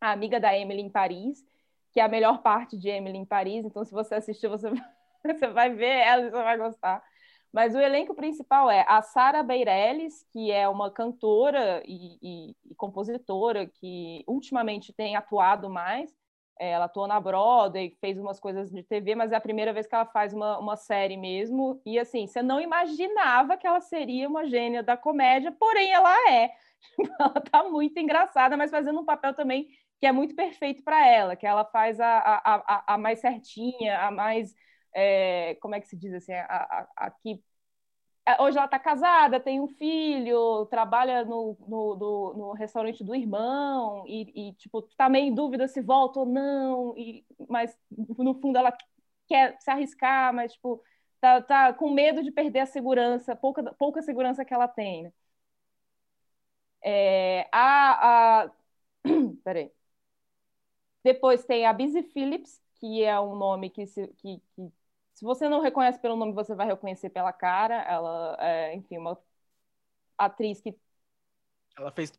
a, 0.00 0.12
amiga 0.12 0.38
da 0.38 0.56
Emily 0.56 0.82
em 0.82 0.90
Paris, 0.90 1.44
que 1.92 2.00
é 2.00 2.04
a 2.04 2.08
melhor 2.08 2.42
parte 2.42 2.76
de 2.76 2.88
Emily 2.88 3.18
em 3.18 3.24
Paris. 3.24 3.64
Então, 3.64 3.84
se 3.84 3.92
você 3.92 4.14
assistiu, 4.14 4.50
você, 4.50 4.70
você 5.24 5.48
vai 5.48 5.70
ver 5.70 5.98
ela 5.98 6.22
e 6.22 6.30
você 6.30 6.42
vai 6.42 6.58
gostar. 6.58 7.02
Mas 7.52 7.74
o 7.74 7.78
elenco 7.78 8.14
principal 8.14 8.70
é 8.70 8.84
a 8.88 9.02
Sara 9.02 9.42
Beirelles, 9.42 10.24
que 10.32 10.50
é 10.50 10.66
uma 10.66 10.90
cantora 10.90 11.82
e, 11.86 12.18
e, 12.22 12.56
e 12.70 12.74
compositora 12.74 13.66
que 13.66 14.24
ultimamente 14.26 14.90
tem 14.92 15.16
atuado 15.16 15.68
mais. 15.68 16.10
É, 16.58 16.70
ela 16.70 16.84
atua 16.84 17.08
na 17.08 17.20
Broadway, 17.20 17.96
fez 18.00 18.18
umas 18.18 18.38
coisas 18.38 18.70
de 18.70 18.82
TV, 18.82 19.14
mas 19.14 19.32
é 19.32 19.36
a 19.36 19.40
primeira 19.40 19.72
vez 19.72 19.86
que 19.86 19.94
ela 19.94 20.06
faz 20.06 20.32
uma, 20.32 20.58
uma 20.58 20.76
série 20.76 21.16
mesmo. 21.16 21.80
E 21.84 21.98
assim, 21.98 22.26
você 22.26 22.42
não 22.42 22.60
imaginava 22.60 23.56
que 23.56 23.66
ela 23.66 23.80
seria 23.80 24.28
uma 24.28 24.46
gênia 24.46 24.82
da 24.82 24.96
comédia, 24.96 25.52
porém 25.52 25.92
ela 25.92 26.12
é. 26.30 26.50
ela 27.20 27.40
tá 27.40 27.64
muito 27.64 27.98
engraçada, 27.98 28.56
mas 28.56 28.70
fazendo 28.70 29.00
um 29.00 29.04
papel 29.04 29.34
também 29.34 29.68
que 30.00 30.06
é 30.06 30.12
muito 30.12 30.34
perfeito 30.34 30.82
para 30.82 31.06
ela, 31.06 31.36
que 31.36 31.46
ela 31.46 31.64
faz 31.64 32.00
a, 32.00 32.18
a, 32.18 32.54
a, 32.56 32.94
a 32.94 32.98
mais 32.98 33.20
certinha, 33.20 34.00
a 34.00 34.10
mais. 34.10 34.52
É, 34.94 35.54
como 35.60 35.74
é 35.76 35.80
que 35.80 35.86
se 35.88 35.96
diz 35.96 36.12
assim? 36.12 36.32
A, 36.34 36.88
a, 36.96 37.10
que 37.10 37.40
hoje 38.40 38.56
ela 38.56 38.66
está 38.66 38.78
casada, 38.78 39.40
tem 39.40 39.60
um 39.60 39.68
filho, 39.68 40.66
trabalha 40.66 41.24
no, 41.24 41.56
no, 41.66 42.34
no, 42.34 42.52
restaurante 42.52 43.02
do 43.02 43.14
irmão 43.14 44.04
e, 44.06 44.48
e, 44.50 44.52
tipo, 44.54 44.82
tá 44.96 45.08
meio 45.08 45.26
em 45.26 45.34
dúvida 45.34 45.66
se 45.68 45.80
volta 45.80 46.20
ou 46.20 46.26
não, 46.26 46.96
e, 46.96 47.24
mas 47.48 47.76
no 47.90 48.34
fundo 48.34 48.58
ela 48.58 48.72
quer 49.26 49.56
se 49.60 49.70
arriscar, 49.70 50.32
mas 50.34 50.52
tipo, 50.52 50.82
tá, 51.20 51.42
tá 51.42 51.72
com 51.74 51.90
medo 51.90 52.22
de 52.22 52.30
perder 52.32 52.60
a 52.60 52.66
segurança, 52.66 53.36
pouca, 53.36 53.62
pouca 53.74 54.02
segurança 54.02 54.44
que 54.44 54.54
ela 54.54 54.68
tem. 54.68 55.04
Né? 55.04 55.12
É, 56.84 57.48
a, 57.52 58.44
a... 58.44 58.50
Peraí. 59.44 59.72
Depois 61.04 61.44
tem 61.44 61.66
a 61.66 61.72
Busy 61.72 62.02
Phillips, 62.02 62.60
que 62.76 63.02
é 63.02 63.18
um 63.20 63.34
nome 63.36 63.70
que, 63.70 63.86
se, 63.86 64.06
que, 64.18 64.40
que 64.54 64.72
se 65.14 65.24
você 65.24 65.48
não 65.48 65.60
reconhece 65.60 65.98
pelo 65.98 66.16
nome, 66.16 66.32
você 66.32 66.54
vai 66.54 66.66
reconhecer 66.66 67.10
pela 67.10 67.32
cara. 67.32 67.82
Ela 67.82 68.36
é, 68.40 68.74
enfim, 68.74 68.98
uma 68.98 69.18
atriz 70.16 70.60
que. 70.60 70.76
Ela 71.76 71.92
fez. 71.92 72.12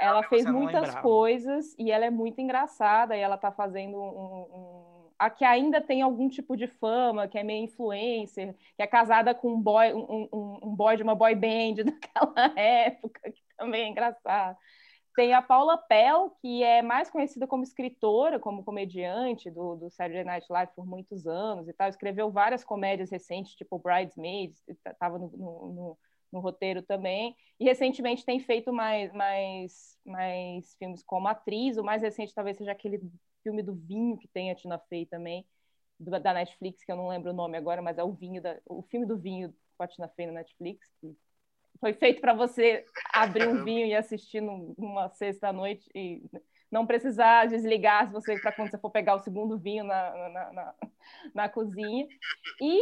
Ela 0.00 0.22
fez 0.24 0.44
muitas 0.44 0.94
coisas 0.96 1.74
e 1.78 1.90
ela 1.90 2.04
é 2.04 2.10
muito 2.10 2.40
engraçada 2.40 3.16
e 3.16 3.20
ela 3.20 3.38
tá 3.38 3.52
fazendo 3.52 3.96
um, 3.96 4.42
um, 4.42 5.10
a 5.16 5.30
que 5.30 5.44
ainda 5.44 5.80
tem 5.80 6.02
algum 6.02 6.28
tipo 6.28 6.56
de 6.56 6.66
fama, 6.66 7.28
que 7.28 7.38
é 7.38 7.44
meio 7.44 7.64
influencer, 7.64 8.54
que 8.76 8.82
é 8.82 8.86
casada 8.88 9.34
com 9.34 9.54
um 9.54 9.60
boy, 9.60 9.94
um, 9.94 10.28
um, 10.32 10.58
um 10.64 10.74
boy 10.74 10.96
de 10.96 11.02
uma 11.04 11.14
boy 11.14 11.34
band 11.34 11.84
daquela 11.84 12.58
época, 12.58 13.30
que 13.30 13.42
também 13.56 13.82
é 13.84 13.88
engraçado. 13.88 14.58
Tem 15.14 15.32
a 15.32 15.40
Paula 15.40 15.78
Pell, 15.78 16.30
que 16.40 16.62
é 16.64 16.82
mais 16.82 17.08
conhecida 17.08 17.46
como 17.46 17.62
escritora, 17.62 18.40
como 18.40 18.64
comediante 18.64 19.48
do, 19.48 19.76
do 19.76 19.90
Saturday 19.90 20.24
Night 20.24 20.46
Live 20.50 20.72
por 20.74 20.84
muitos 20.84 21.24
anos 21.26 21.68
e 21.68 21.72
tal. 21.72 21.88
Escreveu 21.88 22.32
várias 22.32 22.64
comédias 22.64 23.10
recentes, 23.10 23.54
tipo 23.54 23.78
Bridesmaids, 23.78 24.60
estava 24.66 25.16
no, 25.16 25.28
no, 25.28 25.72
no, 25.72 25.98
no, 26.32 26.40
roteiro 26.40 26.82
também. 26.82 27.36
E 27.60 27.64
recentemente 27.64 28.24
tem 28.24 28.40
feito 28.40 28.72
mais, 28.72 29.12
mais, 29.12 29.96
mais 30.04 30.74
filmes 30.76 31.02
como 31.04 31.28
atriz. 31.28 31.76
O 31.76 31.84
mais 31.84 32.02
recente 32.02 32.34
talvez 32.34 32.56
seja 32.56 32.72
aquele 32.72 33.00
filme 33.44 33.62
do 33.62 33.74
vinho 33.74 34.18
que 34.18 34.26
tem 34.26 34.50
a 34.50 34.54
Tina 34.56 34.78
Fey 34.78 35.06
também, 35.06 35.46
do, 36.00 36.10
da 36.18 36.34
Netflix, 36.34 36.82
que 36.82 36.90
eu 36.90 36.96
não 36.96 37.08
lembro 37.08 37.30
o 37.30 37.34
nome 37.34 37.56
agora, 37.56 37.80
mas 37.80 37.98
é 37.98 38.02
o 38.02 38.12
vinho 38.12 38.42
da, 38.42 38.58
o 38.66 38.82
filme 38.82 39.06
do 39.06 39.16
vinho 39.16 39.54
com 39.76 39.84
a 39.84 39.86
Tina 39.86 40.08
Fey 40.08 40.26
na 40.26 40.32
Netflix, 40.32 40.92
que 41.00 41.16
foi 41.80 41.92
feito 41.92 42.20
para 42.20 42.34
você 42.34 42.84
abrir 43.12 43.48
um 43.48 43.64
vinho 43.64 43.86
e 43.86 43.94
assistir 43.94 44.40
numa 44.40 45.08
sexta-noite 45.10 45.88
e 45.94 46.22
não 46.70 46.86
precisar 46.86 47.46
desligar 47.46 48.06
se 48.06 48.12
você 48.12 48.38
para 48.38 48.52
quando 48.52 48.70
você 48.70 48.78
for 48.78 48.90
pegar 48.90 49.14
o 49.14 49.20
segundo 49.20 49.58
vinho 49.58 49.84
na, 49.84 50.28
na, 50.28 50.52
na, 50.52 50.74
na 51.34 51.48
cozinha. 51.48 52.06
E 52.60 52.78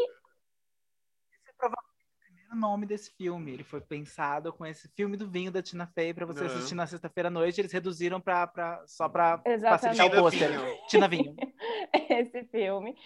esse 1.34 1.50
é 1.50 1.52
provavelmente 1.58 2.06
o 2.06 2.24
primeiro 2.24 2.56
nome 2.56 2.86
desse 2.86 3.10
filme. 3.16 3.52
Ele 3.52 3.64
foi 3.64 3.80
pensado 3.80 4.52
com 4.52 4.64
esse 4.64 4.88
filme 4.96 5.16
do 5.16 5.28
vinho 5.28 5.52
da 5.52 5.62
Tina 5.62 5.86
Fey 5.86 6.14
para 6.14 6.24
você 6.24 6.44
assistir 6.44 6.74
na 6.74 6.86
sexta-feira 6.86 7.28
à 7.28 7.30
noite. 7.30 7.60
Eles 7.60 7.72
reduziram 7.72 8.20
para 8.20 8.82
só 8.86 9.08
para 9.08 9.42
facilitar 9.60 10.06
o 10.06 10.10
pôster. 10.10 10.50
Tina 10.88 11.06
Vinho. 11.08 11.36
esse 11.92 12.44
filme. 12.44 12.96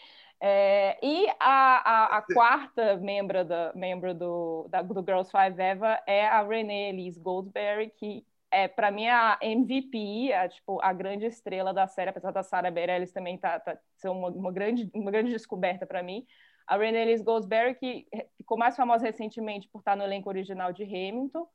É, 0.41 0.99
e 1.03 1.29
a, 1.41 2.15
a, 2.15 2.19
a, 2.19 2.23
quarta 2.23 2.97
membro, 2.97 3.45
da, 3.45 3.73
membro 3.75 4.15
do, 4.15 4.69
da, 4.69 4.83
do 4.83 5.03
Girls 5.03 5.31
Five 5.31 5.61
Eva 5.61 5.99
é 6.07 6.27
a 6.27 6.43
Renee 6.43 6.91
Elise 6.91 7.19
Goldsberry, 7.19 7.91
que 7.91 8.25
é 8.51 8.69
para 8.69 8.91
mim 8.91 9.09
a 9.09 9.39
MVP, 9.41 10.33
a, 10.33 10.49
tipo, 10.49 10.81
a 10.83 10.93
grande 10.93 11.27
estrela 11.27 11.73
da 11.73 11.87
série, 11.87 12.11
apesar 12.11 12.33
da 12.33 12.43
Sarah 12.43 12.71
Bareilles 12.71 13.13
também 13.13 13.39
tá, 13.39 13.59
tá 13.59 13.79
ser 13.97 14.09
uma, 14.09 14.29
uma, 14.29 14.53
grande, 14.53 14.91
uma 14.95 15.11
grande 15.11 15.31
descoberta 15.31 15.87
para 15.87 16.03
mim. 16.03 16.27
A 16.67 16.77
Renee 16.77 17.03
Elise 17.03 17.25
Goldsberry, 17.25 17.75
que 17.75 18.07
ficou 18.37 18.59
mais 18.59 18.77
famosa 18.77 19.07
recentemente 19.07 19.69
por 19.69 19.79
estar 19.79 19.97
no 19.97 20.05
elenco 20.05 20.29
original 20.29 20.73
de 20.73 20.83
Hamilton, 20.85 21.47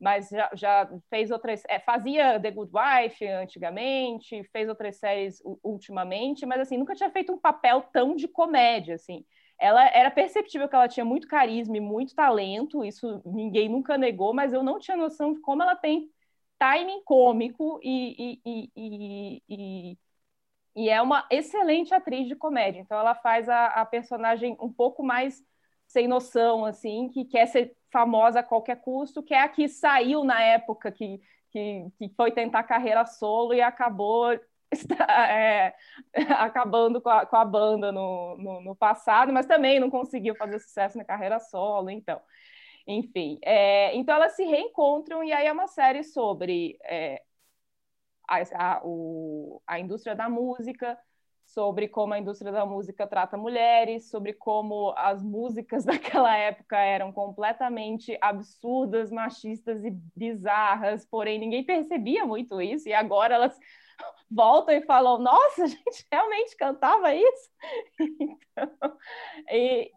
mas 0.00 0.28
já, 0.28 0.50
já 0.54 0.90
fez 1.08 1.30
outras. 1.30 1.62
É, 1.68 1.78
fazia 1.80 2.40
The 2.40 2.50
Good 2.50 2.72
Wife 2.72 3.26
antigamente, 3.26 4.44
fez 4.52 4.68
outras 4.68 4.96
séries 4.96 5.42
ultimamente, 5.62 6.46
mas 6.46 6.60
assim, 6.60 6.76
nunca 6.76 6.94
tinha 6.94 7.10
feito 7.10 7.32
um 7.32 7.38
papel 7.38 7.82
tão 7.92 8.14
de 8.14 8.28
comédia, 8.28 8.94
assim. 8.96 9.24
Ela 9.58 9.86
era 9.88 10.10
perceptível 10.10 10.68
que 10.68 10.74
ela 10.74 10.88
tinha 10.88 11.04
muito 11.04 11.28
carisma 11.28 11.76
e 11.76 11.80
muito 11.80 12.14
talento, 12.14 12.84
isso 12.84 13.22
ninguém 13.24 13.68
nunca 13.68 13.96
negou, 13.96 14.34
mas 14.34 14.52
eu 14.52 14.62
não 14.62 14.78
tinha 14.78 14.96
noção 14.96 15.32
de 15.32 15.40
como 15.40 15.62
ela 15.62 15.76
tem 15.76 16.10
timing 16.58 17.02
cômico 17.04 17.80
e, 17.82 18.40
e, 18.44 18.70
e, 18.76 19.42
e, 19.48 19.98
e 20.76 20.88
é 20.88 21.00
uma 21.00 21.26
excelente 21.30 21.94
atriz 21.94 22.26
de 22.28 22.36
comédia. 22.36 22.80
Então 22.80 22.98
ela 22.98 23.14
faz 23.14 23.48
a, 23.48 23.66
a 23.66 23.86
personagem 23.86 24.56
um 24.60 24.72
pouco 24.72 25.02
mais 25.02 25.42
sem 25.86 26.08
noção, 26.08 26.64
assim, 26.64 27.08
que 27.08 27.24
quer 27.24 27.46
ser 27.46 27.76
famosa 27.94 28.40
a 28.40 28.42
qualquer 28.42 28.80
custo, 28.80 29.22
que 29.22 29.32
é 29.32 29.40
a 29.40 29.48
que 29.48 29.68
saiu 29.68 30.24
na 30.24 30.42
época 30.42 30.90
que, 30.90 31.20
que, 31.50 31.86
que 31.96 32.08
foi 32.16 32.32
tentar 32.32 32.64
carreira 32.64 33.06
solo 33.06 33.54
e 33.54 33.60
acabou 33.60 34.32
é, 35.08 35.72
acabando 36.36 37.00
com 37.00 37.08
a, 37.08 37.24
com 37.24 37.36
a 37.36 37.44
banda 37.44 37.92
no, 37.92 38.36
no, 38.36 38.60
no, 38.62 38.74
passado, 38.74 39.32
mas 39.32 39.46
também 39.46 39.78
não 39.78 39.90
conseguiu 39.90 40.34
fazer 40.34 40.58
sucesso 40.58 40.98
na 40.98 41.04
carreira 41.04 41.38
solo, 41.38 41.88
então. 41.88 42.20
Enfim, 42.84 43.38
é, 43.42 43.94
então 43.96 44.16
elas 44.16 44.32
se 44.34 44.44
reencontram 44.44 45.22
e 45.22 45.32
aí 45.32 45.46
é 45.46 45.52
uma 45.52 45.68
série 45.68 46.02
sobre 46.02 46.76
é, 46.82 47.22
a, 48.28 48.42
a, 48.54 48.80
o, 48.84 49.62
a 49.66 49.78
indústria 49.78 50.16
da 50.16 50.28
música, 50.28 50.98
sobre 51.54 51.86
como 51.86 52.12
a 52.12 52.18
indústria 52.18 52.50
da 52.50 52.66
música 52.66 53.06
trata 53.06 53.36
mulheres, 53.36 54.10
sobre 54.10 54.32
como 54.32 54.92
as 54.96 55.22
músicas 55.22 55.84
daquela 55.86 56.36
época 56.36 56.76
eram 56.76 57.12
completamente 57.12 58.18
absurdas, 58.20 59.10
machistas 59.12 59.84
e 59.84 59.90
bizarras, 60.14 61.06
porém 61.06 61.38
ninguém 61.38 61.64
percebia 61.64 62.26
muito 62.26 62.60
isso, 62.60 62.88
e 62.88 62.92
agora 62.92 63.36
elas 63.36 63.56
voltam 64.28 64.74
e 64.74 64.82
falam: 64.82 65.18
Nossa, 65.18 65.62
a 65.62 65.66
gente 65.68 66.06
realmente 66.10 66.56
cantava 66.56 67.14
isso? 67.14 67.50
então, 68.00 68.98
e, 69.48 69.92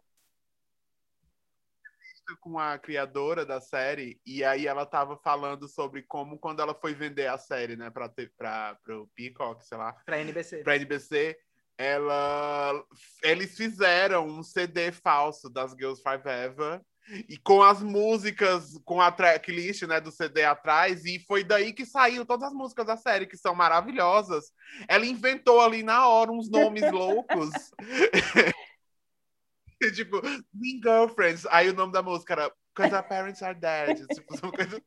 com 2.36 2.58
a 2.58 2.78
criadora 2.78 3.44
da 3.46 3.60
série 3.60 4.20
e 4.26 4.44
aí 4.44 4.66
ela 4.66 4.84
tava 4.84 5.16
falando 5.16 5.66
sobre 5.66 6.02
como 6.02 6.38
quando 6.38 6.60
ela 6.60 6.74
foi 6.74 6.94
vender 6.94 7.26
a 7.26 7.38
série, 7.38 7.76
né, 7.76 7.90
para 7.90 8.08
para 8.36 8.78
o 8.88 9.06
Peacock, 9.14 9.64
sei 9.64 9.78
lá, 9.78 9.94
para 10.04 10.20
NBC. 10.20 10.62
Para 10.62 10.76
NBC, 10.76 11.38
ela 11.78 12.84
eles 13.22 13.56
fizeram 13.56 14.26
um 14.26 14.42
CD 14.42 14.92
falso 14.92 15.48
das 15.48 15.70
Girls 15.70 16.02
Five 16.02 16.28
Ever 16.28 16.82
e 17.28 17.36
com 17.38 17.62
as 17.62 17.82
músicas, 17.82 18.78
com 18.84 19.00
a 19.00 19.10
tracklist, 19.10 19.82
né, 19.84 20.00
do 20.00 20.12
CD 20.12 20.44
atrás, 20.44 21.04
e 21.06 21.18
foi 21.20 21.42
daí 21.42 21.72
que 21.72 21.86
saiu 21.86 22.26
todas 22.26 22.48
as 22.48 22.54
músicas 22.54 22.86
da 22.86 22.96
série, 22.96 23.26
que 23.26 23.36
são 23.36 23.54
maravilhosas. 23.54 24.52
Ela 24.86 25.06
inventou 25.06 25.60
ali 25.60 25.82
na 25.82 26.06
hora 26.06 26.30
uns 26.30 26.50
nomes 26.50 26.82
loucos. 26.92 27.50
tipo, 29.94 30.20
Mean 30.52 30.80
Girlfriends. 30.82 31.46
Aí 31.46 31.70
o 31.70 31.74
nome 31.74 31.92
da 31.92 32.02
música 32.02 32.34
era 32.34 32.52
Because 32.74 32.94
Our 32.94 33.08
Parents 33.08 33.42
Are 33.42 33.58
Dead. 33.58 34.06
tipo, 34.08 34.34
uma 34.42 34.52
coisa... 34.52 34.82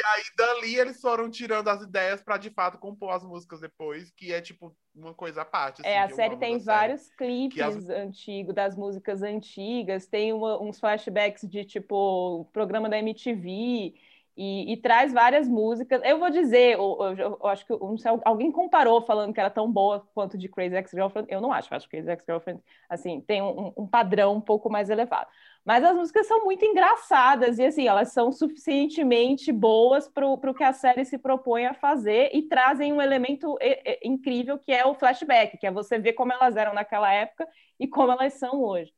E 0.00 0.02
aí, 0.02 0.22
dali, 0.34 0.76
eles 0.76 0.98
foram 0.98 1.28
tirando 1.28 1.68
as 1.68 1.82
ideias 1.82 2.22
para 2.22 2.38
de 2.38 2.48
fato 2.48 2.78
compor 2.78 3.10
as 3.10 3.22
músicas 3.22 3.60
depois, 3.60 4.10
que 4.12 4.32
é 4.32 4.40
tipo 4.40 4.74
uma 4.94 5.12
coisa 5.12 5.42
à 5.42 5.44
parte. 5.44 5.82
É, 5.84 5.98
assim, 5.98 5.98
é, 5.98 6.12
a 6.12 6.16
série 6.16 6.36
tem 6.38 6.58
vários 6.58 7.02
série. 7.02 7.16
clipes 7.18 7.60
as... 7.60 7.90
antigos, 7.90 8.54
das 8.54 8.74
músicas 8.74 9.22
antigas, 9.22 10.06
tem 10.06 10.32
uma, 10.32 10.60
uns 10.60 10.80
flashbacks 10.80 11.46
de 11.46 11.66
tipo 11.66 12.48
programa 12.50 12.88
da 12.88 12.98
MTV. 12.98 13.94
E, 14.36 14.72
e, 14.72 14.76
traz 14.78 15.12
várias 15.12 15.46
músicas. 15.46 16.00
Eu 16.02 16.18
vou 16.18 16.30
dizer, 16.30 16.74
eu, 16.74 16.96
eu, 17.00 17.38
eu 17.42 17.46
acho 17.46 17.66
que 17.66 17.72
não 17.76 17.98
sei, 17.98 18.10
alguém 18.24 18.50
comparou 18.50 19.02
falando 19.02 19.34
que 19.34 19.40
era 19.40 19.50
tão 19.50 19.70
boa 19.70 20.08
quanto 20.14 20.38
de 20.38 20.48
Crazy 20.48 20.76
Ex-Girlfriend. 20.76 21.30
Eu 21.30 21.42
não 21.42 21.52
acho, 21.52 21.70
eu 21.70 21.76
acho 21.76 21.86
que 21.86 21.96
Crazy 21.96 22.10
Ex-Girlfriend 22.10 22.62
assim, 22.88 23.20
tem 23.20 23.42
um, 23.42 23.70
um, 23.76 23.86
padrão 23.86 24.36
um 24.36 24.40
pouco 24.40 24.70
mais 24.70 24.88
elevado. 24.88 25.28
Mas 25.64 25.84
as 25.84 25.94
músicas 25.94 26.26
são 26.26 26.44
muito 26.44 26.64
engraçadas 26.64 27.58
e 27.58 27.64
assim, 27.64 27.86
elas 27.86 28.12
são 28.12 28.32
suficientemente 28.32 29.52
boas 29.52 30.08
para 30.08 30.26
o 30.26 30.54
que 30.54 30.64
a 30.64 30.72
série 30.72 31.04
se 31.04 31.18
propõe 31.18 31.66
a 31.66 31.74
fazer 31.74 32.30
e 32.32 32.42
trazem 32.48 32.92
um 32.92 33.00
elemento 33.00 33.58
incrível 34.02 34.58
que 34.58 34.72
é 34.72 34.86
o 34.86 34.94
flashback, 34.94 35.58
que 35.58 35.66
é 35.66 35.70
você 35.70 35.98
ver 35.98 36.14
como 36.14 36.32
elas 36.32 36.56
eram 36.56 36.74
naquela 36.74 37.12
época 37.12 37.46
e 37.78 37.86
como 37.86 38.12
elas 38.12 38.34
são 38.34 38.62
hoje. 38.62 38.92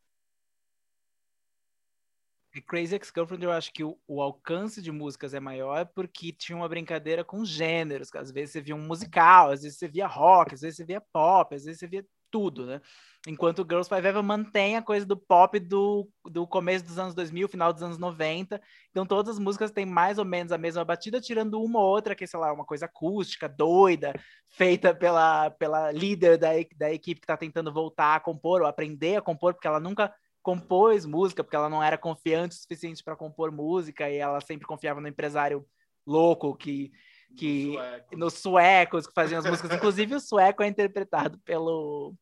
Crazy 2.61 2.95
Ex-Girlfriend, 2.95 3.45
eu 3.45 3.53
acho 3.53 3.73
que 3.73 3.83
o, 3.83 3.99
o, 4.07 4.21
alcance 4.21 4.83
de 4.83 4.93
músicas 4.93 5.33
é 5.33 5.41
maior 5.41 5.87
porque 5.87 6.33
tinha 6.33 6.55
uma 6.57 6.69
brincadeira 6.69 7.25
com 7.25 7.45
gêneros. 7.45 8.15
Às 8.15 8.31
vezes 8.31 8.53
você 8.53 8.61
via 8.61 8.77
um 8.77 8.87
musical, 8.87 9.51
às 9.51 9.63
vezes 9.63 9.79
você 9.79 9.89
via 9.89 10.07
rock, 10.07 10.55
às 10.55 10.61
vezes 10.61 10.77
você 10.77 10.85
via 10.85 11.01
pop, 11.01 11.55
às 11.55 11.65
vezes 11.65 11.81
você 11.81 11.87
via 11.87 12.05
tudo, 12.33 12.67
né? 12.67 12.81
Enquanto 13.29 13.63
Girls 13.63 13.89
Five 13.89 14.09
Eva 14.09 14.23
mantém 14.23 14.77
a 14.77 14.83
coisa 14.83 15.07
do 15.07 15.17
pop 15.17 15.57
do, 15.61 16.09
do 16.25 16.45
começo 16.45 16.85
dos 16.85 16.99
anos 16.99 17.15
2000, 17.15 17.47
final 17.47 17.73
dos 17.73 17.83
anos 17.83 17.99
90. 17.99 18.61
Então 18.91 19.07
todas 19.07 19.35
as 19.35 19.39
músicas 19.39 19.71
têm 19.71 19.87
mais 19.87 20.19
ou 20.19 20.25
menos 20.25 20.51
a 20.51 20.59
mesma 20.59 20.85
batida, 20.85 21.21
tirando 21.21 21.63
uma 21.63 21.79
ou 21.79 21.87
outra 21.87 22.17
que, 22.17 22.27
sei 22.27 22.41
lá, 22.41 22.53
uma 22.53 22.65
coisa 22.65 22.87
acústica, 22.87 23.49
doida, 23.49 24.13
feita 24.49 24.93
pela, 24.93 25.51
pela 25.51 25.93
líder 25.93 26.39
da, 26.39 26.49
da 26.77 26.93
equipe 26.93 27.21
que 27.21 27.25
está 27.25 27.37
tentando 27.37 27.73
voltar 27.73 28.17
a 28.17 28.21
compor 28.21 28.63
ou 28.63 28.67
aprender 28.67 29.17
a 29.17 29.23
compor, 29.23 29.55
porque 29.55 29.69
ela 29.69 29.79
nunca 29.79 30.13
compôs 30.43 31.07
música, 31.07 31.45
porque 31.45 31.55
ela 31.55 31.69
não 31.69 31.83
era 31.83 31.97
confiante 31.97 32.57
o 32.57 32.59
suficiente 32.59 33.05
para 33.05 33.15
compor 33.15 33.53
música 33.53 34.11
e 34.11 34.17
ela 34.17 34.41
sempre 34.41 34.67
confiava 34.67 35.01
no 35.01 35.07
empresário 35.07 35.65
louco 36.05 36.57
que 36.57 36.91
que 37.37 37.73
sueco. 37.73 38.17
nos 38.17 38.35
suecos 38.35 39.07
que 39.07 39.15
faziam 39.15 39.39
as 39.39 39.47
músicas, 39.47 39.73
inclusive 39.73 40.15
o 40.15 40.21
sueco 40.21 40.63
é 40.63 40.67
interpretado 40.67 41.39
pelo 41.41 42.15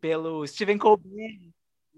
pelo 0.00 0.46
Steven 0.46 0.78
Colbert. 0.78 1.52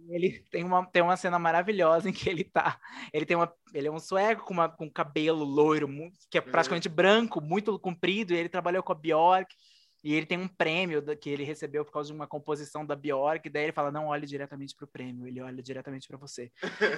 Ele 0.09 0.43
tem 0.51 0.65
uma, 0.65 0.87
tem 0.87 1.03
uma 1.03 1.17
cena 1.17 1.39
maravilhosa 1.39 2.09
em 2.09 2.13
que 2.13 2.29
ele 2.29 2.45
tá. 2.45 2.81
Ele 3.13 3.27
tem 3.27 3.37
uma. 3.37 3.53
Ele 3.75 3.89
é 3.89 3.91
um 3.91 3.99
sueco 3.99 4.45
com, 4.45 4.55
uma, 4.55 4.69
com 4.69 4.91
cabelo 4.91 5.45
loiro, 5.45 5.89
que 6.31 6.39
é 6.39 6.41
uhum. 6.41 6.51
praticamente 6.51 6.89
branco, 6.89 7.41
muito 7.41 7.79
comprido, 7.79 8.33
e 8.33 8.37
ele 8.37 8.49
trabalhou 8.49 8.83
com 8.83 8.93
a 8.93 8.95
Bjork. 8.95 9.55
E 10.03 10.15
ele 10.15 10.27
tem 10.27 10.39
um 10.39 10.47
prêmio 10.47 11.03
que 11.17 11.29
ele 11.29 11.43
recebeu 11.43 11.85
por 11.85 11.93
causa 11.93 12.09
de 12.09 12.15
uma 12.15 12.27
composição 12.27 12.87
da 12.87 12.95
Bjork, 12.95 13.49
daí 13.51 13.65
ele 13.65 13.73
fala: 13.73 13.91
não 13.91 14.07
olhe 14.07 14.27
diretamente 14.27 14.75
para 14.75 14.85
o 14.85 14.89
prêmio, 14.89 15.27
ele 15.27 15.41
olha 15.41 15.63
diretamente 15.63 16.07
para 16.07 16.17
você. 16.17 16.53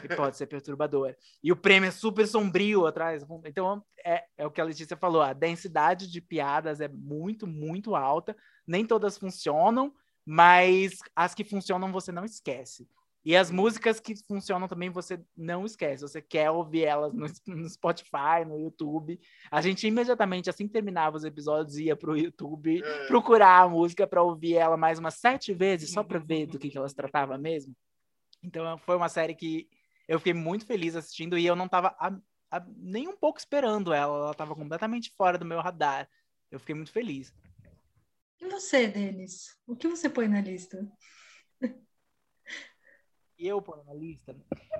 E 0.04 0.08
pode 0.16 0.36
ser 0.36 0.46
perturbador. 0.46 1.14
E 1.42 1.50
o 1.50 1.56
prêmio 1.56 1.88
é 1.88 1.90
super 1.90 2.26
sombrio 2.26 2.86
atrás. 2.86 3.24
Então, 3.44 3.82
é, 4.04 4.24
é 4.36 4.46
o 4.46 4.50
que 4.50 4.60
a 4.60 4.64
Letícia 4.64 4.96
falou: 4.96 5.22
a 5.22 5.32
densidade 5.32 6.10
de 6.10 6.20
piadas 6.20 6.80
é 6.80 6.88
muito, 6.88 7.46
muito 7.46 7.96
alta. 7.96 8.36
Nem 8.66 8.84
todas 8.84 9.16
funcionam, 9.16 9.94
mas 10.24 10.98
as 11.16 11.34
que 11.34 11.42
funcionam 11.42 11.90
você 11.90 12.12
não 12.12 12.24
esquece. 12.24 12.86
E 13.24 13.36
as 13.36 13.50
músicas 13.50 14.00
que 14.00 14.14
funcionam 14.26 14.66
também 14.66 14.88
você 14.88 15.20
não 15.36 15.66
esquece. 15.66 16.02
Você 16.02 16.22
quer 16.22 16.50
ouvir 16.50 16.84
elas 16.84 17.12
no, 17.12 17.26
no 17.54 17.68
Spotify, 17.68 18.44
no 18.46 18.58
YouTube. 18.58 19.20
A 19.50 19.60
gente 19.60 19.86
imediatamente, 19.86 20.48
assim 20.48 20.66
que 20.66 20.72
terminava 20.72 21.16
os 21.16 21.24
episódios, 21.24 21.76
ia 21.76 21.94
para 21.94 22.10
o 22.10 22.16
YouTube 22.16 22.82
é. 22.82 23.06
procurar 23.06 23.62
a 23.62 23.68
música 23.68 24.06
para 24.06 24.22
ouvir 24.22 24.54
ela 24.54 24.76
mais 24.76 24.98
umas 24.98 25.14
sete 25.14 25.52
vezes, 25.52 25.92
só 25.92 26.02
para 26.02 26.18
ver 26.18 26.46
do 26.46 26.58
que, 26.58 26.70
que 26.70 26.78
elas 26.78 26.94
tratavam 26.94 27.36
mesmo. 27.38 27.74
Então 28.42 28.78
foi 28.78 28.96
uma 28.96 29.08
série 29.08 29.34
que 29.34 29.68
eu 30.08 30.18
fiquei 30.18 30.34
muito 30.34 30.64
feliz 30.64 30.96
assistindo 30.96 31.38
e 31.38 31.46
eu 31.46 31.54
não 31.54 31.66
estava 31.66 31.94
nem 32.76 33.06
um 33.06 33.16
pouco 33.16 33.38
esperando 33.38 33.92
ela. 33.92 34.16
Ela 34.16 34.30
estava 34.32 34.54
completamente 34.54 35.12
fora 35.16 35.36
do 35.36 35.44
meu 35.44 35.60
radar. 35.60 36.08
Eu 36.50 36.58
fiquei 36.58 36.74
muito 36.74 36.90
feliz. 36.90 37.34
E 38.40 38.48
você, 38.48 38.88
Denis? 38.88 39.56
O 39.66 39.76
que 39.76 39.86
você 39.86 40.08
põe 40.08 40.26
na 40.26 40.40
lista? 40.40 40.90
Eu 43.46 43.60
pôr 43.62 43.84
na 43.84 43.94
lista? 43.94 44.36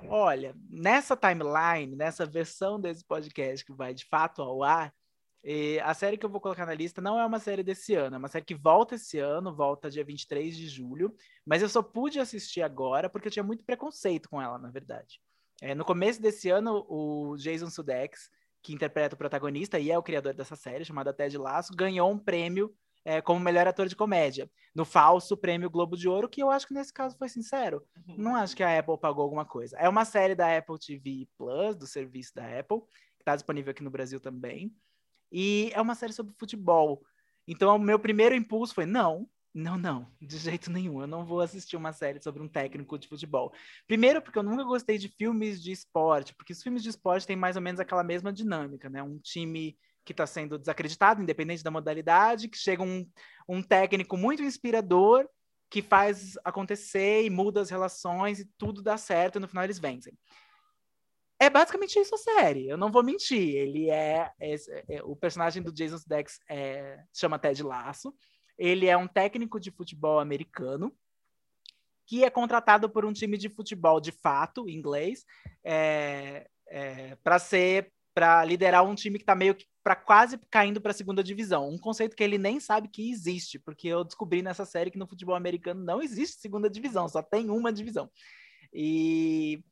Olha, 0.09 0.55
nessa 0.69 1.17
timeline, 1.17 1.97
nessa 1.97 2.27
versão 2.27 2.81
desse 2.81 3.05
podcast 3.05 3.65
que 3.65 3.73
vai 3.73 3.95
de 3.95 4.05
fato 4.05 4.43
ao 4.43 4.63
ar, 4.63 4.93
a 5.83 5.95
série 5.95 6.19
que 6.19 6.27
eu 6.27 6.31
vou 6.31 6.41
colocar 6.41 6.67
na 6.67 6.75
lista 6.75 7.01
não 7.01 7.19
é 7.19 7.25
uma 7.25 7.39
série 7.39 7.63
desse 7.63 7.95
ano, 7.95 8.17
é 8.17 8.19
uma 8.19 8.29
série 8.29 8.45
que 8.45 8.55
volta 8.55 8.97
esse 8.97 9.19
ano, 9.19 9.55
volta 9.55 9.91
dia 9.91 10.05
23 10.05 10.55
de 10.55 10.69
julho, 10.69 11.15
mas 11.47 11.63
eu 11.63 11.69
só 11.69 11.83
pude 11.83 12.19
assistir 12.21 12.63
agora 12.63 13.09
porque 13.09 13.29
eu 13.29 13.33
tinha 13.33 13.43
muito 13.43 13.65
preconceito 13.65 14.29
com 14.29 14.41
ela, 14.41 14.59
na 14.59 14.71
verdade. 14.71 15.21
É, 15.63 15.75
no 15.75 15.85
começo 15.85 16.21
desse 16.21 16.51
ano, 16.51 16.87
o 16.89 17.37
Jason 17.37 17.71
Sudeikis, 17.71 18.31
que 18.63 18.75
interpreta 18.75 19.15
o 19.15 19.19
protagonista 19.19 19.79
e 19.79 19.91
é 19.91 19.99
o 19.99 20.03
criador 20.03 20.35
dessa 20.35 20.57
série, 20.57 20.85
chamada 20.85 21.13
Ted 21.13 21.37
Lasso, 21.39 21.75
ganhou 21.75 22.11
um 22.11 22.19
prêmio 22.19 22.75
é, 23.05 23.21
como 23.21 23.41
melhor 23.41 23.67
ator 23.67 23.89
de 23.89 23.97
comédia, 23.97 24.51
no 24.75 24.85
falso 24.85 25.37
prêmio 25.37 25.71
Globo 25.71 25.97
de 25.97 26.09
Ouro, 26.09 26.29
que 26.29 26.43
eu 26.43 26.51
acho 26.51 26.67
que 26.67 26.75
nesse 26.75 26.93
caso 26.93 27.17
foi 27.17 27.29
sincero. 27.29 27.83
Uhum. 28.07 28.17
Não 28.19 28.37
acho 28.37 28.55
que 28.55 28.63
a 28.63 28.79
Apple 28.79 28.99
pagou 28.99 29.23
alguma 29.23 29.45
coisa. 29.45 29.77
É 29.79 29.89
uma 29.89 30.05
série 30.05 30.35
da 30.35 30.57
Apple 30.57 30.79
TV 30.79 31.29
Plus, 31.37 31.77
do 31.77 31.87
serviço 31.87 32.35
da 32.35 32.59
Apple, 32.59 32.81
que 33.17 33.23
está 33.23 33.35
disponível 33.35 33.71
aqui 33.71 33.83
no 33.83 33.91
Brasil 33.91 34.21
também. 34.21 34.75
E 35.33 35.71
é 35.75 35.81
uma 35.81 35.95
série 35.95 36.13
sobre 36.13 36.35
futebol. 36.39 37.03
Então, 37.47 37.75
o 37.75 37.79
meu 37.79 37.99
primeiro 37.99 38.35
impulso 38.35 38.75
foi: 38.75 38.87
não, 38.87 39.29
Não, 39.53 39.77
não, 39.77 40.07
de 40.21 40.37
jeito 40.39 40.71
nenhum. 40.71 41.01
Eu 41.01 41.07
não 41.07 41.25
vou 41.25 41.41
assistir 41.41 41.77
uma 41.77 41.93
série 41.93 42.23
sobre 42.23 42.43
um 42.43 42.49
técnico 42.49 42.99
de 42.99 43.09
futebol. 43.09 43.53
Primeiro, 43.87 44.23
porque 44.23 44.39
eu 44.39 44.43
nunca 44.43 44.63
gostei 44.63 44.97
de 44.99 45.09
filmes 45.09 45.61
de 45.61 45.73
esporte, 45.73 46.35
porque 46.35 46.53
os 46.53 46.63
filmes 46.63 46.83
de 46.83 46.91
esporte 46.91 47.27
têm 47.27 47.37
mais 47.37 47.57
ou 47.57 47.63
menos 47.63 47.81
aquela 47.81 48.05
mesma 48.05 48.33
dinâmica, 48.33 48.89
né? 48.89 49.03
Um 49.03 49.19
time 49.19 49.77
que 50.11 50.13
está 50.13 50.27
sendo 50.27 50.59
desacreditado, 50.59 51.23
independente 51.23 51.63
da 51.63 51.71
modalidade, 51.71 52.49
que 52.49 52.59
chega 52.59 52.83
um, 52.83 53.09
um 53.49 53.63
técnico 53.63 54.17
muito 54.17 54.43
inspirador 54.43 55.29
que 55.71 55.81
faz 55.81 56.37
acontecer 56.45 57.25
e 57.25 57.31
muda 57.31 57.61
as 57.61 57.71
relações 57.71 58.41
e 58.41 58.45
tudo 58.59 58.83
dá 58.83 58.97
certo 58.97 59.37
e 59.37 59.41
no 59.41 59.47
final 59.47 59.63
eles 59.63 59.79
vencem. 59.79 60.13
É 61.39 61.49
basicamente 61.49 61.99
isso 61.99 62.15
a 62.15 62.19
série, 62.19 62.69
eu 62.69 62.77
não 62.77 62.91
vou 62.91 63.05
mentir. 63.05 63.55
Ele 63.55 63.89
é, 63.89 64.33
é, 64.41 64.55
é 64.89 65.03
o 65.05 65.15
personagem 65.15 65.63
do 65.63 65.73
Jason 65.73 66.03
Dex 66.07 66.41
é, 66.51 67.05
chama 67.15 67.39
Ted 67.39 67.63
Lasso. 67.63 68.13
Ele 68.59 68.89
é 68.89 68.97
um 68.97 69.07
técnico 69.07 69.61
de 69.61 69.71
futebol 69.71 70.19
americano 70.19 70.93
que 72.05 72.25
é 72.25 72.31
contratado 72.31 72.91
por 72.91 73.05
um 73.05 73.13
time 73.13 73.39
de 73.39 73.49
futebol 73.49 74.01
de 74.01 74.11
fato, 74.11 74.69
inglês, 74.69 75.25
é, 75.63 76.51
é, 76.67 77.15
para 77.23 77.39
ser 77.39 77.93
para 78.21 78.45
liderar 78.45 78.85
um 78.85 78.95
time 78.95 79.17
que 79.17 79.23
está 79.23 79.35
meio 79.35 79.55
que 79.55 79.65
para 79.83 79.97
quase 79.97 80.39
caindo 80.51 80.79
para 80.79 80.91
a 80.91 80.95
segunda 80.95 81.25
divisão. 81.25 81.71
Um 81.71 81.79
conceito 81.79 82.15
que 82.15 82.23
ele 82.23 82.37
nem 82.37 82.61
sabe 82.61 82.87
que 82.87 83.11
existe, 83.11 83.59
porque 83.59 83.89
eu 83.89 84.05
descobri 84.05 84.43
nessa 84.43 84.67
série 84.67 84.91
que 84.91 84.99
no 84.99 85.07
futebol 85.07 85.35
americano 85.35 85.83
não 85.83 86.03
existe 86.03 86.39
segunda 86.39 86.69
divisão, 86.69 87.09
só 87.09 87.23
tem 87.23 87.49
uma 87.49 87.73
divisão. 87.73 88.11
E 88.75 89.65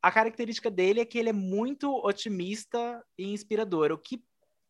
a 0.00 0.12
característica 0.12 0.70
dele 0.70 1.00
é 1.00 1.04
que 1.04 1.18
ele 1.18 1.30
é 1.30 1.32
muito 1.32 1.90
otimista 2.06 3.04
e 3.18 3.32
inspirador, 3.32 3.90
o 3.90 3.98
que 3.98 4.22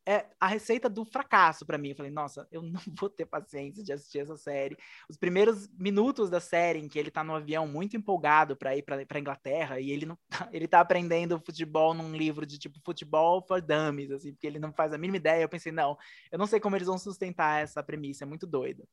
é 0.06 0.26
a 0.38 0.46
receita 0.46 0.88
do 0.88 1.04
fracasso 1.04 1.64
para 1.64 1.78
mim. 1.78 1.90
Eu 1.90 1.96
falei, 1.96 2.10
nossa, 2.10 2.46
eu 2.50 2.62
não 2.62 2.80
vou 2.98 3.08
ter 3.08 3.24
paciência 3.24 3.82
de 3.82 3.92
assistir 3.92 4.18
essa 4.18 4.36
série. 4.36 4.76
Os 5.08 5.16
primeiros 5.16 5.68
minutos 5.68 6.28
da 6.28 6.40
série 6.40 6.78
em 6.78 6.88
que 6.88 6.98
ele 6.98 7.10
tá 7.10 7.24
no 7.24 7.34
avião 7.34 7.66
muito 7.66 7.96
empolgado 7.96 8.56
para 8.56 8.76
ir 8.76 8.82
para 8.82 9.18
Inglaterra 9.18 9.80
e 9.80 9.90
ele 9.90 10.06
não 10.06 10.16
tá, 10.28 10.48
ele 10.52 10.68
tá 10.68 10.80
aprendendo 10.80 11.40
futebol 11.40 11.94
num 11.94 12.14
livro 12.14 12.44
de 12.44 12.58
tipo 12.58 12.78
futebol 12.84 13.42
for 13.46 13.60
dummies, 13.60 14.10
assim, 14.10 14.32
porque 14.32 14.46
ele 14.46 14.58
não 14.58 14.72
faz 14.72 14.92
a 14.92 14.98
mínima 14.98 15.16
ideia. 15.16 15.42
Eu 15.42 15.48
pensei, 15.48 15.72
não, 15.72 15.96
eu 16.30 16.38
não 16.38 16.46
sei 16.46 16.60
como 16.60 16.76
eles 16.76 16.88
vão 16.88 16.98
sustentar 16.98 17.62
essa 17.62 17.82
premissa, 17.82 18.24
é 18.24 18.26
muito 18.26 18.46
doida. 18.46 18.86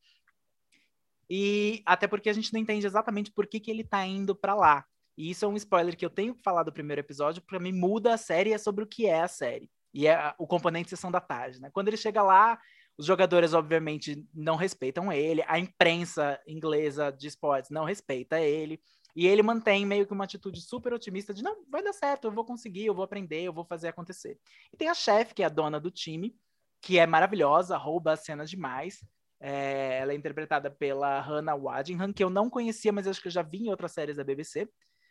E 1.28 1.82
até 1.86 2.06
porque 2.06 2.28
a 2.28 2.32
gente 2.32 2.52
não 2.52 2.60
entende 2.60 2.86
exatamente 2.86 3.30
por 3.32 3.46
que, 3.46 3.60
que 3.60 3.70
ele 3.70 3.84
tá 3.84 4.04
indo 4.04 4.34
para 4.34 4.54
lá. 4.54 4.84
E 5.16 5.30
isso 5.30 5.44
é 5.44 5.48
um 5.48 5.56
spoiler 5.56 5.96
que 5.96 6.04
eu 6.04 6.10
tenho 6.10 6.34
que 6.34 6.42
falar 6.42 6.62
do 6.62 6.72
primeiro 6.72 7.00
episódio, 7.00 7.42
para 7.42 7.60
mim 7.60 7.72
muda 7.72 8.14
a 8.14 8.18
série 8.18 8.52
é 8.52 8.58
sobre 8.58 8.84
o 8.84 8.86
que 8.86 9.06
é 9.06 9.20
a 9.20 9.28
série. 9.28 9.70
E 9.92 10.06
é 10.06 10.34
o 10.38 10.46
componente 10.46 10.90
sessão 10.90 11.10
da 11.10 11.20
tarde, 11.20 11.60
né? 11.60 11.70
Quando 11.72 11.88
ele 11.88 11.96
chega 11.96 12.22
lá, 12.22 12.58
os 12.96 13.06
jogadores, 13.06 13.54
obviamente, 13.54 14.26
não 14.34 14.56
respeitam 14.56 15.12
ele, 15.12 15.42
a 15.46 15.58
imprensa 15.58 16.40
inglesa 16.46 17.10
de 17.10 17.28
esportes 17.28 17.70
não 17.70 17.84
respeita 17.84 18.40
ele, 18.40 18.80
e 19.14 19.26
ele 19.26 19.42
mantém 19.42 19.84
meio 19.84 20.06
que 20.06 20.12
uma 20.12 20.24
atitude 20.24 20.60
super 20.60 20.92
otimista 20.92 21.34
de 21.34 21.42
não, 21.42 21.64
vai 21.70 21.82
dar 21.82 21.92
certo, 21.92 22.26
eu 22.26 22.32
vou 22.32 22.44
conseguir, 22.44 22.86
eu 22.86 22.94
vou 22.94 23.04
aprender, 23.04 23.42
eu 23.42 23.52
vou 23.52 23.64
fazer 23.64 23.88
acontecer. 23.88 24.38
E 24.72 24.76
tem 24.76 24.88
a 24.88 24.94
chefe, 24.94 25.34
que 25.34 25.42
é 25.42 25.46
a 25.46 25.50
dona 25.50 25.78
do 25.78 25.90
time, 25.90 26.34
que 26.80 26.98
é 26.98 27.06
maravilhosa, 27.06 27.76
rouba 27.76 28.12
as 28.12 28.20
cenas 28.20 28.48
demais. 28.48 29.04
É, 29.38 29.98
ela 29.98 30.12
é 30.12 30.14
interpretada 30.14 30.70
pela 30.70 31.20
Hannah 31.20 31.54
Waddingham, 31.54 32.12
que 32.12 32.24
eu 32.24 32.30
não 32.30 32.48
conhecia, 32.48 32.92
mas 32.92 33.06
acho 33.06 33.20
que 33.20 33.28
eu 33.28 33.32
já 33.32 33.42
vi 33.42 33.66
em 33.66 33.70
outras 33.70 33.92
séries 33.92 34.16
da 34.16 34.24
BBC. 34.24 34.68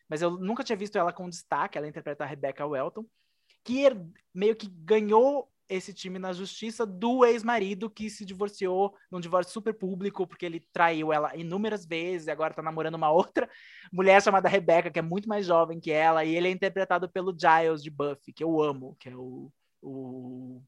Mas 0.10 0.22
eu 0.22 0.32
nunca 0.32 0.64
tinha 0.64 0.76
visto 0.76 0.98
ela 0.98 1.14
com 1.14 1.30
destaque. 1.30 1.78
Ela 1.78 1.88
interpreta 1.88 2.24
a 2.24 2.28
Rebecca 2.28 2.66
Welton 2.66 3.06
que 3.64 3.86
meio 4.34 4.56
que 4.56 4.68
ganhou 4.68 5.52
esse 5.72 5.94
time 5.94 6.20
na 6.20 6.34
justiça 6.34 6.86
do 6.86 7.26
ex-marido 7.26 7.90
que 7.90 8.10
se 8.10 8.26
divorciou 8.26 8.94
num 9.10 9.22
divórcio 9.22 9.54
super 9.54 9.74
público, 9.74 10.28
porque 10.28 10.46
ele 10.46 10.68
traiu 10.74 11.14
ela 11.14 11.36
inúmeras 11.36 11.86
vezes 11.86 12.28
e 12.28 12.32
agora 12.32 12.54
tá 12.54 12.62
namorando 12.62 12.96
uma 12.96 13.10
outra 13.10 13.50
mulher 13.92 14.22
chamada 14.22 14.50
Rebecca, 14.50 14.92
que 14.92 15.00
é 15.00 15.02
muito 15.02 15.30
mais 15.30 15.46
jovem 15.46 15.80
que 15.80 15.92
ela, 15.92 16.26
e 16.26 16.36
ele 16.36 16.50
é 16.50 16.52
interpretado 16.52 17.10
pelo 17.10 17.34
Giles 17.38 17.82
de 17.82 17.90
Buffy, 17.90 18.34
que 18.34 18.44
eu 18.44 18.62
amo, 18.62 18.98
que 19.00 19.10
é 19.10 19.16
o. 19.16 19.50
o... 19.82 20.62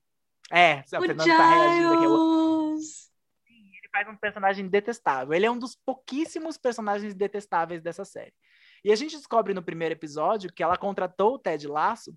É, 0.50 0.80
o 0.80 1.02
Fernando 1.02 1.24
Giles. 1.24 1.38
tá 1.38 1.50
reagindo 1.50 1.94
aqui. 1.94 2.06
Eu... 2.06 2.78
Ele 3.50 3.90
faz 3.92 4.08
um 4.08 4.16
personagem 4.16 4.68
detestável. 4.68 5.34
Ele 5.34 5.46
é 5.46 5.52
um 5.52 5.60
dos 5.60 5.76
pouquíssimos 5.76 6.58
personagens 6.58 7.14
detestáveis 7.14 7.82
dessa 7.82 8.06
série. 8.06 8.34
E 8.86 8.92
a 8.92 8.96
gente 8.96 9.18
descobre 9.18 9.54
no 9.54 9.64
primeiro 9.64 9.94
episódio 9.94 10.52
que 10.52 10.64
ela 10.64 10.78
contratou 10.78 11.36
o 11.36 11.40
Ted 11.40 11.68
Lasso 11.68 12.16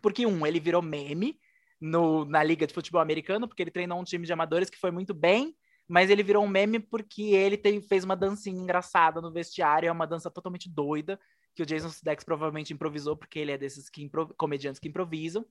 porque, 0.00 0.26
um, 0.26 0.46
ele 0.46 0.60
virou 0.60 0.82
meme 0.82 1.38
no, 1.80 2.24
na 2.24 2.42
Liga 2.42 2.66
de 2.66 2.74
Futebol 2.74 3.00
Americano, 3.00 3.46
porque 3.46 3.62
ele 3.62 3.70
treinou 3.70 4.00
um 4.00 4.04
time 4.04 4.26
de 4.26 4.32
amadores 4.32 4.70
que 4.70 4.78
foi 4.78 4.90
muito 4.90 5.14
bem, 5.14 5.54
mas 5.86 6.10
ele 6.10 6.22
virou 6.22 6.44
um 6.44 6.48
meme 6.48 6.78
porque 6.78 7.22
ele 7.22 7.56
tem, 7.56 7.80
fez 7.80 8.04
uma 8.04 8.16
dancinha 8.16 8.60
engraçada 8.60 9.20
no 9.20 9.32
vestiário, 9.32 9.88
é 9.88 9.92
uma 9.92 10.06
dança 10.06 10.30
totalmente 10.30 10.68
doida, 10.68 11.18
que 11.54 11.62
o 11.62 11.66
Jason 11.66 11.88
Sudeikis 11.88 12.24
provavelmente 12.24 12.72
improvisou, 12.72 13.16
porque 13.16 13.38
ele 13.38 13.52
é 13.52 13.58
desses 13.58 13.88
que 13.88 14.08
comediantes 14.36 14.78
que 14.78 14.88
improvisam. 14.88 15.44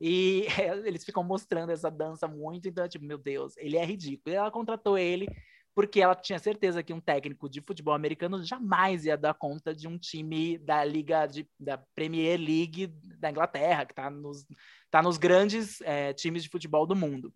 E 0.00 0.46
eles 0.84 1.04
ficam 1.04 1.22
mostrando 1.22 1.70
essa 1.70 1.90
dança 1.90 2.28
muito, 2.28 2.68
então, 2.68 2.88
tipo, 2.88 3.04
meu 3.04 3.18
Deus, 3.18 3.56
ele 3.56 3.76
é 3.76 3.84
ridículo. 3.84 4.34
E 4.34 4.36
ela 4.36 4.50
contratou 4.50 4.98
ele 4.98 5.26
porque 5.74 6.00
ela 6.00 6.14
tinha 6.14 6.38
certeza 6.38 6.82
que 6.82 6.92
um 6.92 7.00
técnico 7.00 7.48
de 7.48 7.60
futebol 7.60 7.94
americano 7.94 8.42
jamais 8.44 9.04
ia 9.04 9.16
dar 9.16 9.34
conta 9.34 9.74
de 9.74 9.88
um 9.88 9.98
time 9.98 10.58
da 10.58 10.84
liga 10.84 11.26
de, 11.26 11.48
da 11.58 11.78
Premier 11.94 12.38
League 12.38 12.88
da 13.18 13.30
Inglaterra, 13.30 13.86
que 13.86 13.92
está 13.92 14.10
nos, 14.10 14.46
tá 14.90 15.02
nos 15.02 15.16
grandes 15.16 15.80
é, 15.82 16.12
times 16.12 16.42
de 16.42 16.50
futebol 16.50 16.86
do 16.86 16.94
mundo. 16.94 17.32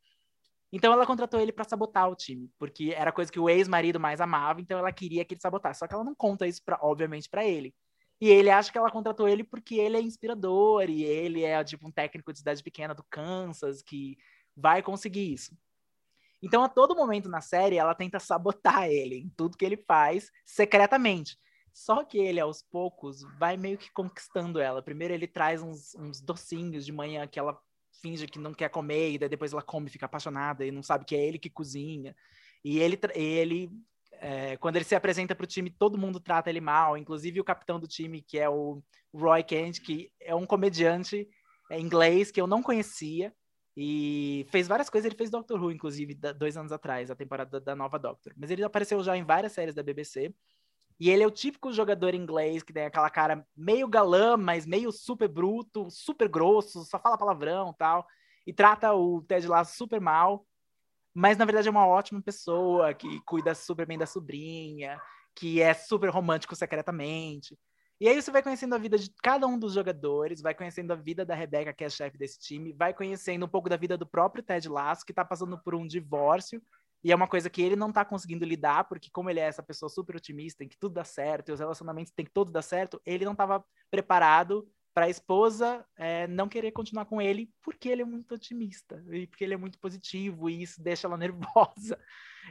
Então 0.73 0.93
ela 0.93 1.07
contratou 1.07 1.41
ele 1.41 1.53
para 1.53 1.65
sabotar 1.65 2.11
o 2.11 2.17
time, 2.17 2.51
porque 2.59 2.93
era 2.95 3.13
coisa 3.13 3.33
que 3.33 3.41
o 3.41 3.49
ex-marido 3.49 3.99
mais 3.99 4.21
amava, 4.21 4.61
então 4.61 4.79
ela 4.79 4.93
queria 4.93 5.25
que 5.25 5.35
ele 5.35 5.41
sabotasse. 5.41 5.79
Só 5.79 5.87
que 5.87 5.95
ela 5.95 6.05
não 6.05 6.15
conta 6.15 6.47
isso, 6.47 6.63
pra, 6.63 6.79
obviamente, 6.83 7.31
para 7.31 7.45
ele. 7.45 7.75
E 8.21 8.29
ele 8.29 8.51
acha 8.51 8.73
que 8.73 8.79
ela 8.79 8.91
contratou 8.91 9.29
ele 9.29 9.45
porque 9.45 9.77
ele 9.77 9.97
é 9.97 10.01
inspirador 10.01 10.89
e 10.89 11.05
ele 11.05 11.45
é 11.45 11.63
tipo 11.63 11.87
um 11.87 11.93
técnico 11.93 12.33
de 12.33 12.39
cidade 12.39 12.63
pequena 12.63 12.95
do 12.95 13.05
Kansas 13.05 13.83
que 13.83 14.17
vai 14.57 14.83
conseguir 14.83 15.33
isso. 15.33 15.57
Então, 16.47 16.63
a 16.63 16.69
todo 16.69 16.95
momento 16.95 17.29
na 17.29 17.41
série, 17.41 17.77
ela 17.77 17.93
tenta 17.93 18.21
sabotar 18.21 18.87
ele 18.89 19.17
em 19.17 19.29
tudo 19.37 19.57
que 19.57 19.65
ele 19.65 19.77
faz, 19.77 20.31
secretamente. 20.45 21.37
Só 21.73 22.05
que 22.05 22.19
ele, 22.19 22.39
aos 22.39 22.63
poucos, 22.63 23.23
vai 23.37 23.57
meio 23.57 23.77
que 23.77 23.93
conquistando 23.93 24.61
ela. 24.61 24.81
Primeiro, 24.81 25.13
ele 25.13 25.27
traz 25.27 25.61
uns, 25.61 25.93
uns 25.97 26.21
docinhos 26.21 26.87
de 26.87 26.93
manhã 26.93 27.27
que 27.27 27.39
ela 27.39 27.59
finge 28.01 28.29
que 28.29 28.39
não 28.39 28.55
quer 28.55 28.71
comer, 28.71 29.13
e 29.13 29.19
depois 29.19 29.53
ela 29.53 29.63
come, 29.63 29.91
fica 29.91 30.07
apaixonada 30.07 30.65
e 30.65 30.71
não 30.71 30.85
sabe 30.85 31.05
que 31.05 31.17
é 31.17 31.27
ele 31.27 31.39
que 31.39 31.51
cozinha. 31.51 32.15
E 32.65 32.79
ele, 32.79 32.99
ele 33.13 33.71
é, 34.13 34.57
quando 34.59 34.77
ele 34.77 34.85
se 34.85 34.95
apresenta 34.95 35.35
para 35.35 35.45
o 35.45 35.49
time, 35.49 35.69
todo 35.69 35.99
mundo 35.99 36.21
trata 36.21 36.49
ele 36.49 36.61
mal, 36.61 36.97
inclusive 36.97 37.41
o 37.41 37.45
capitão 37.45 37.81
do 37.81 37.89
time, 37.89 38.23
que 38.23 38.39
é 38.39 38.49
o 38.49 38.81
Roy 39.13 39.43
Kent, 39.43 39.81
que 39.81 40.13
é 40.21 40.35
um 40.35 40.47
comediante 40.47 41.29
é, 41.71 41.81
inglês 41.81 42.31
que 42.31 42.41
eu 42.41 42.47
não 42.47 42.63
conhecia. 42.63 43.35
E 43.77 44.47
fez 44.49 44.67
várias 44.67 44.89
coisas, 44.89 45.05
ele 45.05 45.17
fez 45.17 45.29
Doctor 45.29 45.63
Who, 45.63 45.71
inclusive, 45.71 46.15
dois 46.15 46.57
anos 46.57 46.73
atrás, 46.73 47.11
a 47.11 47.15
temporada 47.15 47.61
da 47.61 47.77
nova 47.77 47.99
Doctor. 47.99 48.33
Mas 48.37 48.51
ele 48.51 48.65
apareceu 48.65 49.03
já 49.03 49.17
em 49.17 49.25
várias 49.25 49.53
séries 49.53 49.75
da 49.75 49.83
BBC. 49.83 50.35
E 50.99 51.11
ele 51.11 51.23
é 51.23 51.27
o 51.27 51.31
típico 51.31 51.71
jogador 51.73 52.15
inglês 52.15 52.63
que 52.63 52.73
tem 52.73 52.87
aquela 52.87 53.11
cara 53.11 53.47
meio 53.55 53.87
galã, 53.87 54.37
mas 54.37 54.65
meio 54.65 54.91
super 54.91 55.29
bruto, 55.29 55.91
super 55.91 56.27
grosso, 56.27 56.85
só 56.85 56.99
fala 56.99 57.19
palavrão 57.19 57.75
tal. 57.75 58.07
E 58.47 58.53
trata 58.53 58.95
o 58.95 59.21
Ted 59.23 59.47
Lasso 59.47 59.77
super 59.77 60.01
mal. 60.01 60.47
Mas 61.13 61.37
na 61.37 61.45
verdade 61.45 61.69
é 61.69 61.71
uma 61.71 61.87
ótima 61.87 62.23
pessoa 62.23 62.95
que 62.95 63.21
cuida 63.27 63.55
super 63.55 63.87
bem 63.87 63.99
da 63.99 64.07
sobrinha, 64.07 64.99
que 65.35 65.61
é 65.61 65.75
super 65.75 66.09
romântico 66.09 66.57
secretamente. 66.57 67.59
E 67.99 68.09
aí 68.09 68.21
você 68.21 68.31
vai 68.31 68.43
conhecendo 68.43 68.75
a 68.75 68.79
vida 68.79 68.99
de 68.99 69.11
cada 69.23 69.47
um 69.47 69.59
dos 69.59 69.73
jogadores, 69.73 70.43
vai 70.43 70.55
conhecendo 70.55 70.93
a 70.93 70.97
vida 70.97 71.25
da 71.25 71.35
Rebeca, 71.35 71.73
que 71.73 71.83
é 71.83 71.87
a 71.87 71.91
chefe 71.91 72.19
desse 72.19 72.39
time, 72.39 72.73
vai 72.73 72.93
conhecendo 72.93 73.47
um 73.47 73.49
pouco 73.49 73.71
da 73.71 73.77
vida 73.77 73.97
do 73.97 74.07
próprio 74.07 74.43
Ted 74.43 74.69
Lasso, 74.69 75.05
que 75.05 75.15
tá 75.15 75.25
passando 75.25 75.59
por 75.59 75.75
um 75.75 75.87
divórcio, 75.87 76.63
e 77.03 77.11
é 77.11 77.17
uma 77.17 77.27
coisa 77.27 77.49
que 77.49 77.63
ele 77.63 77.75
não 77.75 77.91
tá 77.91 78.05
conseguindo 78.05 78.45
lidar, 78.45 78.85
porque 78.85 79.09
como 79.11 79.31
ele 79.31 79.41
é 79.41 79.45
essa 79.45 79.63
pessoa 79.63 79.89
super 79.89 80.17
otimista, 80.17 80.63
em 80.63 80.69
que 80.69 80.77
tudo 80.77 80.95
dá 80.95 81.05
certo, 81.05 81.49
e 81.49 81.53
os 81.53 81.61
relacionamentos 81.61 82.13
tem 82.13 82.27
que 82.27 82.33
todos 82.33 82.53
dar 82.53 82.63
certo, 82.63 83.01
ele 83.07 83.25
não 83.25 83.33
estava 83.33 83.65
preparado 83.91 84.69
para 84.93 85.07
a 85.07 85.11
esposa 85.11 85.87
é, 85.97 86.27
não 86.27 86.49
querer 86.49 86.73
continuar 86.73 87.07
com 87.07 87.21
ele, 87.21 87.51
porque 87.63 87.89
ele 87.89 88.03
é 88.03 88.05
muito 88.05 88.35
otimista, 88.35 89.03
e 89.11 89.27
porque 89.27 89.45
ele 89.45 89.55
é 89.55 89.59
muito 89.59 89.79
positivo, 89.79 90.51
e 90.51 90.63
isso 90.63 90.83
deixa 90.83 91.07
ela 91.07 91.17
nervosa. 91.19 91.99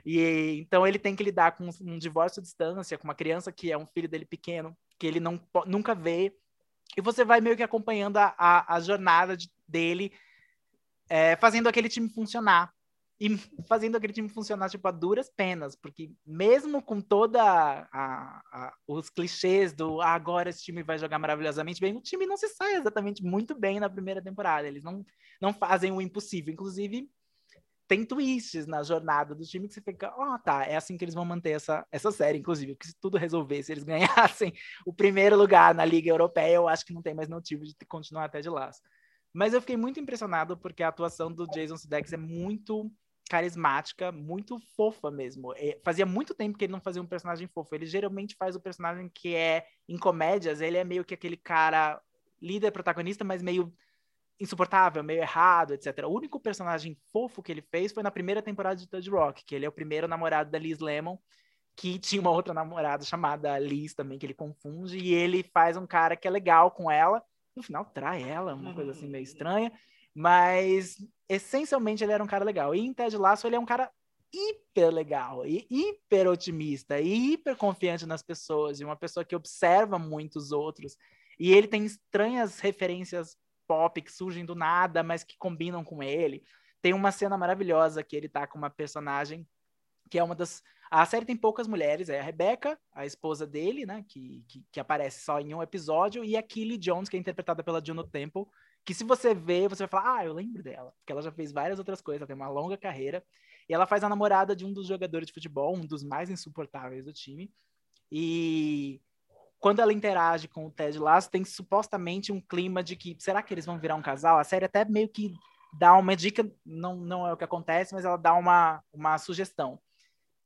E 0.05 0.59
então 0.59 0.85
ele 0.85 0.97
tem 0.97 1.15
que 1.15 1.23
lidar 1.23 1.51
com 1.51 1.69
um 1.81 1.97
divórcio 1.97 2.39
à 2.39 2.43
distância, 2.43 2.97
com 2.97 3.05
uma 3.05 3.15
criança 3.15 3.51
que 3.51 3.71
é 3.71 3.77
um 3.77 3.85
filho 3.85 4.09
dele 4.09 4.25
pequeno, 4.25 4.75
que 4.97 5.05
ele 5.05 5.19
não, 5.19 5.39
nunca 5.65 5.93
vê. 5.93 6.35
E 6.97 7.01
você 7.01 7.23
vai 7.23 7.41
meio 7.41 7.55
que 7.55 7.63
acompanhando 7.63 8.17
a, 8.17 8.33
a, 8.37 8.75
a 8.75 8.79
jornada 8.79 9.35
de, 9.35 9.49
dele, 9.67 10.11
é, 11.09 11.35
fazendo 11.35 11.67
aquele 11.67 11.89
time 11.89 12.09
funcionar. 12.09 12.73
E 13.17 13.37
fazendo 13.69 13.95
aquele 13.95 14.11
time 14.11 14.27
funcionar, 14.27 14.69
tipo, 14.69 14.85
a 14.89 14.91
duras 14.91 15.29
penas, 15.29 15.73
porque 15.73 16.11
mesmo 16.25 16.81
com 16.81 16.99
toda 16.99 17.41
a, 17.41 18.41
a, 18.51 18.73
os 18.85 19.09
clichês 19.09 19.71
do 19.71 20.01
ah, 20.01 20.09
agora 20.09 20.49
esse 20.49 20.65
time 20.65 20.83
vai 20.83 20.97
jogar 20.97 21.17
maravilhosamente 21.17 21.79
bem, 21.79 21.95
o 21.95 22.01
time 22.01 22.25
não 22.25 22.35
se 22.35 22.49
sai 22.49 22.75
exatamente 22.75 23.23
muito 23.23 23.57
bem 23.57 23.79
na 23.79 23.89
primeira 23.89 24.21
temporada. 24.21 24.67
Eles 24.67 24.83
não, 24.83 25.05
não 25.41 25.53
fazem 25.53 25.93
o 25.93 26.01
impossível. 26.01 26.53
Inclusive, 26.53 27.09
tem 27.87 28.03
twists 28.03 28.65
na 28.65 28.81
jornada 28.83 29.35
do 29.35 29.43
time 29.43 29.67
que 29.67 29.73
você 29.73 29.81
fica, 29.81 30.13
ó, 30.17 30.35
oh, 30.35 30.39
tá, 30.39 30.65
é 30.65 30.75
assim 30.75 30.97
que 30.97 31.05
eles 31.05 31.13
vão 31.13 31.25
manter 31.25 31.51
essa, 31.51 31.85
essa 31.91 32.11
série, 32.11 32.39
inclusive, 32.39 32.73
porque 32.73 32.87
se 32.87 32.95
tudo 32.99 33.17
resolvesse, 33.17 33.71
eles 33.71 33.83
ganhassem 33.85 34.53
o 34.85 34.93
primeiro 34.93 35.37
lugar 35.37 35.73
na 35.75 35.85
Liga 35.85 36.09
Europeia, 36.09 36.55
eu 36.55 36.67
acho 36.67 36.85
que 36.85 36.93
não 36.93 37.01
tem 37.01 37.13
mais 37.13 37.29
motivo 37.29 37.63
de 37.63 37.75
continuar 37.87 38.25
até 38.25 38.41
de 38.41 38.49
lá. 38.49 38.71
Mas 39.33 39.53
eu 39.53 39.61
fiquei 39.61 39.77
muito 39.77 39.99
impressionado 39.99 40.57
porque 40.57 40.81
a 40.81 40.87
atuação 40.87 41.31
do 41.31 41.45
Jason 41.47 41.77
Sudeikis 41.77 42.13
é 42.13 42.17
muito 42.17 42.89
carismática, 43.29 44.11
muito 44.11 44.57
fofa 44.75 45.11
mesmo. 45.11 45.53
E 45.57 45.79
fazia 45.83 46.05
muito 46.05 46.33
tempo 46.33 46.57
que 46.57 46.65
ele 46.65 46.71
não 46.71 46.79
fazia 46.79 47.01
um 47.01 47.07
personagem 47.07 47.47
fofo. 47.47 47.73
Ele 47.75 47.85
geralmente 47.85 48.35
faz 48.35 48.55
o 48.55 48.61
personagem 48.61 49.09
que 49.13 49.35
é 49.35 49.65
em 49.89 49.97
comédias, 49.97 50.61
ele 50.61 50.77
é 50.77 50.83
meio 50.83 51.03
que 51.03 51.13
aquele 51.13 51.35
cara 51.35 52.01
líder 52.41 52.71
protagonista, 52.71 53.23
mas 53.23 53.41
meio 53.41 53.73
insuportável, 54.39 55.03
meio 55.03 55.21
errado, 55.21 55.73
etc. 55.73 56.05
O 56.05 56.13
único 56.13 56.39
personagem 56.39 56.97
fofo 57.11 57.41
que 57.41 57.51
ele 57.51 57.61
fez 57.61 57.91
foi 57.91 58.03
na 58.03 58.11
primeira 58.11 58.41
temporada 58.41 58.75
de 58.75 58.87
Third 58.87 59.09
Rock, 59.09 59.45
que 59.45 59.55
ele 59.55 59.65
é 59.65 59.69
o 59.69 59.71
primeiro 59.71 60.07
namorado 60.07 60.51
da 60.51 60.59
Liz 60.59 60.79
Lemon, 60.79 61.17
que 61.75 61.99
tinha 61.99 62.21
uma 62.21 62.31
outra 62.31 62.53
namorada 62.53 63.03
chamada 63.03 63.57
Liz 63.59 63.93
também, 63.93 64.17
que 64.17 64.25
ele 64.25 64.33
confunde, 64.33 64.97
e 64.97 65.13
ele 65.13 65.43
faz 65.53 65.77
um 65.77 65.85
cara 65.87 66.15
que 66.15 66.27
é 66.27 66.31
legal 66.31 66.71
com 66.71 66.89
ela, 66.89 67.23
no 67.55 67.63
final 67.63 67.85
trai 67.85 68.23
ela, 68.23 68.53
uma 68.53 68.73
coisa 68.73 68.91
assim 68.91 69.07
meio 69.07 69.23
estranha, 69.23 69.71
mas 70.13 70.95
essencialmente 71.27 72.03
ele 72.03 72.13
era 72.13 72.23
um 72.23 72.27
cara 72.27 72.45
legal. 72.45 72.73
E 72.75 72.79
em 72.79 72.93
Ted 72.93 73.17
Lasso 73.17 73.47
ele 73.47 73.55
é 73.55 73.59
um 73.59 73.65
cara 73.65 73.89
hiper 74.33 74.93
legal, 74.93 75.45
e 75.45 75.65
hiper 75.69 76.27
otimista, 76.27 76.99
e 76.99 77.33
hiper 77.33 77.55
confiante 77.55 78.05
nas 78.05 78.21
pessoas, 78.21 78.79
e 78.79 78.85
uma 78.85 78.95
pessoa 78.95 79.23
que 79.23 79.35
observa 79.35 79.97
muito 79.97 80.37
os 80.37 80.51
outros. 80.51 80.97
E 81.39 81.53
ele 81.53 81.67
tem 81.67 81.85
estranhas 81.85 82.59
referências 82.59 83.37
pop 83.67 84.01
que 84.01 84.11
surgem 84.11 84.45
do 84.45 84.55
nada, 84.55 85.03
mas 85.03 85.23
que 85.23 85.37
combinam 85.37 85.83
com 85.83 86.01
ele. 86.01 86.43
Tem 86.81 86.93
uma 86.93 87.11
cena 87.11 87.37
maravilhosa 87.37 88.03
que 88.03 88.15
ele 88.15 88.29
tá 88.29 88.45
com 88.45 88.57
uma 88.57 88.69
personagem 88.69 89.47
que 90.09 90.19
é 90.19 90.23
uma 90.23 90.35
das. 90.35 90.63
A 90.89 91.05
série 91.05 91.25
tem 91.25 91.35
poucas 91.35 91.67
mulheres, 91.67 92.09
é 92.09 92.19
a 92.19 92.23
Rebecca, 92.23 92.79
a 92.93 93.05
esposa 93.05 93.45
dele, 93.45 93.85
né? 93.85 94.05
Que, 94.07 94.45
que, 94.47 94.63
que 94.71 94.79
aparece 94.79 95.23
só 95.23 95.39
em 95.39 95.53
um 95.53 95.61
episódio, 95.61 96.23
e 96.23 96.37
a 96.37 96.43
Kelly 96.43 96.77
Jones, 96.77 97.09
que 97.09 97.17
é 97.17 97.19
interpretada 97.19 97.63
pela 97.63 97.83
Juno 97.83 98.03
Temple, 98.03 98.45
que 98.85 98.93
se 98.93 99.03
você 99.03 99.33
ver, 99.33 99.67
você 99.67 99.83
vai 99.85 99.87
falar, 99.87 100.17
ah, 100.17 100.25
eu 100.25 100.33
lembro 100.33 100.61
dela, 100.61 100.93
porque 100.99 101.11
ela 101.11 101.21
já 101.21 101.31
fez 101.31 101.51
várias 101.51 101.79
outras 101.79 102.01
coisas, 102.01 102.21
ela 102.21 102.27
tem 102.27 102.35
uma 102.35 102.49
longa 102.49 102.77
carreira, 102.77 103.25
e 103.67 103.73
ela 103.73 103.87
faz 103.87 104.03
a 104.03 104.09
namorada 104.09 104.55
de 104.55 104.63
um 104.63 104.71
dos 104.71 104.87
jogadores 104.87 105.27
de 105.27 105.33
futebol, 105.33 105.75
um 105.75 105.85
dos 105.85 106.03
mais 106.03 106.29
insuportáveis 106.29 107.03
do 107.03 107.11
time, 107.11 107.51
e 108.11 109.01
quando 109.65 109.79
ela 109.79 109.91
interage 109.91 110.47
com 110.47 110.67
o 110.67 110.69
Ted 110.69 110.99
Lasso, 110.99 111.31
tem 111.31 111.43
supostamente 111.43 112.31
um 112.31 112.39
clima 112.39 112.83
de 112.83 112.95
que 112.95 113.17
será 113.17 113.41
que 113.41 113.51
eles 113.51 113.65
vão 113.65 113.79
virar 113.79 113.95
um 113.95 114.01
casal? 114.01 114.37
A 114.37 114.43
série 114.43 114.65
até 114.65 114.85
meio 114.85 115.09
que 115.09 115.33
dá 115.73 115.97
uma 115.97 116.15
dica, 116.15 116.47
não, 116.63 116.95
não 116.95 117.25
é 117.25 117.33
o 117.33 117.37
que 117.37 117.45
acontece, 117.45 117.91
mas 117.91 118.05
ela 118.05 118.15
dá 118.15 118.35
uma, 118.35 118.83
uma 118.93 119.17
sugestão. 119.17 119.79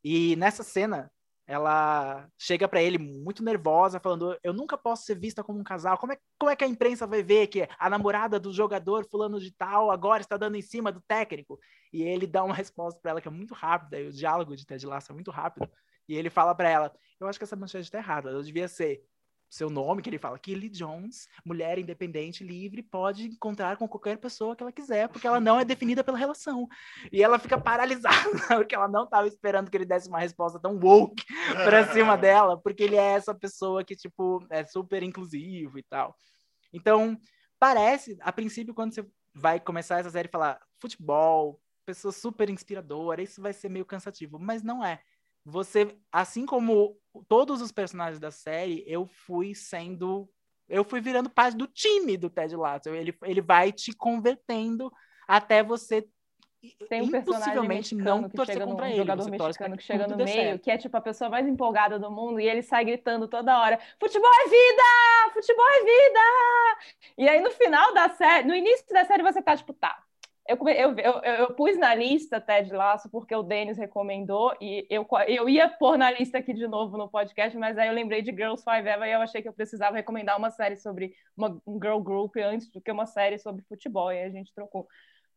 E 0.01 0.37
nessa 0.37 0.63
cena, 0.63 1.11
ela 1.45 2.29
chega 2.37 2.65
para 2.65 2.81
ele 2.81 2.97
muito 2.97 3.43
nervosa, 3.43 3.99
falando: 3.99 4.39
Eu 4.41 4.53
nunca 4.53 4.77
posso 4.77 5.03
ser 5.03 5.19
vista 5.19 5.43
como 5.43 5.59
um 5.59 5.65
casal. 5.65 5.97
Como 5.97 6.13
é, 6.13 6.17
como 6.37 6.49
é 6.49 6.55
que 6.55 6.63
a 6.63 6.67
imprensa 6.67 7.05
vai 7.05 7.21
ver 7.21 7.47
que 7.47 7.67
a 7.77 7.89
namorada 7.89 8.39
do 8.39 8.53
jogador 8.53 9.03
fulano 9.03 9.37
de 9.37 9.51
tal 9.51 9.91
agora 9.91 10.21
está 10.21 10.37
dando 10.37 10.55
em 10.55 10.61
cima 10.61 10.93
do 10.93 11.01
técnico? 11.01 11.59
E 11.91 12.03
ele 12.03 12.25
dá 12.25 12.41
uma 12.41 12.55
resposta 12.55 13.01
para 13.01 13.11
ela 13.11 13.21
que 13.21 13.27
é 13.27 13.31
muito 13.31 13.53
rápida, 13.53 13.99
e 13.99 14.07
o 14.07 14.13
diálogo 14.13 14.55
de 14.55 14.65
Ted 14.65 14.85
Lasso 14.87 15.11
é 15.11 15.13
muito 15.13 15.29
rápido. 15.29 15.69
E 16.09 16.17
ele 16.17 16.29
fala 16.29 16.55
para 16.55 16.69
ela: 16.69 16.93
Eu 17.19 17.27
acho 17.27 17.39
que 17.39 17.45
essa 17.45 17.55
manchete 17.55 17.83
está 17.83 17.99
errada. 17.99 18.31
Eu 18.31 18.41
devia 18.41 18.67
ser 18.67 19.01
seu 19.49 19.69
nome, 19.69 20.01
que 20.01 20.09
ele 20.09 20.19
fala, 20.19 20.37
Kelly 20.37 20.69
Jones, 20.69 21.27
mulher 21.43 21.79
independente, 21.79 22.43
livre, 22.43 22.83
pode 22.83 23.25
encontrar 23.25 23.77
com 23.77 23.87
qualquer 23.87 24.17
pessoa 24.17 24.55
que 24.55 24.61
ela 24.61 24.71
quiser, 24.71 25.09
porque 25.09 25.25
ela 25.25 25.39
não 25.39 25.59
é 25.59 25.65
definida 25.65 26.03
pela 26.03 26.17
relação. 26.17 26.67
E 27.11 27.23
ela 27.23 27.39
fica 27.39 27.59
paralisada, 27.59 28.13
porque 28.57 28.75
ela 28.75 28.87
não 28.87 29.05
estava 29.05 29.27
esperando 29.27 29.71
que 29.71 29.75
ele 29.75 29.85
desse 29.85 30.07
uma 30.07 30.19
resposta 30.19 30.59
tão 30.59 30.77
woke 30.77 31.25
para 31.63 31.91
cima 31.91 32.15
dela, 32.17 32.61
porque 32.61 32.83
ele 32.83 32.95
é 32.95 33.13
essa 33.13 33.33
pessoa 33.33 33.83
que, 33.83 33.95
tipo, 33.95 34.45
é 34.51 34.63
super 34.63 35.01
inclusivo 35.01 35.79
e 35.79 35.83
tal. 35.83 36.15
Então, 36.71 37.17
parece, 37.57 38.19
a 38.21 38.31
princípio, 38.31 38.75
quando 38.75 38.93
você 38.93 39.03
vai 39.33 39.59
começar 39.59 39.99
essa 39.99 40.11
série 40.11 40.29
falar 40.29 40.59
futebol, 40.79 41.59
pessoa 41.87 42.11
super 42.11 42.51
inspiradora, 42.51 43.23
isso 43.23 43.41
vai 43.41 43.51
ser 43.51 43.69
meio 43.69 43.85
cansativo, 43.85 44.37
mas 44.37 44.61
não 44.61 44.85
é 44.85 45.01
você, 45.45 45.95
assim 46.11 46.45
como 46.45 46.97
todos 47.27 47.61
os 47.61 47.71
personagens 47.71 48.19
da 48.19 48.31
série, 48.31 48.83
eu 48.87 49.07
fui 49.07 49.53
sendo. 49.55 50.29
Eu 50.67 50.83
fui 50.83 51.01
virando 51.01 51.29
parte 51.29 51.57
do 51.57 51.65
time 51.65 52.15
do 52.15 52.29
Ted 52.29 52.55
Lasso. 52.55 52.89
Ele, 52.89 53.17
ele 53.23 53.41
vai 53.41 53.71
te 53.71 53.91
convertendo 53.91 54.91
até 55.27 55.63
você 55.63 56.07
tem 56.89 57.01
um 57.01 57.09
personagem 57.09 57.55
não 57.97 58.45
chega 58.45 58.65
contra 58.65 58.85
um 58.85 58.89
ele, 58.89 58.97
jogador 58.97 59.29
mexicano 59.29 59.77
que 59.77 59.83
chega 59.83 60.07
no 60.07 60.17
meio, 60.17 60.27
certo. 60.27 60.61
que 60.61 60.71
é 60.71 60.77
tipo 60.77 60.97
a 60.97 61.01
pessoa 61.01 61.29
mais 61.29 61.47
empolgada 61.47 61.97
do 61.97 62.11
mundo, 62.11 62.39
e 62.39 62.49
ele 62.49 62.61
sai 62.61 62.83
gritando 62.83 63.29
toda 63.29 63.57
hora: 63.59 63.79
futebol 63.97 64.29
é 64.29 64.49
vida! 64.49 65.33
Futebol 65.33 65.65
é 65.65 65.79
vida! 65.79 66.19
E 67.17 67.29
aí 67.29 67.41
no 67.41 67.51
final 67.51 67.93
da 67.93 68.09
série, 68.09 68.45
no 68.45 68.53
início 68.53 68.85
da 68.89 69.05
série, 69.05 69.23
você 69.23 69.41
tá 69.41 69.55
tipo, 69.55 69.73
tá, 69.73 70.03
eu, 70.49 70.57
eu, 70.67 70.97
eu, 70.97 71.13
eu, 71.21 71.53
pus 71.53 71.77
na 71.77 71.93
lista 71.93 72.41
Ted 72.41 72.73
Lasso 72.73 73.07
porque 73.11 73.35
o 73.35 73.43
Denis 73.43 73.77
recomendou 73.77 74.51
e 74.59 74.83
eu, 74.89 75.07
eu 75.27 75.47
ia 75.47 75.69
pôr 75.69 75.95
na 75.95 76.09
lista 76.09 76.39
aqui 76.39 76.53
de 76.53 76.67
novo 76.67 76.97
no 76.97 77.07
podcast, 77.07 77.55
mas 77.55 77.77
aí 77.77 77.87
eu 77.87 77.93
lembrei 77.93 78.23
de 78.23 78.31
Girls 78.31 78.63
Five 78.63 78.87
Eva 78.87 79.07
e 79.07 79.11
eu 79.11 79.21
achei 79.21 79.43
que 79.43 79.47
eu 79.47 79.53
precisava 79.53 79.95
recomendar 79.95 80.37
uma 80.39 80.49
série 80.49 80.75
sobre 80.75 81.13
uma, 81.37 81.61
um 81.67 81.79
girl 81.79 81.99
group 81.99 82.35
antes 82.37 82.67
do 82.71 82.81
que 82.81 82.91
uma 82.91 83.05
série 83.05 83.37
sobre 83.37 83.61
futebol, 83.61 84.11
e 84.11 84.23
a 84.23 84.29
gente 84.31 84.51
trocou. 84.51 84.87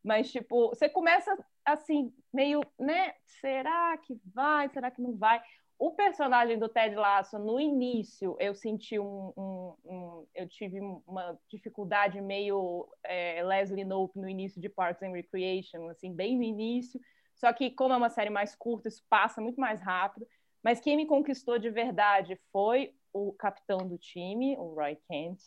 Mas, 0.03 0.33
tipo, 0.33 0.71
você 0.71 0.89
começa 0.89 1.37
assim, 1.65 2.13
meio, 2.33 2.61
né? 2.79 3.13
Será 3.41 3.97
que 3.99 4.19
vai? 4.35 4.69
Será 4.71 4.91
que 4.91 5.03
não 5.03 5.15
vai? 5.17 5.43
O 5.85 5.91
personagem 5.91 6.61
do 6.61 6.69
Ted 6.69 6.95
Lasso, 6.95 7.41
no 7.41 7.59
início, 7.59 8.37
eu 8.39 8.55
senti 8.55 9.01
um, 9.01 9.33
um, 9.37 9.75
um 9.85 10.27
eu 10.33 10.49
tive 10.49 10.79
uma 10.79 11.37
dificuldade 11.49 12.21
meio 12.21 12.89
é, 13.03 13.43
Leslie 13.43 13.85
Knope 13.85 14.17
no 14.17 14.29
início 14.29 14.61
de 14.61 14.69
Parks 14.69 15.03
and 15.03 15.11
Recreation, 15.11 15.89
assim, 15.89 16.15
bem 16.15 16.37
no 16.37 16.45
início. 16.45 17.01
Só 17.35 17.53
que 17.53 17.69
como 17.69 17.93
é 17.93 17.97
uma 17.97 18.11
série 18.11 18.31
mais 18.31 18.55
curta, 18.55 18.87
isso 18.87 19.03
passa 19.11 19.41
muito 19.41 19.61
mais 19.61 19.81
rápido. 19.81 20.25
Mas 20.63 20.79
quem 20.79 20.97
me 20.97 21.05
conquistou 21.05 21.59
de 21.59 21.69
verdade 21.69 22.41
foi 22.53 22.95
o 23.13 23.33
capitão 23.33 23.79
do 23.79 23.99
time, 23.99 24.57
o 24.59 24.75
Roy 24.75 24.97
Kent, 25.09 25.41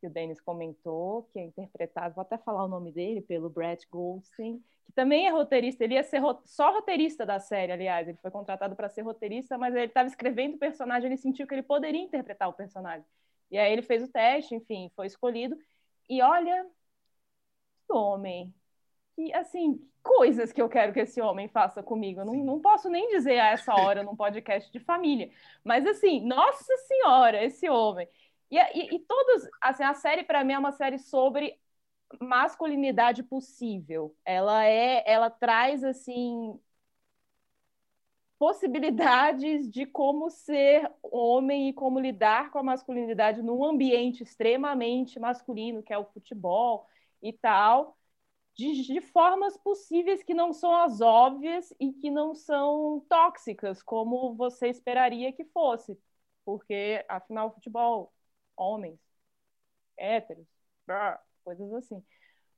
que 0.00 0.06
o 0.06 0.10
Dennis 0.10 0.40
comentou, 0.40 1.24
que 1.32 1.38
é 1.38 1.44
interpretado, 1.44 2.14
vou 2.14 2.22
até 2.22 2.38
falar 2.38 2.64
o 2.64 2.68
nome 2.68 2.90
dele, 2.90 3.20
pelo 3.20 3.50
Brett 3.50 3.86
Goldstein, 3.90 4.62
que 4.86 4.92
também 4.92 5.26
é 5.26 5.30
roteirista, 5.30 5.84
ele 5.84 5.94
ia 5.94 6.02
ser 6.02 6.18
ro 6.18 6.40
só 6.44 6.72
roteirista 6.72 7.26
da 7.26 7.38
série, 7.38 7.72
aliás, 7.72 8.08
ele 8.08 8.18
foi 8.18 8.30
contratado 8.30 8.74
para 8.74 8.88
ser 8.88 9.02
roteirista, 9.02 9.58
mas 9.58 9.74
ele 9.74 9.86
estava 9.86 10.08
escrevendo 10.08 10.54
o 10.54 10.58
personagem, 10.58 11.06
ele 11.06 11.16
sentiu 11.16 11.46
que 11.46 11.54
ele 11.54 11.62
poderia 11.62 12.02
interpretar 12.02 12.48
o 12.48 12.54
personagem. 12.54 13.06
E 13.50 13.58
aí 13.58 13.72
ele 13.72 13.82
fez 13.82 14.02
o 14.02 14.08
teste, 14.08 14.54
enfim, 14.54 14.90
foi 14.94 15.06
escolhido. 15.06 15.56
E 16.08 16.22
olha, 16.22 16.66
que 17.86 17.92
homem. 17.92 18.54
Que, 19.16 19.32
assim, 19.34 19.80
coisas 20.02 20.52
que 20.52 20.62
eu 20.62 20.68
quero 20.68 20.92
que 20.92 21.00
esse 21.00 21.20
homem 21.20 21.48
faça 21.48 21.82
comigo. 21.82 22.24
Não, 22.24 22.34
não 22.34 22.60
posso 22.60 22.88
nem 22.88 23.08
dizer 23.08 23.38
a 23.40 23.50
essa 23.50 23.74
hora 23.74 24.02
num 24.02 24.16
podcast 24.16 24.70
de 24.72 24.78
família. 24.78 25.30
Mas, 25.64 25.84
assim, 25.86 26.24
nossa 26.24 26.76
senhora, 26.78 27.44
esse 27.44 27.68
homem. 27.68 28.08
E, 28.50 28.56
e, 28.58 28.96
e 28.96 28.98
todos, 29.00 29.48
assim, 29.60 29.84
a 29.84 29.94
série 29.94 30.24
para 30.24 30.44
mim 30.44 30.54
é 30.54 30.58
uma 30.58 30.72
série 30.72 30.98
sobre 30.98 31.58
masculinidade 32.20 33.22
possível. 33.22 34.16
Ela 34.24 34.64
é, 34.66 35.04
ela 35.06 35.30
traz 35.30 35.84
assim 35.84 36.58
possibilidades 38.38 39.70
de 39.70 39.84
como 39.86 40.30
ser 40.30 40.90
homem 41.02 41.68
e 41.68 41.72
como 41.74 42.00
lidar 42.00 42.50
com 42.50 42.58
a 42.58 42.62
masculinidade 42.62 43.42
num 43.42 43.64
ambiente 43.64 44.22
extremamente 44.22 45.20
masculino, 45.20 45.82
que 45.82 45.92
é 45.92 45.98
o 45.98 46.06
futebol 46.06 46.86
e 47.22 47.32
tal, 47.34 47.98
de, 48.54 48.82
de 48.82 49.00
formas 49.00 49.56
possíveis 49.58 50.22
que 50.22 50.34
não 50.34 50.52
são 50.52 50.74
as 50.74 51.00
óbvias 51.00 51.72
e 51.80 51.92
que 51.92 52.10
não 52.10 52.34
são 52.34 53.04
tóxicas, 53.08 53.82
como 53.82 54.34
você 54.34 54.68
esperaria 54.68 55.32
que 55.32 55.44
fosse. 55.46 55.98
Porque, 56.44 57.04
afinal, 57.08 57.48
o 57.48 57.52
futebol, 57.52 58.12
homens, 58.56 58.98
héteros, 59.96 60.46
brr, 60.86 61.18
coisas 61.44 61.72
assim. 61.72 62.02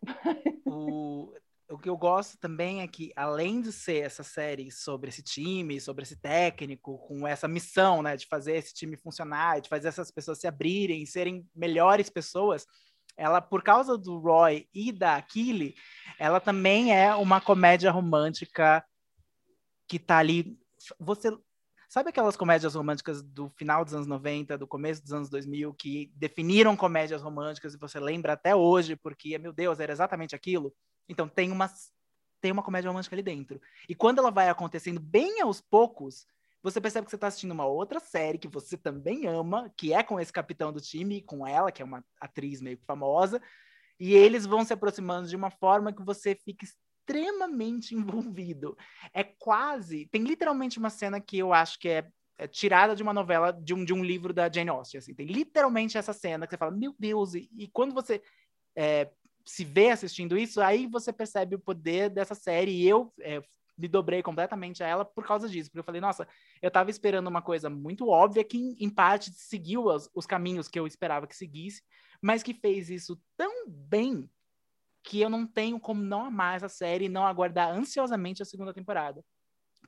O, 0.65 1.35
o 1.69 1.79
que 1.79 1.89
eu 1.89 1.97
gosto 1.97 2.39
também 2.39 2.81
é 2.81 2.89
que, 2.89 3.13
além 3.15 3.61
de 3.61 3.73
ser 3.73 4.05
essa 4.05 4.23
série 4.23 4.71
sobre 4.71 5.11
esse 5.11 5.23
time, 5.23 5.81
sobre 5.81 6.03
esse 6.03 6.17
técnico, 6.17 6.99
com 7.07 7.27
essa 7.27 7.47
missão, 7.47 8.03
né, 8.03 8.17
de 8.17 8.27
fazer 8.27 8.57
esse 8.57 8.73
time 8.73 8.97
funcionar, 8.97 9.61
de 9.61 9.69
fazer 9.69 9.89
essas 9.89 10.11
pessoas 10.11 10.39
se 10.39 10.47
abrirem, 10.47 11.05
serem 11.05 11.47
melhores 11.55 12.09
pessoas, 12.09 12.67
ela, 13.17 13.41
por 13.41 13.63
causa 13.63 13.99
do 13.99 14.19
Roy 14.19 14.69
e 14.73 14.91
da 14.91 15.17
Akili, 15.17 15.75
ela 16.19 16.41
também 16.41 16.97
é 16.97 17.15
uma 17.15 17.41
comédia 17.41 17.91
romântica 17.91 18.85
que 19.87 19.99
tá 19.99 20.19
ali. 20.19 20.59
Você 20.99 21.31
Sabe 21.93 22.09
aquelas 22.09 22.39
comédias 22.39 22.75
românticas 22.75 23.21
do 23.23 23.51
final 23.51 23.85
dos 23.85 23.93
anos 23.93 24.07
90, 24.07 24.57
do 24.57 24.67
começo 24.67 25.03
dos 25.03 25.13
anos 25.13 25.29
2000, 25.29 25.75
que 25.75 26.11
definiram 26.17 26.75
comédias 26.75 27.21
românticas 27.21 27.75
e 27.75 27.77
você 27.77 28.01
lembra 28.01 28.33
até 28.33 28.57
hoje, 28.57 28.97
porque, 28.97 29.37
meu 29.37 29.53
Deus, 29.53 29.79
era 29.79 29.93
exatamente 29.93 30.35
aquilo? 30.35 30.75
Então, 31.07 31.29
tem 31.29 31.53
uma 31.53 31.71
tem 32.41 32.51
uma 32.51 32.63
comédia 32.63 32.89
romântica 32.89 33.15
ali 33.15 33.23
dentro. 33.23 33.61
E 33.87 33.95
quando 33.95 34.21
ela 34.21 34.31
vai 34.31 34.49
acontecendo 34.49 34.99
bem 34.99 35.43
aos 35.43 35.61
poucos, 35.61 36.27
você 36.63 36.81
percebe 36.81 37.05
que 37.05 37.11
você 37.11 37.17
está 37.17 37.27
assistindo 37.27 37.53
uma 37.53 37.67
outra 37.67 38.01
série 38.01 38.39
que 38.39 38.49
você 38.49 38.79
também 38.79 39.27
ama, 39.27 39.71
que 39.77 39.93
é 39.93 40.03
com 40.03 40.19
esse 40.19 40.33
capitão 40.33 40.73
do 40.73 40.81
time, 40.81 41.21
com 41.21 41.47
ela, 41.47 41.71
que 41.71 41.83
é 41.83 41.85
uma 41.85 42.03
atriz 42.19 42.63
meio 42.63 42.79
famosa, 42.87 43.39
e 44.01 44.15
eles 44.15 44.47
vão 44.47 44.65
se 44.65 44.73
aproximando 44.73 45.29
de 45.29 45.37
uma 45.37 45.51
forma 45.51 45.93
que 45.93 46.03
você 46.03 46.35
fica 46.35 46.65
extremamente 47.13 47.95
envolvido. 47.95 48.77
É 49.13 49.23
quase. 49.23 50.07
Tem 50.07 50.23
literalmente 50.23 50.79
uma 50.79 50.91
cena 50.91 51.21
que 51.21 51.39
eu 51.39 51.53
acho 51.53 51.79
que 51.79 51.89
é, 51.89 52.09
é 52.39 52.47
tirada 52.47 52.97
de 52.97 53.03
uma 53.03 53.13
novela, 53.13 53.53
de 53.53 53.75
um, 53.75 53.85
de 53.85 53.93
um 53.93 54.03
livro 54.03 54.33
da 54.33 54.51
Jane 54.51 54.71
Austen. 54.71 54.99
Assim. 54.99 55.15
Tem 55.15 55.27
literalmente 55.27 55.99
essa 55.99 56.13
cena 56.13 56.47
que 56.47 56.53
você 56.53 56.59
fala, 56.59 56.73
meu 56.73 56.95
Deus, 56.99 57.35
e, 57.35 57.49
e 57.57 57.69
quando 57.69 57.95
você 57.95 58.23
é, 58.77 59.11
se 59.45 59.65
vê 59.65 59.91
assistindo 59.91 60.39
isso, 60.39 60.61
aí 60.61 60.87
você 60.87 61.13
percebe 61.13 61.57
o 61.57 61.61
poder 61.61 62.09
dessa 62.11 62.35
série. 62.35 62.73
E 62.73 62.89
eu 62.89 63.13
é, 63.21 63.43
me 63.77 63.89
dobrei 63.89 64.23
completamente 64.23 64.83
a 64.83 64.87
ela 64.87 65.05
por 65.05 65.27
causa 65.27 65.49
disso. 65.49 65.71
Porque 65.71 65.81
eu 65.81 65.85
falei, 65.85 66.01
nossa, 66.01 66.27
eu 66.61 66.71
tava 66.71 66.91
esperando 66.91 67.29
uma 67.29 67.43
coisa 67.43 67.69
muito 67.69 68.09
óbvia 68.09 68.45
que, 68.45 68.57
em, 68.57 68.77
em 68.81 68.91
parte, 68.91 69.31
seguiu 69.33 69.87
os, 69.87 70.09
os 70.15 70.27
caminhos 70.27 70.69
que 70.69 70.79
eu 70.79 70.87
esperava 70.87 71.27
que 71.27 71.37
seguisse 71.37 71.83
mas 72.23 72.43
que 72.43 72.55
fez 72.55 72.89
isso 72.89 73.21
tão 73.37 73.69
bem 73.69 74.31
que 75.03 75.21
eu 75.21 75.29
não 75.29 75.47
tenho 75.47 75.81
como 75.81 76.03
não 76.03 76.25
amar 76.25 76.57
essa 76.57 76.69
série 76.69 77.07
e 77.07 77.09
não 77.09 77.27
aguardar 77.27 77.71
ansiosamente 77.71 78.43
a 78.43 78.47
segunda 78.47 78.73
temporada. 78.73 79.25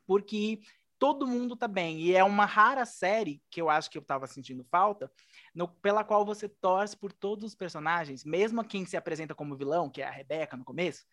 Porque 0.06 0.60
todo 0.98 1.26
mundo 1.26 1.56
tá 1.56 1.68
bem. 1.68 2.00
E 2.00 2.14
é 2.14 2.24
uma 2.24 2.44
rara 2.46 2.84
série 2.84 3.42
que 3.50 3.60
eu 3.60 3.68
acho 3.68 3.90
que 3.90 3.98
eu 3.98 4.02
tava 4.02 4.26
sentindo 4.26 4.64
falta, 4.64 5.10
no, 5.54 5.68
pela 5.68 6.04
qual 6.04 6.24
você 6.24 6.48
torce 6.48 6.96
por 6.96 7.12
todos 7.12 7.44
os 7.44 7.54
personagens, 7.54 8.24
mesmo 8.24 8.64
quem 8.64 8.84
se 8.86 8.96
apresenta 8.96 9.34
como 9.34 9.56
vilão, 9.56 9.90
que 9.90 10.02
é 10.02 10.06
a 10.06 10.10
Rebeca 10.10 10.56
no 10.56 10.64
começo, 10.64 11.04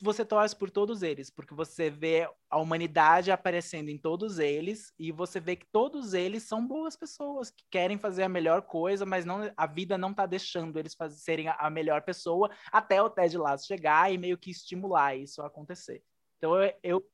você 0.00 0.24
torce 0.24 0.54
por 0.54 0.70
todos 0.70 1.02
eles, 1.02 1.28
porque 1.30 1.54
você 1.54 1.90
vê 1.90 2.28
a 2.48 2.58
humanidade 2.58 3.30
aparecendo 3.30 3.88
em 3.88 3.98
todos 3.98 4.38
eles 4.38 4.92
e 4.98 5.10
você 5.10 5.40
vê 5.40 5.56
que 5.56 5.66
todos 5.66 6.14
eles 6.14 6.44
são 6.44 6.66
boas 6.66 6.96
pessoas 6.96 7.50
que 7.50 7.64
querem 7.70 7.98
fazer 7.98 8.22
a 8.22 8.28
melhor 8.28 8.62
coisa, 8.62 9.04
mas 9.04 9.24
não 9.24 9.52
a 9.56 9.66
vida 9.66 9.98
não 9.98 10.14
tá 10.14 10.24
deixando 10.24 10.78
eles 10.78 10.94
fazer, 10.94 11.16
serem 11.16 11.48
a 11.48 11.68
melhor 11.68 12.02
pessoa 12.02 12.50
até 12.70 13.02
o 13.02 13.10
Ted 13.10 13.36
Lasso 13.36 13.66
chegar 13.66 14.12
e 14.12 14.18
meio 14.18 14.38
que 14.38 14.50
estimular 14.50 15.16
isso 15.16 15.42
a 15.42 15.46
acontecer. 15.46 16.02
Então 16.36 16.62
eu 16.62 16.72
eu, 16.82 17.10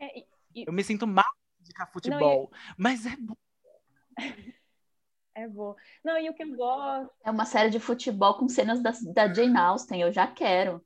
é, 0.00 0.18
e... 0.54 0.64
eu 0.66 0.72
me 0.72 0.82
sinto 0.82 1.06
mal 1.06 1.24
de 1.60 1.72
futebol, 1.92 2.50
não, 2.50 2.58
e... 2.58 2.74
mas 2.76 3.06
é 3.06 3.16
bom. 3.16 3.36
É 5.34 5.46
bom. 5.46 5.76
Não, 6.04 6.18
e 6.18 6.28
o 6.28 6.34
que 6.34 6.42
eu 6.42 6.56
gosto. 6.56 7.14
É 7.24 7.30
uma 7.30 7.44
série 7.44 7.70
de 7.70 7.78
futebol 7.78 8.34
com 8.34 8.48
cenas 8.48 8.82
da, 8.82 8.90
da 9.14 9.32
Jane 9.32 9.56
Austen, 9.56 10.00
eu 10.00 10.12
já 10.12 10.26
quero. 10.26 10.84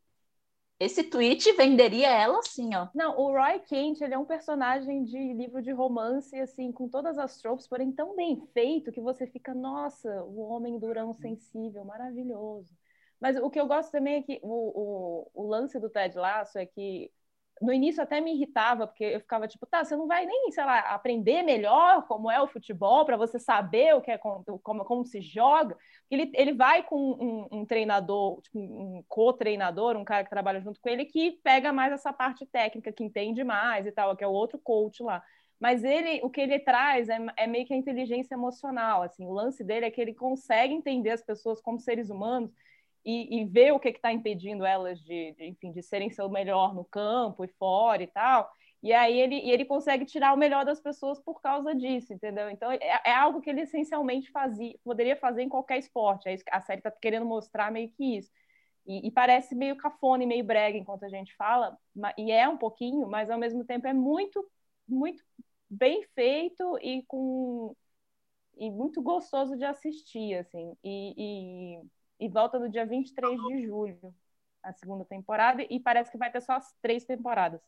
Esse 0.83 1.05
tweet 1.05 1.53
venderia 1.53 2.09
ela 2.09 2.41
assim, 2.41 2.75
ó. 2.75 2.89
Não, 2.93 3.17
o 3.17 3.31
Roy 3.31 3.61
Kent, 3.61 4.01
ele 4.01 4.15
é 4.15 4.19
um 4.19 4.25
personagem 4.25 5.05
de 5.05 5.33
livro 5.33 5.63
de 5.63 5.71
romance, 5.71 6.35
assim, 6.41 6.73
com 6.73 6.89
todas 6.89 7.17
as 7.19 7.39
tropes, 7.39 7.69
porém 7.69 7.93
tão 7.93 8.17
bem 8.17 8.43
feito 8.53 8.91
que 8.91 9.01
você 9.01 9.25
fica, 9.25 9.55
nossa, 9.55 10.25
o 10.25 10.41
homem 10.41 10.81
durão 10.81 11.13
sensível, 11.13 11.85
maravilhoso. 11.85 12.77
Mas 13.21 13.37
o 13.37 13.49
que 13.49 13.61
eu 13.61 13.69
gosto 13.69 13.93
também 13.93 14.17
é 14.17 14.23
que 14.23 14.41
o, 14.43 15.29
o, 15.35 15.45
o 15.45 15.47
lance 15.49 15.79
do 15.79 15.89
Ted 15.89 16.19
Lasso 16.19 16.59
é 16.59 16.67
que 16.67 17.13
no 17.63 17.73
início 17.73 18.03
até 18.03 18.21
me 18.21 18.35
irritava, 18.35 18.87
porque 18.87 19.05
eu 19.05 19.21
ficava 19.21 19.47
tipo, 19.47 19.65
tá, 19.67 19.85
você 19.85 19.97
não 19.97 20.07
vai 20.07 20.27
nem, 20.27 20.51
sei 20.51 20.65
lá, 20.65 20.81
aprender 20.81 21.43
melhor 21.43 22.07
como 22.07 22.31
é 22.31 22.41
o 22.41 22.49
futebol, 22.49 23.05
para 23.05 23.17
você 23.17 23.39
saber 23.39 23.95
o 23.95 24.01
que 24.01 24.11
é 24.11 24.19
como, 24.19 24.85
como 24.85 25.05
se 25.05 25.21
joga. 25.21 25.77
Ele, 26.11 26.31
ele 26.35 26.53
vai 26.53 26.83
com 26.83 26.99
um, 26.99 27.61
um 27.61 27.65
treinador, 27.65 28.41
tipo, 28.43 28.59
um 28.59 29.05
co-treinador, 29.09 29.97
um 29.97 30.05
cara 30.05 30.25
que 30.25 30.31
trabalha 30.31 30.61
junto 30.61 30.81
com 30.81 30.89
ele, 30.89 31.05
que 31.05 31.33
pega 31.43 31.73
mais 31.73 31.93
essa 31.93 32.13
parte 32.13 32.45
técnica, 32.45 32.93
que 32.93 33.05
entende 33.05 33.45
mais 33.45 33.87
e 33.87 33.93
tal, 33.93 34.17
que 34.17 34.25
é 34.25 34.27
o 34.27 34.33
outro 34.33 34.59
coach 34.59 35.03
lá. 35.03 35.23
Mas 35.59 35.85
ele, 35.85 36.21
o 36.25 36.29
que 36.29 36.41
ele 36.41 36.59
traz 36.59 37.09
é, 37.09 37.19
é 37.37 37.47
meio 37.47 37.65
que 37.65 37.73
a 37.73 37.77
inteligência 37.77 38.35
emocional, 38.35 39.03
assim, 39.03 39.25
o 39.25 39.33
lance 39.33 39.63
dele 39.63 39.87
é 39.87 39.91
que 39.91 40.01
ele 40.01 40.13
consegue 40.13 40.75
entender 40.75 41.11
as 41.11 41.23
pessoas 41.23 41.61
como 41.61 41.79
seres 41.79 42.11
humanos 42.11 42.53
e, 43.05 43.41
e 43.41 43.45
ver 43.45 43.73
o 43.73 43.81
que 43.81 43.89
está 43.89 44.13
impedindo 44.13 44.65
elas 44.65 45.01
de, 45.01 45.33
de, 45.33 45.47
enfim, 45.47 45.73
de 45.73 45.83
serem 45.83 46.11
seu 46.11 46.29
melhor 46.29 46.75
no 46.75 46.85
campo 46.85 47.45
e 47.45 47.49
fora 47.49 48.03
e 48.03 48.07
tal. 48.07 48.51
E 48.83 48.93
aí 48.93 49.19
ele, 49.21 49.37
e 49.37 49.51
ele 49.51 49.65
consegue 49.65 50.05
tirar 50.05 50.35
o 50.35 50.37
melhor 50.37 50.65
das 50.65 50.81
pessoas 50.81 51.21
por 51.21 51.41
causa 51.41 51.75
disso, 51.75 52.13
entendeu? 52.13 52.51
Então 52.51 52.71
é, 52.73 52.79
é 53.05 53.15
algo 53.15 53.41
que 53.41 53.49
ele 53.49 53.61
essencialmente 53.63 54.31
fazia, 54.31 54.77
poderia 54.85 55.17
fazer 55.17 55.43
em 55.43 55.49
qualquer 55.49 55.79
esporte. 55.79 56.29
É 56.29 56.35
isso, 56.35 56.45
a 56.51 56.61
série 56.61 56.81
está 56.81 56.91
querendo 56.91 57.27
mostrar 57.27 57.71
meio 57.71 57.91
que 57.91 58.17
isso. 58.19 58.31
E, 58.87 59.07
e, 59.07 59.11
parece 59.13 59.55
meio 59.55 59.77
cafona 59.77 60.25
e 60.25 60.27
meio 60.27 60.45
brega 60.45 60.77
enquanto 60.77 61.05
a 61.05 61.09
gente 61.09 61.35
fala, 61.37 61.79
e 62.19 62.33
é 62.33 62.49
um 62.49 62.59
pouquinho, 62.59 63.07
mas 63.09 63.31
ao 63.31 63.39
mesmo 63.39 63.65
tempo 63.65 63.87
é 63.87 63.93
muito, 63.93 64.45
muito 64.89 65.23
bem 65.71 66.03
feito 66.15 66.77
e 66.83 67.05
com 67.05 67.77
e 68.57 68.71
muito 68.71 69.01
gostoso 69.03 69.57
de 69.57 69.65
assistir, 69.65 70.35
assim. 70.35 70.77
E, 70.85 71.15
e 71.17 71.83
e 72.23 72.29
volta 72.29 72.57
no 72.59 72.69
dia 72.69 72.87
23 72.87 73.37
de 73.49 73.67
julho, 73.67 74.15
a 74.63 74.73
segunda 74.73 75.05
temporada, 75.05 75.67
e 75.69 75.81
parece 75.81 76.11
que 76.11 76.17
vai 76.17 76.31
ter 76.31 76.41
só 76.41 76.53
as 76.53 76.73
três 76.81 77.05
temporadas. 77.05 77.61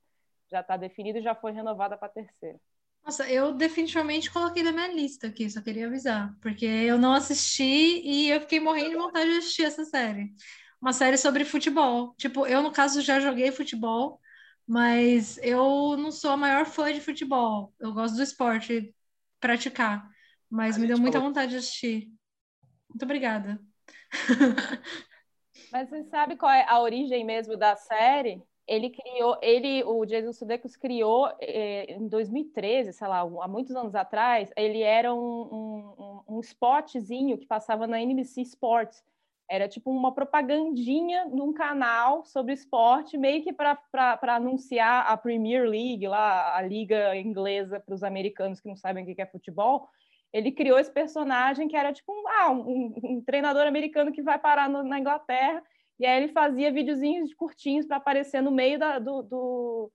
Já 0.50 0.60
está 0.60 0.76
definido 0.76 1.18
e 1.18 1.22
já 1.22 1.34
foi 1.34 1.50
renovada 1.50 1.96
para 1.96 2.06
a 2.06 2.10
terceira. 2.10 2.60
Nossa, 3.04 3.28
eu 3.28 3.52
definitivamente 3.52 4.30
coloquei 4.30 4.62
na 4.62 4.70
minha 4.70 4.92
lista 4.92 5.26
aqui, 5.26 5.50
só 5.50 5.60
queria 5.60 5.88
avisar, 5.88 6.34
porque 6.40 6.64
eu 6.64 6.96
não 6.96 7.12
assisti 7.12 8.00
e 8.02 8.30
eu 8.30 8.40
fiquei 8.42 8.60
morrendo 8.60 8.90
de 8.90 8.96
vontade 8.96 9.30
de 9.30 9.38
assistir 9.38 9.64
essa 9.64 9.84
série. 9.84 10.32
Uma 10.80 10.92
série 10.92 11.18
sobre 11.18 11.44
futebol. 11.44 12.14
Tipo, 12.16 12.46
eu, 12.46 12.62
no 12.62 12.70
caso, 12.70 13.02
já 13.02 13.18
joguei 13.18 13.50
futebol, 13.50 14.20
mas 14.66 15.36
eu 15.38 15.96
não 15.96 16.12
sou 16.12 16.30
a 16.30 16.36
maior 16.36 16.64
fã 16.64 16.92
de 16.92 17.00
futebol. 17.00 17.74
Eu 17.80 17.92
gosto 17.92 18.16
do 18.16 18.22
esporte, 18.22 18.94
praticar, 19.40 20.08
mas 20.48 20.76
a 20.76 20.78
me 20.78 20.86
deu 20.86 20.98
muita 20.98 21.18
falou... 21.18 21.28
vontade 21.28 21.50
de 21.50 21.58
assistir. 21.58 22.10
Muito 22.88 23.02
obrigada. 23.02 23.60
Mas 25.72 25.88
você 25.88 26.04
sabe 26.04 26.36
qual 26.36 26.52
é 26.52 26.64
a 26.68 26.80
origem 26.80 27.24
mesmo 27.24 27.56
da 27.56 27.76
série? 27.76 28.42
Ele 28.66 28.90
criou, 28.90 29.36
ele, 29.42 29.84
o 29.84 30.04
Jason 30.06 30.32
Sudeikis 30.32 30.76
criou 30.76 31.30
eh, 31.40 31.94
em 31.94 32.08
2013, 32.08 32.92
sei 32.92 33.08
lá, 33.08 33.20
há 33.20 33.48
muitos 33.48 33.76
anos 33.76 33.94
atrás, 33.94 34.50
ele 34.56 34.80
era 34.80 35.12
um, 35.12 35.18
um, 35.18 36.36
um 36.36 36.40
spotzinho 36.40 37.36
que 37.36 37.46
passava 37.46 37.86
na 37.86 38.00
NBC 38.00 38.40
Sports. 38.42 39.04
Era 39.46 39.68
tipo 39.68 39.90
uma 39.90 40.14
propagandinha 40.14 41.26
num 41.26 41.52
canal 41.52 42.24
sobre 42.24 42.54
esporte, 42.54 43.18
meio 43.18 43.42
que 43.42 43.52
para 43.52 44.18
anunciar 44.22 45.06
a 45.06 45.16
Premier 45.18 45.68
League, 45.68 46.08
lá, 46.08 46.56
a 46.56 46.62
liga 46.62 47.14
inglesa 47.14 47.78
para 47.78 47.94
os 47.94 48.02
americanos 48.02 48.60
que 48.60 48.68
não 48.68 48.76
sabem 48.76 49.04
o 49.04 49.14
que 49.14 49.20
é 49.20 49.26
futebol 49.26 49.90
ele 50.34 50.50
criou 50.50 50.80
esse 50.80 50.90
personagem 50.90 51.68
que 51.68 51.76
era 51.76 51.92
tipo 51.92 52.12
um, 52.12 52.28
ah, 52.28 52.50
um, 52.50 52.92
um 53.04 53.22
treinador 53.24 53.68
americano 53.68 54.10
que 54.10 54.20
vai 54.20 54.36
parar 54.36 54.68
no, 54.68 54.82
na 54.82 54.98
Inglaterra, 54.98 55.62
e 55.96 56.04
aí 56.04 56.24
ele 56.24 56.32
fazia 56.32 56.72
videozinhos 56.72 57.32
curtinhos 57.32 57.86
para 57.86 57.98
aparecer 57.98 58.42
no 58.42 58.50
meio 58.50 58.76
da, 58.76 58.98
do, 58.98 59.22
do, 59.22 59.92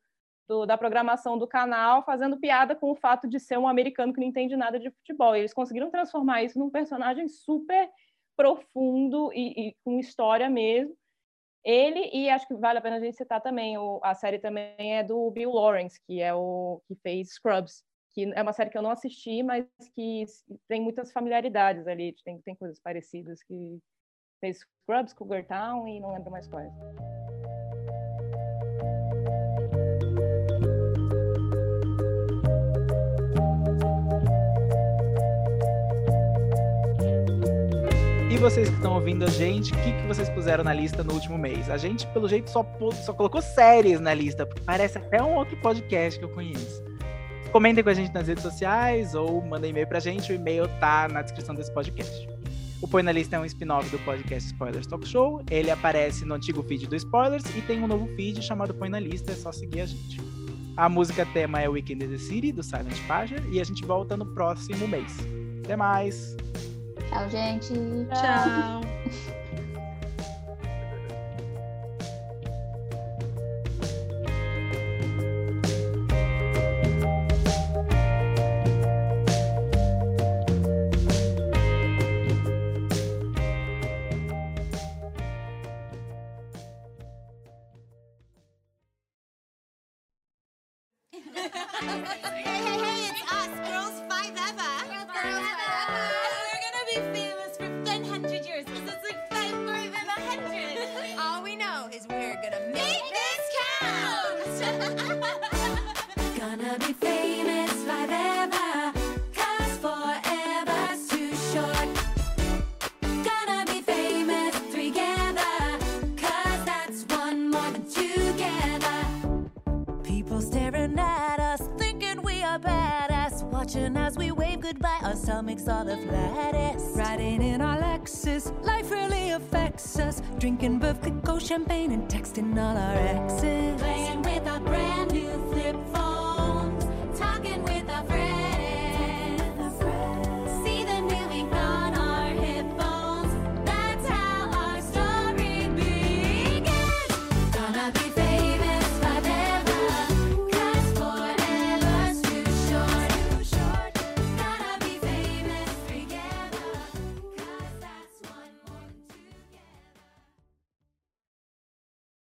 do, 0.47 0.65
da 0.65 0.77
programação 0.77 1.37
do 1.37 1.45
canal, 1.45 2.05
fazendo 2.05 2.39
piada 2.39 2.73
com 2.73 2.89
o 2.89 2.95
fato 2.95 3.27
de 3.27 3.37
ser 3.37 3.59
um 3.59 3.67
americano 3.67 4.13
que 4.13 4.21
não 4.21 4.27
entende 4.27 4.55
nada 4.55 4.79
de 4.79 4.89
futebol. 4.89 5.35
E 5.35 5.39
eles 5.39 5.53
conseguiram 5.53 5.91
transformar 5.91 6.41
isso 6.41 6.57
num 6.57 6.69
personagem 6.69 7.27
super 7.27 7.89
profundo 8.37 9.33
e, 9.33 9.71
e 9.71 9.75
com 9.83 9.99
história 9.99 10.49
mesmo. 10.49 10.95
Ele, 11.65 12.09
e 12.13 12.29
acho 12.29 12.47
que 12.47 12.55
vale 12.55 12.79
a 12.79 12.81
pena 12.81 12.95
a 12.95 13.01
gente 13.01 13.17
citar 13.17 13.41
também, 13.41 13.77
o, 13.77 13.99
a 14.01 14.15
série 14.15 14.39
também 14.39 14.95
é 14.97 15.03
do 15.03 15.29
Bill 15.31 15.51
Lawrence, 15.51 15.99
que 16.07 16.21
é 16.21 16.33
o 16.33 16.81
que 16.87 16.95
fez 17.03 17.33
Scrubs 17.33 17.83
que 18.11 18.31
é 18.33 18.41
uma 18.41 18.53
série 18.53 18.69
que 18.69 18.77
eu 18.77 18.81
não 18.81 18.91
assisti, 18.91 19.43
mas 19.43 19.65
que 19.95 20.25
tem 20.67 20.81
muitas 20.81 21.11
familiaridades 21.11 21.87
ali, 21.87 22.15
tem, 22.23 22.39
tem 22.41 22.55
coisas 22.55 22.79
parecidas, 22.79 23.43
que 23.43 23.79
fez 24.39 24.59
Scrubs, 24.59 25.13
Cougar 25.13 25.45
Town 25.45 25.87
e 25.87 25.99
não 25.99 26.13
lembro 26.13 26.31
mais 26.31 26.47
quais. 26.47 26.71
E 38.31 38.37
vocês 38.37 38.69
que 38.69 38.75
estão 38.75 38.93
ouvindo 38.93 39.25
a 39.25 39.29
gente, 39.29 39.73
o 39.73 39.75
que, 39.83 39.91
que 39.91 40.07
vocês 40.07 40.29
puseram 40.29 40.63
na 40.63 40.73
lista 40.73 41.03
no 41.03 41.13
último 41.13 41.37
mês? 41.37 41.69
A 41.69 41.77
gente, 41.77 42.07
pelo 42.07 42.27
jeito, 42.27 42.49
só, 42.49 42.65
só 43.05 43.13
colocou 43.13 43.41
séries 43.41 43.99
na 43.99 44.13
lista, 44.13 44.45
porque 44.45 44.61
parece 44.61 44.97
até 44.97 45.21
um 45.21 45.35
outro 45.35 45.57
podcast 45.57 46.17
que 46.17 46.25
eu 46.25 46.33
conheço. 46.33 46.88
Comentem 47.51 47.83
com 47.83 47.89
a 47.89 47.93
gente 47.93 48.13
nas 48.13 48.27
redes 48.27 48.43
sociais 48.43 49.15
ou 49.15 49.41
mandem 49.41 49.71
e-mail 49.71 49.87
pra 49.87 49.99
gente. 49.99 50.31
O 50.31 50.35
e-mail 50.35 50.67
tá 50.79 51.07
na 51.07 51.21
descrição 51.21 51.55
desse 51.55 51.73
podcast. 51.73 52.27
O 52.81 52.87
Põe 52.87 53.03
na 53.03 53.11
Lista 53.11 53.35
é 53.35 53.39
um 53.39 53.45
spin-off 53.45 53.89
do 53.89 53.99
podcast 53.99 54.51
Spoilers 54.51 54.87
Talk 54.87 55.05
Show. 55.07 55.41
Ele 55.49 55.69
aparece 55.69 56.23
no 56.23 56.35
antigo 56.35 56.63
feed 56.63 56.87
do 56.87 56.95
Spoilers 56.95 57.43
e 57.55 57.61
tem 57.61 57.83
um 57.83 57.87
novo 57.87 58.07
feed 58.15 58.41
chamado 58.41 58.73
Põe 58.73 58.89
na 58.89 58.99
Lista, 58.99 59.31
é 59.31 59.35
só 59.35 59.51
seguir 59.51 59.81
a 59.81 59.85
gente. 59.85 60.21
A 60.77 60.87
música 60.87 61.25
tema 61.25 61.61
é 61.61 61.67
Weekend 61.67 62.05
in 62.05 62.09
the 62.09 62.17
City, 62.17 62.53
do 62.53 62.63
Silent 62.63 62.97
Pager, 63.05 63.43
e 63.51 63.59
a 63.59 63.63
gente 63.65 63.83
volta 63.83 64.15
no 64.15 64.25
próximo 64.27 64.87
mês. 64.87 65.17
Até 65.65 65.75
mais! 65.75 66.37
Tchau, 67.09 67.29
gente! 67.29 67.73
Tchau! 68.13 68.81